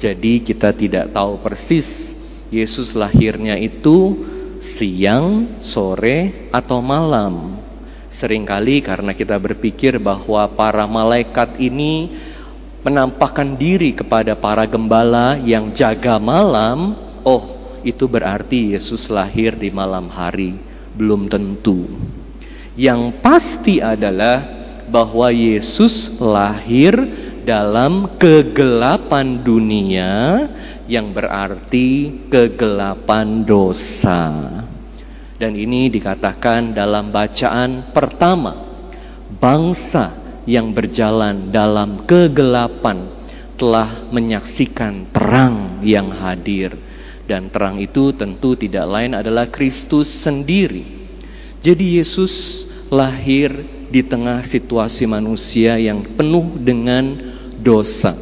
Jadi 0.00 0.40
kita 0.40 0.72
tidak 0.72 1.12
tahu 1.12 1.42
persis 1.44 2.16
Yesus 2.50 2.98
lahirnya 2.98 3.54
itu 3.54 4.26
siang, 4.58 5.58
sore, 5.62 6.50
atau 6.50 6.82
malam. 6.82 7.62
Seringkali 8.10 8.82
karena 8.82 9.14
kita 9.14 9.38
berpikir 9.38 10.02
bahwa 10.02 10.50
para 10.50 10.82
malaikat 10.90 11.62
ini 11.62 12.10
menampakkan 12.80 13.60
diri 13.60 13.92
kepada 13.92 14.32
para 14.36 14.64
gembala 14.64 15.36
yang 15.40 15.72
jaga 15.76 16.16
malam, 16.16 16.96
oh 17.24 17.44
itu 17.84 18.08
berarti 18.08 18.76
Yesus 18.76 19.08
lahir 19.12 19.56
di 19.56 19.68
malam 19.72 20.08
hari, 20.08 20.56
belum 20.96 21.28
tentu. 21.28 21.88
Yang 22.76 23.20
pasti 23.20 23.84
adalah 23.84 24.44
bahwa 24.88 25.28
Yesus 25.28 26.18
lahir 26.18 26.96
dalam 27.44 28.16
kegelapan 28.16 29.40
dunia 29.40 30.48
yang 30.90 31.12
berarti 31.14 32.20
kegelapan 32.28 33.46
dosa. 33.46 34.28
Dan 35.40 35.56
ini 35.56 35.88
dikatakan 35.88 36.76
dalam 36.76 37.08
bacaan 37.08 37.80
pertama, 37.96 38.52
bangsa 39.40 40.19
yang 40.50 40.74
berjalan 40.74 41.54
dalam 41.54 42.02
kegelapan 42.02 43.06
telah 43.54 44.10
menyaksikan 44.10 45.06
terang 45.14 45.78
yang 45.86 46.10
hadir. 46.10 46.74
Dan 47.30 47.46
terang 47.54 47.78
itu 47.78 48.10
tentu 48.10 48.58
tidak 48.58 48.90
lain 48.90 49.14
adalah 49.14 49.46
Kristus 49.46 50.10
sendiri. 50.10 50.82
Jadi 51.62 52.02
Yesus 52.02 52.66
lahir 52.90 53.54
di 53.94 54.02
tengah 54.02 54.42
situasi 54.42 55.06
manusia 55.06 55.78
yang 55.78 56.02
penuh 56.02 56.58
dengan 56.58 57.14
dosa. 57.54 58.18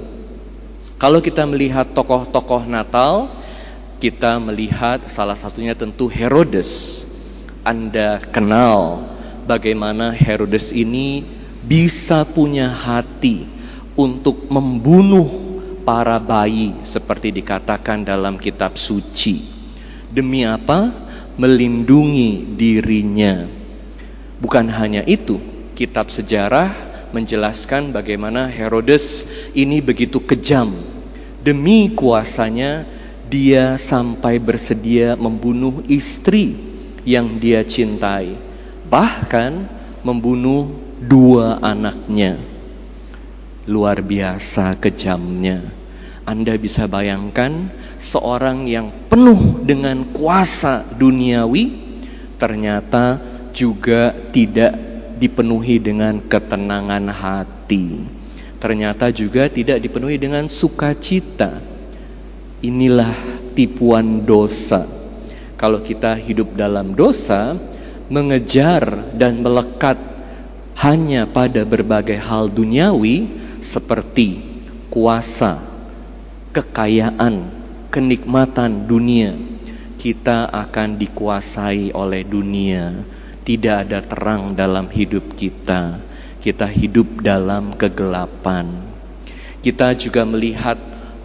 Kalau 1.00 1.24
kita 1.24 1.48
melihat 1.48 1.96
tokoh-tokoh 1.96 2.68
Natal, 2.68 3.32
kita 3.96 4.36
melihat 4.36 5.08
salah 5.08 5.38
satunya 5.38 5.72
tentu 5.72 6.12
Herodes. 6.12 7.06
Anda 7.64 8.20
kenal 8.20 9.08
bagaimana 9.48 10.12
Herodes 10.12 10.74
ini 10.76 11.37
bisa 11.68 12.24
punya 12.24 12.72
hati 12.72 13.44
untuk 13.92 14.48
membunuh 14.48 15.28
para 15.84 16.16
bayi 16.16 16.72
seperti 16.80 17.28
dikatakan 17.28 18.08
dalam 18.08 18.40
kitab 18.40 18.80
suci. 18.80 19.44
Demi 20.08 20.48
apa? 20.48 20.88
Melindungi 21.36 22.56
dirinya. 22.56 23.44
Bukan 24.40 24.66
hanya 24.72 25.04
itu, 25.04 25.36
kitab 25.76 26.08
sejarah 26.08 26.72
menjelaskan 27.12 27.92
bagaimana 27.92 28.48
Herodes 28.48 29.28
ini 29.52 29.84
begitu 29.84 30.24
kejam. 30.24 30.72
Demi 31.44 31.92
kuasanya, 31.92 32.88
dia 33.28 33.76
sampai 33.76 34.40
bersedia 34.40 35.14
membunuh 35.20 35.84
istri 35.84 36.56
yang 37.04 37.36
dia 37.36 37.60
cintai, 37.62 38.34
bahkan 38.88 39.68
membunuh 40.00 40.87
dua 40.98 41.62
anaknya. 41.62 42.38
Luar 43.68 44.00
biasa 44.02 44.80
kejamnya. 44.80 45.62
Anda 46.28 46.56
bisa 46.60 46.84
bayangkan 46.90 47.72
seorang 47.96 48.68
yang 48.68 48.92
penuh 49.08 49.64
dengan 49.64 50.12
kuasa 50.12 50.84
duniawi 50.96 51.88
ternyata 52.36 53.18
juga 53.52 54.14
tidak 54.30 54.76
dipenuhi 55.18 55.82
dengan 55.82 56.22
ketenangan 56.22 57.10
hati. 57.10 58.06
Ternyata 58.58 59.10
juga 59.10 59.50
tidak 59.50 59.82
dipenuhi 59.82 60.16
dengan 60.18 60.46
sukacita. 60.46 61.58
Inilah 62.62 63.14
tipuan 63.54 64.26
dosa. 64.26 64.86
Kalau 65.58 65.82
kita 65.82 66.14
hidup 66.14 66.54
dalam 66.54 66.94
dosa, 66.94 67.58
mengejar 68.10 69.14
dan 69.14 69.42
melekat 69.42 69.98
hanya 70.78 71.26
pada 71.26 71.66
berbagai 71.66 72.18
hal 72.18 72.50
duniawi 72.50 73.26
seperti 73.58 74.38
kuasa, 74.88 75.58
kekayaan, 76.54 77.50
kenikmatan 77.90 78.86
dunia, 78.86 79.34
kita 79.98 80.46
akan 80.46 80.96
dikuasai 80.96 81.90
oleh 81.90 82.22
dunia 82.22 83.18
tidak 83.48 83.88
ada 83.88 84.04
terang 84.04 84.52
dalam 84.52 84.92
hidup 84.92 85.32
kita. 85.32 86.04
Kita 86.36 86.68
hidup 86.68 87.24
dalam 87.24 87.72
kegelapan. 87.72 88.92
Kita 89.64 89.96
juga 89.96 90.28
melihat 90.28 90.76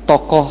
tokoh 0.07 0.47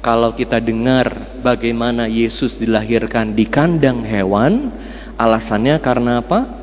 kalau 0.00 0.32
kita 0.32 0.64
dengar 0.64 1.12
bagaimana 1.44 2.08
Yesus 2.08 2.56
dilahirkan 2.56 3.36
di 3.36 3.44
kandang 3.44 4.00
hewan, 4.00 4.72
alasannya 5.20 5.76
karena 5.84 6.24
apa? 6.24 6.57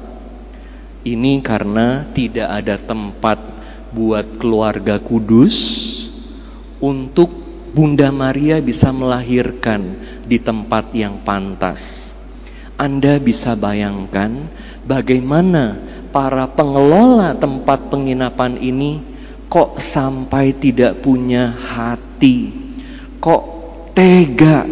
Ini 1.06 1.38
karena 1.46 2.10
tidak 2.18 2.50
ada 2.50 2.82
tempat 2.82 3.38
buat 3.94 4.42
keluarga 4.42 4.98
kudus 4.98 5.54
untuk 6.82 7.30
Bunda 7.78 8.10
Maria 8.10 8.58
bisa 8.58 8.90
melahirkan 8.90 10.02
di 10.26 10.42
tempat 10.42 10.90
yang 10.98 11.22
pantas. 11.22 12.16
Anda 12.74 13.22
bisa 13.22 13.54
bayangkan 13.54 14.50
bagaimana 14.82 15.78
para 16.10 16.50
pengelola 16.50 17.38
tempat 17.38 17.94
penginapan 17.94 18.58
ini 18.58 19.06
kok 19.46 19.78
sampai 19.78 20.58
tidak 20.58 21.06
punya 21.06 21.54
hati, 21.54 22.50
kok 23.22 23.44
tega. 23.94 24.66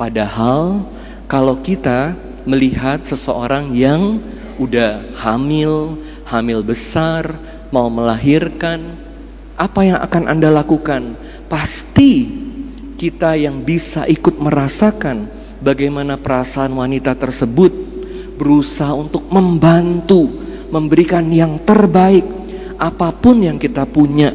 Padahal 0.00 0.88
kalau 1.28 1.60
kita 1.60 2.16
melihat 2.48 3.04
seseorang 3.04 3.76
yang 3.76 4.18
udah 4.56 5.16
hamil, 5.20 6.00
hamil 6.28 6.60
besar, 6.64 7.32
mau 7.72 7.88
melahirkan, 7.88 8.96
apa 9.56 9.80
yang 9.84 9.98
akan 10.00 10.24
Anda 10.28 10.48
lakukan? 10.52 11.16
Pasti 11.46 12.28
kita 12.96 13.36
yang 13.36 13.64
bisa 13.66 14.08
ikut 14.08 14.38
merasakan 14.40 15.26
bagaimana 15.62 16.18
perasaan 16.18 16.74
wanita 16.74 17.14
tersebut 17.14 17.70
berusaha 18.36 18.90
untuk 18.96 19.28
membantu, 19.30 20.26
memberikan 20.72 21.28
yang 21.30 21.62
terbaik, 21.62 22.24
apa 22.80 23.14
pun 23.14 23.44
yang 23.44 23.60
kita 23.60 23.86
punya, 23.86 24.34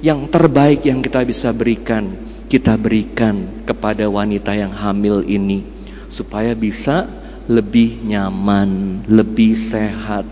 yang 0.00 0.24
terbaik 0.30 0.86
yang 0.86 1.04
kita 1.04 1.20
bisa 1.26 1.52
berikan, 1.52 2.14
kita 2.48 2.78
berikan 2.80 3.64
kepada 3.68 4.08
wanita 4.08 4.56
yang 4.56 4.72
hamil 4.72 5.20
ini, 5.26 5.66
supaya 6.08 6.56
bisa 6.56 7.04
lebih 7.50 8.04
nyaman, 8.04 9.02
lebih 9.08 9.56
sehat. 9.56 10.24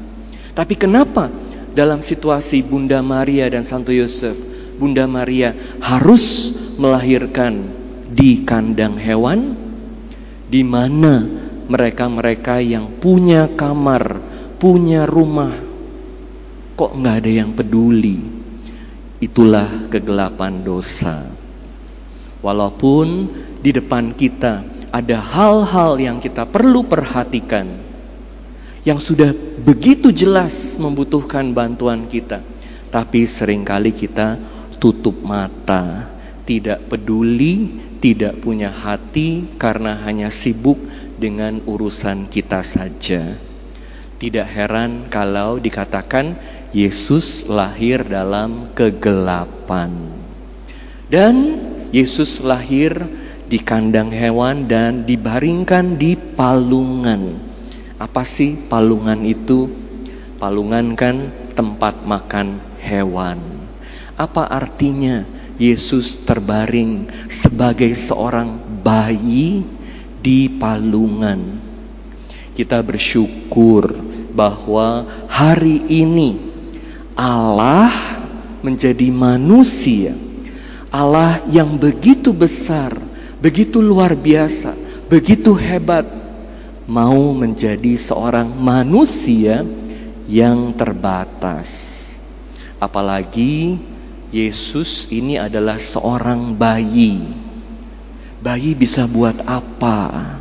Tapi 0.53 0.75
kenapa 0.77 1.33
dalam 1.73 2.05
situasi 2.05 2.65
Bunda 2.65 3.01
Maria 3.01 3.49
dan 3.49 3.65
Santo 3.65 3.93
Yosef, 3.93 4.37
Bunda 4.77 5.09
Maria 5.09 5.53
harus 5.81 6.53
melahirkan 6.77 7.69
di 8.13 8.45
kandang 8.45 8.97
hewan? 9.01 9.63
di 10.53 10.61
mana 10.61 11.25
mereka-mereka 11.65 12.61
yang 12.61 13.01
punya 13.01 13.49
kamar, 13.49 14.21
punya 14.61 15.09
rumah, 15.09 15.57
kok 16.77 16.93
nggak 16.93 17.25
ada 17.25 17.33
yang 17.33 17.57
peduli? 17.57 18.21
Itulah 19.17 19.89
kegelapan 19.89 20.61
dosa. 20.61 21.25
Walaupun 22.45 23.33
di 23.65 23.73
depan 23.73 24.13
kita 24.13 24.61
ada 24.93 25.19
hal-hal 25.19 25.97
yang 25.97 26.21
kita 26.21 26.45
perlu 26.45 26.85
perhatikan, 26.85 27.67
yang 28.85 29.01
sudah 29.01 29.33
begitu 29.65 30.13
jelas 30.13 30.77
membutuhkan 30.77 31.57
bantuan 31.57 32.05
kita, 32.07 32.45
tapi 32.93 33.25
sering 33.25 33.65
kali 33.65 33.91
kita 33.91 34.37
tutup 34.77 35.25
mata, 35.25 36.13
tidak 36.45 36.87
peduli 36.93 37.83
tidak 38.03 38.43
punya 38.43 38.75
hati 38.75 39.47
karena 39.63 40.03
hanya 40.03 40.27
sibuk 40.27 40.75
dengan 41.23 41.63
urusan 41.63 42.27
kita 42.27 42.67
saja. 42.67 43.39
Tidak 44.19 44.43
heran 44.43 45.07
kalau 45.07 45.63
dikatakan 45.63 46.35
Yesus 46.75 47.47
lahir 47.47 48.03
dalam 48.03 48.75
kegelapan. 48.75 50.19
Dan 51.07 51.35
Yesus 51.95 52.43
lahir 52.43 53.07
di 53.53 53.61
kandang 53.61 54.09
hewan 54.09 54.65
dan 54.65 55.05
dibaringkan 55.05 56.01
di 56.01 56.17
palungan. 56.17 57.37
Apa 58.01 58.25
sih 58.25 58.57
palungan 58.57 59.29
itu? 59.29 59.69
Palungan 60.41 60.97
kan 60.97 61.29
tempat 61.53 62.01
makan 62.09 62.57
hewan. 62.81 63.37
Apa 64.17 64.49
artinya? 64.49 65.29
Yesus 65.61 66.25
terbaring 66.25 67.13
sebagai 67.29 67.93
seorang 67.93 68.57
bayi 68.81 69.63
di 70.25 70.49
palungan. 70.49 71.61
Kita 72.57 72.81
bersyukur 72.81 73.93
bahwa 74.33 75.05
hari 75.29 75.87
ini 75.93 76.41
Allah 77.15 77.93
menjadi 78.65 79.13
manusia. 79.13 80.17
Allah 80.89 81.45
yang 81.53 81.77
begitu 81.77 82.33
besar, 82.33 83.12
begitu 83.43 83.83
luar 83.83 84.15
biasa, 84.15 84.79
begitu 85.11 85.51
hebat 85.59 86.07
mau 86.87 87.35
menjadi 87.35 87.99
seorang 87.99 88.47
manusia 88.55 89.67
yang 90.31 90.71
terbatas. 90.79 91.99
Apalagi 92.79 93.83
Yesus 94.31 95.11
ini 95.11 95.37
adalah 95.37 95.77
seorang 95.77 96.55
bayi. 96.55 97.19
Bayi 98.43 98.75
bisa 98.79 99.11
buat 99.11 99.39
apa? 99.47 100.39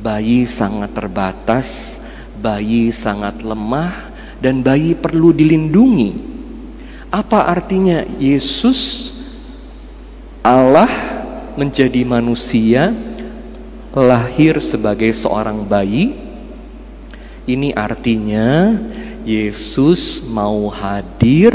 Bayi 0.00 0.48
sangat 0.48 0.96
terbatas, 0.96 2.00
bayi 2.40 2.88
sangat 2.88 3.44
lemah 3.44 3.92
dan 4.40 4.64
bayi 4.64 4.96
perlu 4.96 5.32
dilindungi. 5.32 6.12
Apa 7.08 7.48
artinya 7.48 8.04
Yesus 8.20 9.12
Allah 10.44 11.17
menjadi 11.58 12.06
manusia 12.06 12.94
lahir 13.90 14.62
sebagai 14.62 15.10
seorang 15.10 15.66
bayi? 15.66 16.14
Ini 17.48 17.74
artinya 17.74 18.78
Yesus 19.26 20.30
mau 20.30 20.70
hadir 20.70 21.52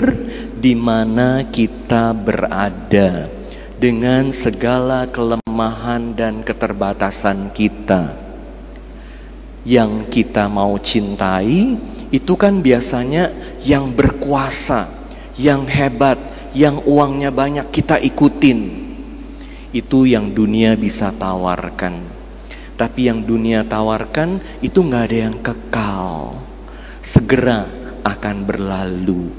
di 0.59 0.75
mana 0.75 1.47
kita 1.47 2.11
berada 2.11 3.31
dengan 3.79 4.31
segala 4.35 5.07
kelemahan 5.07 6.11
dan 6.15 6.43
keterbatasan 6.43 7.55
kita. 7.55 8.19
Yang 9.63 10.11
kita 10.11 10.51
mau 10.51 10.75
cintai 10.75 11.79
itu 12.11 12.33
kan 12.35 12.59
biasanya 12.59 13.31
yang 13.63 13.95
berkuasa, 13.95 14.91
yang 15.39 15.63
hebat, 15.63 16.19
yang 16.51 16.83
uangnya 16.83 17.31
banyak 17.31 17.71
kita 17.71 17.95
ikutin. 17.95 18.82
Itu 19.73 20.05
yang 20.05 20.37
dunia 20.37 20.77
bisa 20.77 21.09
tawarkan. 21.09 22.05
Tapi 22.77 23.09
yang 23.09 23.25
dunia 23.25 23.65
tawarkan 23.65 24.37
itu 24.61 24.85
nggak 24.85 25.03
ada 25.09 25.17
yang 25.17 25.37
kekal. 25.41 26.37
Segera 27.01 27.65
akan 28.05 28.37
berlalu. 28.45 29.33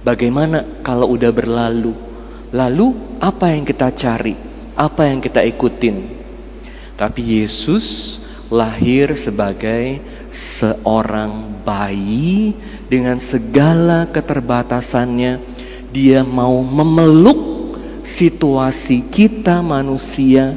Bagaimana 0.00 0.80
kalau 0.80 1.12
udah 1.12 1.30
berlalu? 1.30 1.92
Lalu 2.48 3.20
apa 3.20 3.52
yang 3.52 3.68
kita 3.68 3.92
cari? 3.92 4.34
Apa 4.72 5.12
yang 5.12 5.20
kita 5.20 5.44
ikutin? 5.44 6.24
Tapi 6.96 7.44
Yesus 7.44 8.18
lahir 8.48 9.12
sebagai 9.16 10.00
seorang 10.32 11.60
bayi 11.60 12.56
dengan 12.88 13.20
segala 13.20 14.08
keterbatasannya. 14.08 15.40
Dia 15.92 16.24
mau 16.24 16.56
memeluk 16.64 17.51
situasi 18.12 19.08
kita 19.08 19.64
manusia 19.64 20.52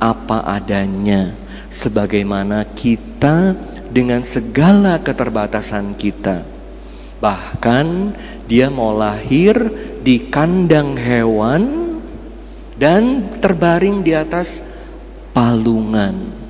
apa 0.00 0.40
adanya, 0.56 1.36
sebagaimana 1.68 2.64
kita 2.72 3.52
dengan 3.92 4.24
segala 4.24 4.96
keterbatasan 5.04 5.92
kita. 6.00 6.42
Bahkan 7.20 7.86
dia 8.48 8.72
mau 8.72 8.96
lahir 8.96 9.56
di 10.00 10.32
kandang 10.32 10.96
hewan 10.96 11.62
dan 12.76 13.30
terbaring 13.38 14.02
di 14.02 14.12
atas 14.16 14.64
palungan. 15.36 16.42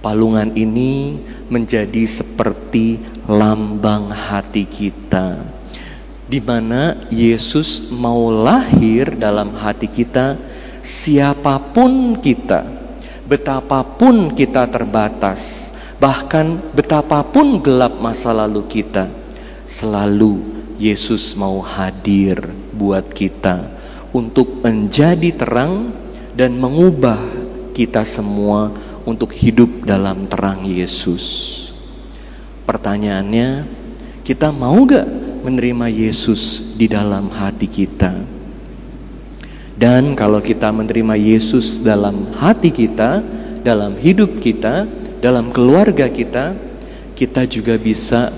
Palungan 0.00 0.56
ini 0.56 1.20
menjadi 1.52 2.08
seperti 2.08 2.96
lambang 3.28 4.08
hati 4.08 4.64
kita, 4.64 5.44
di 6.30 6.38
mana 6.38 7.10
Yesus 7.10 7.90
mau 7.98 8.30
lahir 8.30 9.18
dalam 9.18 9.50
hati 9.58 9.90
kita, 9.90 10.38
siapa 10.78 11.58
pun 11.74 12.22
kita, 12.22 12.62
betapapun 13.26 14.30
kita 14.38 14.70
terbatas, 14.70 15.74
bahkan 15.98 16.62
betapapun 16.70 17.58
gelap 17.58 17.98
masa 17.98 18.30
lalu 18.30 18.62
kita, 18.70 19.10
selalu 19.66 20.38
Yesus 20.78 21.34
mau 21.34 21.58
hadir 21.58 22.46
buat 22.78 23.10
kita 23.10 23.66
untuk 24.14 24.62
menjadi 24.62 25.34
terang 25.34 25.90
dan 26.38 26.54
mengubah 26.54 27.18
kita 27.74 28.06
semua 28.06 28.70
untuk 29.02 29.34
hidup 29.34 29.82
dalam 29.82 30.30
terang 30.30 30.62
Yesus. 30.62 31.58
Pertanyaannya, 32.70 33.66
kita 34.22 34.54
mau 34.54 34.78
gak 34.86 35.29
menerima 35.42 35.86
Yesus 35.88 36.74
di 36.76 36.86
dalam 36.86 37.32
hati 37.32 37.66
kita? 37.66 38.14
Dan 39.80 40.12
kalau 40.12 40.44
kita 40.44 40.68
menerima 40.68 41.16
Yesus 41.16 41.80
dalam 41.80 42.36
hati 42.36 42.68
kita, 42.68 43.24
dalam 43.64 43.96
hidup 43.96 44.40
kita, 44.40 44.84
dalam 45.24 45.48
keluarga 45.52 46.08
kita, 46.12 46.52
kita 47.16 47.48
juga 47.48 47.80
bisa 47.80 48.28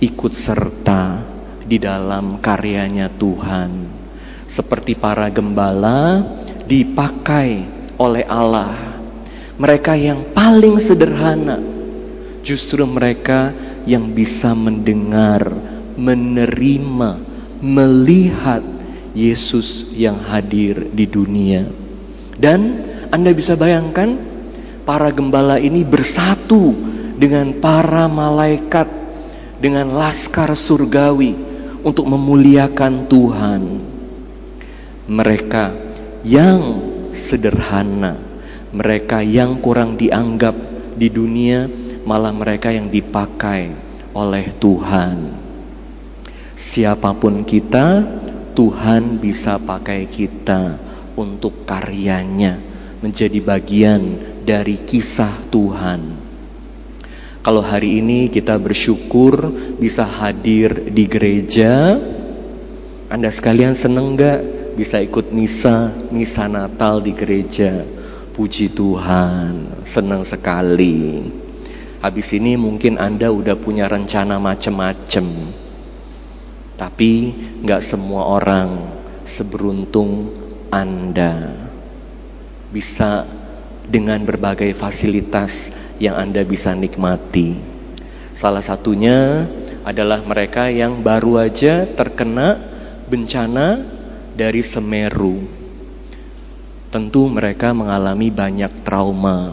ikut 0.00 0.32
serta 0.32 1.20
di 1.68 1.76
dalam 1.76 2.40
karyanya 2.40 3.12
Tuhan. 3.12 3.70
Seperti 4.48 4.96
para 4.96 5.28
gembala 5.28 6.24
dipakai 6.64 7.68
oleh 8.00 8.24
Allah 8.24 8.98
mereka 9.58 9.98
yang 9.98 10.22
paling 10.30 10.78
sederhana, 10.78 11.58
justru 12.46 12.86
mereka 12.86 13.50
yang 13.90 14.14
bisa 14.14 14.54
mendengar, 14.54 15.50
menerima, 15.98 17.18
melihat 17.58 18.62
Yesus 19.18 19.98
yang 19.98 20.14
hadir 20.14 20.86
di 20.94 21.10
dunia. 21.10 21.66
Dan 22.38 22.86
Anda 23.10 23.34
bisa 23.34 23.58
bayangkan, 23.58 24.14
para 24.86 25.10
gembala 25.10 25.58
ini 25.58 25.82
bersatu 25.82 26.72
dengan 27.18 27.58
para 27.58 28.06
malaikat, 28.06 28.86
dengan 29.58 29.90
laskar 29.90 30.54
surgawi 30.54 31.34
untuk 31.82 32.06
memuliakan 32.06 33.10
Tuhan. 33.10 33.62
Mereka 35.10 35.64
yang 36.22 36.62
sederhana 37.10 38.28
mereka 38.68 39.24
yang 39.24 39.64
kurang 39.64 39.96
dianggap 39.96 40.52
di 40.92 41.08
dunia 41.08 41.64
malah 42.04 42.32
mereka 42.36 42.68
yang 42.68 42.92
dipakai 42.92 43.72
oleh 44.12 44.52
Tuhan. 44.60 45.47
Siapa 46.58 47.14
pun 47.14 47.46
kita, 47.46 48.02
Tuhan 48.58 49.22
bisa 49.22 49.62
pakai 49.62 50.10
kita 50.10 50.74
untuk 51.14 51.62
karyanya 51.62 52.58
menjadi 52.98 53.38
bagian 53.38 54.02
dari 54.42 54.74
kisah 54.82 55.30
Tuhan. 55.54 56.18
Kalau 57.46 57.62
hari 57.62 58.02
ini 58.02 58.26
kita 58.26 58.58
bersyukur 58.58 59.54
bisa 59.78 60.02
hadir 60.02 60.90
di 60.90 61.06
gereja, 61.06 61.94
Anda 63.06 63.30
sekalian 63.30 63.78
seneng 63.78 64.18
gak 64.18 64.42
bisa 64.74 64.98
ikut 64.98 65.30
misa, 65.30 65.94
misa 66.10 66.50
Natal 66.50 67.06
di 67.06 67.14
gereja? 67.14 67.86
Puji 68.34 68.74
Tuhan, 68.74 69.86
senang 69.86 70.26
sekali. 70.26 71.22
Habis 72.02 72.34
ini 72.34 72.58
mungkin 72.58 72.98
Anda 72.98 73.30
udah 73.30 73.54
punya 73.54 73.86
rencana 73.86 74.42
macem-macem. 74.42 75.26
Tapi 76.78 77.34
nggak 77.66 77.82
semua 77.82 78.38
orang 78.38 78.94
seberuntung 79.26 80.30
Anda 80.70 81.58
bisa 82.70 83.26
dengan 83.88 84.22
berbagai 84.22 84.72
fasilitas 84.78 85.74
yang 85.98 86.14
Anda 86.14 86.46
bisa 86.46 86.72
nikmati. 86.78 87.58
Salah 88.32 88.62
satunya 88.62 89.50
adalah 89.82 90.22
mereka 90.22 90.70
yang 90.70 91.02
baru 91.02 91.50
aja 91.50 91.82
terkena 91.84 92.62
bencana 93.10 93.82
dari 94.38 94.62
Semeru 94.62 95.58
tentu 96.88 97.28
mereka 97.28 97.76
mengalami 97.76 98.32
banyak 98.32 98.80
trauma. 98.80 99.52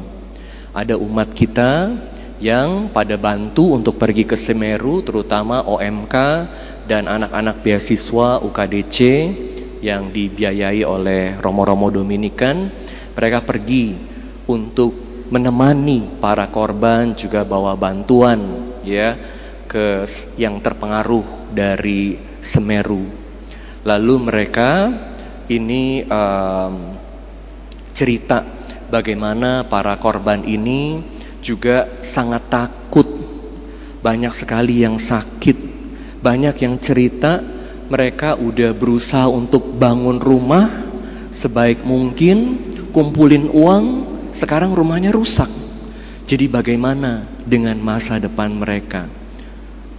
Ada 0.72 0.96
umat 1.00 1.32
kita 1.32 1.92
yang 2.40 2.92
pada 2.92 3.16
bantu 3.16 3.76
untuk 3.76 3.96
pergi 3.96 4.28
ke 4.28 4.36
Semeru, 4.36 5.04
terutama 5.04 5.64
OMK 5.64 6.16
dan 6.86 7.10
anak-anak 7.10 7.66
beasiswa 7.66 8.42
UKDC 8.42 8.98
yang 9.82 10.10
dibiayai 10.10 10.82
oleh 10.86 11.38
Romo-Romo 11.38 11.94
Dominikan. 11.94 12.70
Mereka 13.16 13.46
pergi 13.46 13.96
untuk 14.50 14.94
menemani 15.30 16.22
para 16.22 16.50
korban 16.54 17.18
juga 17.18 17.42
bawa 17.42 17.74
bantuan 17.74 18.70
ya 18.86 19.18
ke 19.66 20.06
yang 20.38 20.62
terpengaruh 20.62 21.50
dari 21.50 22.18
Semeru. 22.40 23.10
Lalu 23.86 24.16
mereka 24.22 24.90
ini 25.50 26.06
um, 26.06 26.94
cerita 27.94 28.46
bagaimana 28.90 29.66
para 29.66 29.98
korban 29.98 30.46
ini 30.46 31.02
juga 31.42 31.90
sangat 32.02 32.50
takut. 32.50 33.06
Banyak 34.06 34.34
sekali 34.38 34.86
yang 34.86 35.02
sakit, 35.02 35.75
banyak 36.26 36.58
yang 36.66 36.82
cerita 36.82 37.38
mereka 37.86 38.34
udah 38.34 38.74
berusaha 38.74 39.30
untuk 39.30 39.78
bangun 39.78 40.18
rumah 40.18 40.66
sebaik 41.30 41.84
mungkin, 41.86 42.66
kumpulin 42.90 43.52
uang, 43.52 43.86
sekarang 44.32 44.74
rumahnya 44.74 45.12
rusak. 45.12 45.52
Jadi 46.26 46.50
bagaimana 46.50 47.28
dengan 47.46 47.78
masa 47.78 48.18
depan 48.18 48.50
mereka? 48.50 49.06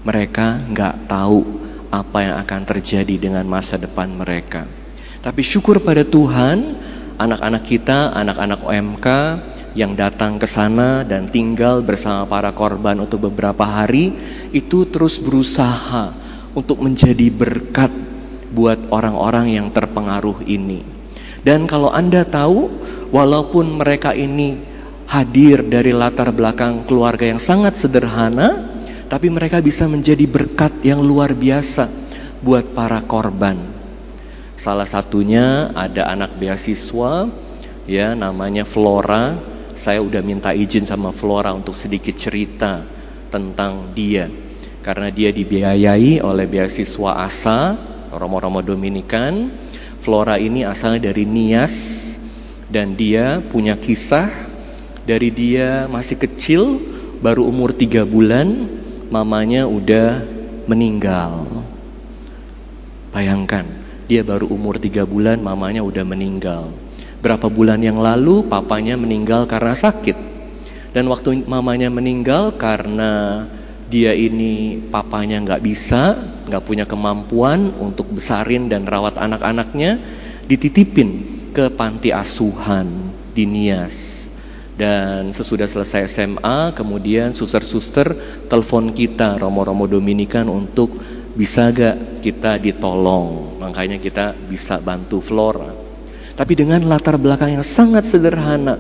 Mereka 0.03 0.73
nggak 0.75 1.07
tahu 1.07 1.45
apa 1.93 2.19
yang 2.25 2.35
akan 2.43 2.63
terjadi 2.67 3.15
dengan 3.15 3.47
masa 3.47 3.79
depan 3.79 4.11
mereka. 4.11 4.67
Tapi 5.23 5.43
syukur 5.47 5.79
pada 5.79 6.03
Tuhan, 6.03 6.75
anak-anak 7.21 7.63
kita, 7.63 8.11
anak-anak 8.17 8.61
OMK 8.67 9.07
yang 9.77 9.93
datang 9.93 10.41
ke 10.41 10.49
sana 10.49 11.05
dan 11.05 11.29
tinggal 11.29 11.85
bersama 11.85 12.25
para 12.25 12.57
korban 12.57 12.97
untuk 12.97 13.29
beberapa 13.29 13.63
hari 13.63 14.17
itu 14.57 14.89
terus 14.89 15.21
berusaha 15.21 16.17
untuk 16.57 16.81
menjadi 16.81 17.29
berkat 17.29 17.93
buat 18.57 18.89
orang-orang 18.89 19.61
yang 19.61 19.69
terpengaruh 19.69 20.41
ini. 20.49 20.81
Dan 21.45 21.69
kalau 21.69 21.93
Anda 21.93 22.25
tahu, 22.25 22.73
walaupun 23.13 23.77
mereka 23.77 24.17
ini 24.17 24.57
hadir 25.07 25.61
dari 25.61 25.93
latar 25.93 26.33
belakang 26.33 26.89
keluarga 26.89 27.29
yang 27.29 27.39
sangat 27.39 27.77
sederhana, 27.77 28.73
tapi 29.13 29.29
mereka 29.29 29.61
bisa 29.61 29.85
menjadi 29.87 30.25
berkat 30.25 30.73
yang 30.83 31.05
luar 31.05 31.37
biasa 31.37 31.87
buat 32.41 32.73
para 32.73 33.05
korban. 33.05 33.61
Salah 34.57 34.89
satunya 34.89 35.69
ada 35.77 36.09
anak 36.09 36.41
beasiswa 36.41 37.29
ya 37.87 38.19
namanya 38.19 38.67
Flora 38.67 39.56
saya 39.87 40.03
udah 40.03 40.19
minta 40.19 40.51
izin 40.51 40.83
sama 40.83 41.15
Flora 41.15 41.55
untuk 41.55 41.71
sedikit 41.71 42.19
cerita 42.19 42.83
tentang 43.31 43.95
dia. 43.95 44.27
Karena 44.83 45.15
dia 45.15 45.31
dibiayai 45.31 46.19
oleh 46.19 46.47
beasiswa 46.51 47.23
ASA 47.23 47.79
Romo-Romo 48.11 48.67
Dominikan. 48.67 49.47
Flora 50.03 50.43
ini 50.43 50.67
asalnya 50.67 51.15
dari 51.15 51.23
Nias 51.23 51.75
dan 52.67 52.99
dia 52.99 53.39
punya 53.39 53.79
kisah 53.79 54.27
dari 55.07 55.31
dia 55.31 55.87
masih 55.87 56.19
kecil 56.19 56.83
baru 57.23 57.47
umur 57.47 57.71
tiga 57.71 58.03
bulan 58.03 58.67
mamanya 59.15 59.71
udah 59.71 60.27
meninggal. 60.67 61.63
Bayangkan 63.15 63.71
dia 64.11 64.27
baru 64.27 64.51
umur 64.51 64.83
tiga 64.83 65.07
bulan 65.07 65.39
mamanya 65.39 65.87
udah 65.87 66.03
meninggal 66.03 66.86
Berapa 67.21 67.49
bulan 67.49 67.81
yang 67.81 67.97
lalu 67.99 68.45
papanya 68.47 68.95
meninggal 69.01 69.49
karena 69.49 69.73
sakit. 69.73 70.17
Dan 70.97 71.13
waktu 71.13 71.45
mamanya 71.45 71.93
meninggal 71.93 72.57
karena 72.57 73.45
dia 73.87 74.17
ini 74.17 74.83
papanya 74.91 75.39
nggak 75.45 75.63
bisa, 75.63 76.17
nggak 76.49 76.65
punya 76.65 76.85
kemampuan 76.89 77.71
untuk 77.79 78.11
besarin 78.11 78.67
dan 78.67 78.83
rawat 78.89 79.21
anak-anaknya, 79.21 80.01
dititipin 80.49 81.11
ke 81.55 81.71
panti 81.73 82.11
asuhan 82.11 82.89
di 83.31 83.45
Nias. 83.47 84.27
Dan 84.77 85.33
sesudah 85.33 85.65
selesai 85.65 86.05
SMA, 86.05 86.77
kemudian 86.77 87.33
suster-suster 87.33 88.13
telepon 88.45 88.93
kita 88.93 89.41
Romo-Romo 89.41 89.89
Dominikan 89.89 90.53
untuk 90.53 91.01
bisa 91.33 91.73
gak 91.73 92.21
kita 92.21 92.61
ditolong. 92.61 93.57
Makanya 93.57 93.97
kita 93.97 94.37
bisa 94.37 94.77
bantu 94.85 95.25
Flora. 95.25 95.86
Tapi 96.37 96.53
dengan 96.53 96.85
latar 96.85 97.17
belakang 97.17 97.57
yang 97.57 97.65
sangat 97.65 98.05
sederhana. 98.05 98.77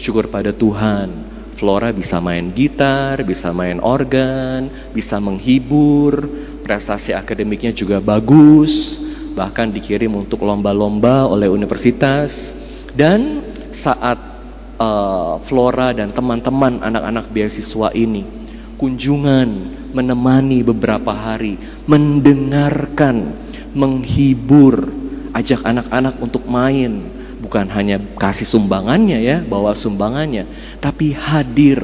Syukur 0.00 0.32
pada 0.32 0.56
Tuhan, 0.56 1.28
Flora 1.52 1.92
bisa 1.92 2.16
main 2.22 2.48
gitar, 2.56 3.20
bisa 3.28 3.52
main 3.52 3.76
organ, 3.76 4.72
bisa 4.96 5.20
menghibur, 5.20 6.24
prestasi 6.64 7.12
akademiknya 7.12 7.76
juga 7.76 8.00
bagus, 8.00 8.96
bahkan 9.36 9.68
dikirim 9.68 10.16
untuk 10.16 10.48
lomba-lomba 10.48 11.28
oleh 11.28 11.50
universitas. 11.52 12.56
Dan 12.96 13.44
saat 13.74 14.16
uh, 14.80 15.36
Flora 15.44 15.92
dan 15.92 16.08
teman-teman 16.08 16.80
anak-anak 16.80 17.28
beasiswa 17.28 17.92
ini 17.92 18.48
kunjungan 18.78 19.48
menemani 19.92 20.62
beberapa 20.62 21.10
hari, 21.10 21.58
mendengarkan, 21.90 23.34
menghibur, 23.74 24.88
ajak 25.34 25.64
anak-anak 25.64 26.20
untuk 26.20 26.44
main, 26.48 27.08
bukan 27.38 27.68
hanya 27.70 28.00
kasih 28.18 28.46
sumbangannya 28.46 29.18
ya, 29.22 29.36
bawa 29.44 29.72
sumbangannya, 29.72 30.48
tapi 30.82 31.14
hadir 31.14 31.82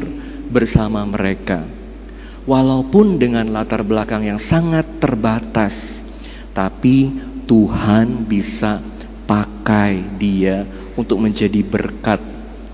bersama 0.51 1.03
mereka. 1.09 1.67
Walaupun 2.45 3.17
dengan 3.17 3.49
latar 3.49 3.81
belakang 3.81 4.29
yang 4.29 4.37
sangat 4.37 4.85
terbatas, 5.01 6.05
tapi 6.53 7.09
Tuhan 7.49 8.29
bisa 8.29 8.85
pakai 9.25 10.21
dia 10.21 10.69
untuk 10.95 11.25
menjadi 11.25 11.65
berkat 11.65 12.21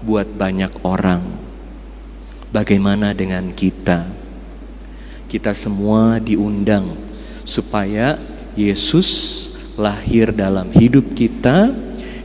buat 0.03 0.27
banyak 0.27 0.83
orang. 0.83 1.23
Bagaimana 2.51 3.15
dengan 3.15 3.55
kita? 3.55 4.11
Kita 5.31 5.55
semua 5.55 6.19
diundang 6.19 6.99
supaya 7.47 8.19
Yesus 8.59 9.40
lahir 9.79 10.33
dalam 10.35 10.73
hidup 10.75 11.15
kita, 11.15 11.71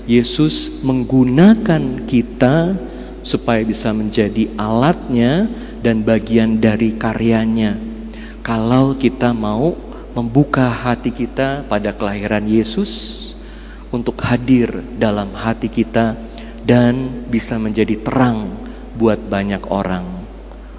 Yesus 0.05 0.85
menggunakan 0.85 2.05
kita 2.05 2.77
supaya 3.25 3.65
bisa 3.65 3.89
menjadi 3.89 4.53
alatnya 4.57 5.49
dan 5.81 6.05
bagian 6.05 6.61
dari 6.61 6.93
karyanya. 6.93 7.77
Kalau 8.45 8.93
kita 8.93 9.33
mau 9.33 9.73
membuka 10.13 10.69
hati 10.69 11.09
kita 11.09 11.65
pada 11.65 11.91
kelahiran 11.91 12.45
Yesus 12.45 13.33
untuk 13.89 14.21
hadir 14.21 14.85
dalam 15.01 15.33
hati 15.33 15.67
kita 15.67 16.13
dan 16.61 17.25
bisa 17.27 17.57
menjadi 17.57 17.99
terang 18.01 18.53
buat 18.95 19.19
banyak 19.19 19.65
orang, 19.69 20.05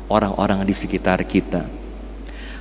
orang-orang 0.08 0.64
di 0.64 0.74
sekitar 0.74 1.20
kita. 1.28 1.75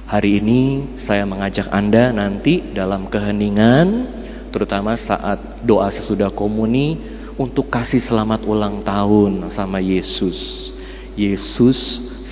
Hari 0.06 0.38
ini 0.38 0.94
saya 1.02 1.26
mengajak 1.26 1.74
Anda 1.74 2.14
nanti 2.14 2.62
dalam 2.62 3.10
keheningan, 3.10 4.06
terutama 4.54 4.94
saat 4.94 5.66
doa 5.66 5.90
sesudah 5.90 6.30
komuni, 6.30 7.02
untuk 7.42 7.74
kasih 7.74 7.98
selamat 7.98 8.46
ulang 8.46 8.86
tahun 8.86 9.50
sama 9.50 9.82
Yesus. 9.82 10.70
Yesus 11.18 11.78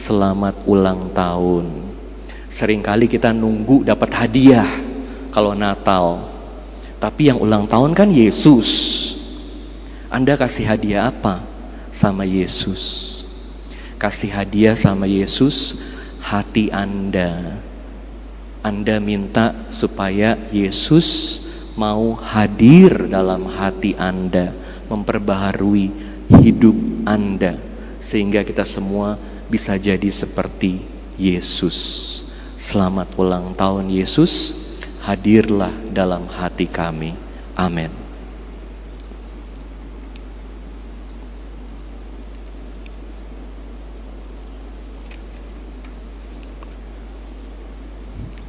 selamat 0.06 0.70
ulang 0.70 1.18
tahun. 1.18 1.98
Seringkali 2.46 3.10
kita 3.10 3.34
nunggu 3.34 3.82
dapat 3.90 4.22
hadiah 4.22 4.70
kalau 5.34 5.58
Natal. 5.58 6.30
Tapi 7.02 7.34
yang 7.34 7.42
ulang 7.42 7.66
tahun 7.66 7.98
kan 7.98 8.14
Yesus. 8.14 8.70
Anda 10.14 10.38
kasih 10.38 10.70
hadiah 10.70 11.10
apa 11.10 11.42
sama 11.90 12.22
Yesus? 12.22 13.10
Kasih 13.98 14.30
hadiah 14.30 14.78
sama 14.78 15.10
Yesus 15.10 15.82
hati 16.24 16.72
Anda. 16.72 17.60
Anda 18.64 18.96
minta 19.04 19.68
supaya 19.68 20.40
Yesus 20.56 21.08
mau 21.76 22.16
hadir 22.16 23.12
dalam 23.12 23.44
hati 23.52 23.92
Anda, 24.00 24.56
memperbaharui 24.88 25.92
hidup 26.40 26.78
Anda, 27.04 27.60
sehingga 28.00 28.48
kita 28.48 28.64
semua 28.64 29.20
bisa 29.52 29.76
jadi 29.76 30.08
seperti 30.08 30.80
Yesus. 31.20 31.76
Selamat 32.56 33.12
ulang 33.20 33.52
tahun 33.52 33.92
Yesus, 33.92 34.56
hadirlah 35.04 35.76
dalam 35.92 36.32
hati 36.32 36.72
kami. 36.72 37.20
Amin. 37.60 38.03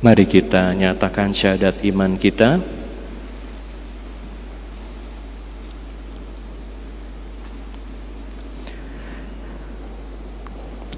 Mari 0.04 0.28
kita 0.28 0.76
nyatakan 0.76 1.32
syahadat 1.32 1.80
iman 1.80 2.20
kita. 2.20 2.60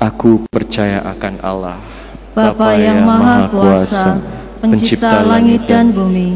Aku 0.03 0.43
percaya 0.51 1.07
akan 1.07 1.39
Allah, 1.39 1.79
Bapa 2.35 2.75
yang 2.75 3.07
Maha 3.07 3.47
Kuasa, 3.47 4.19
Pencipta 4.59 5.23
langit 5.23 5.71
dan 5.71 5.95
bumi, 5.95 6.35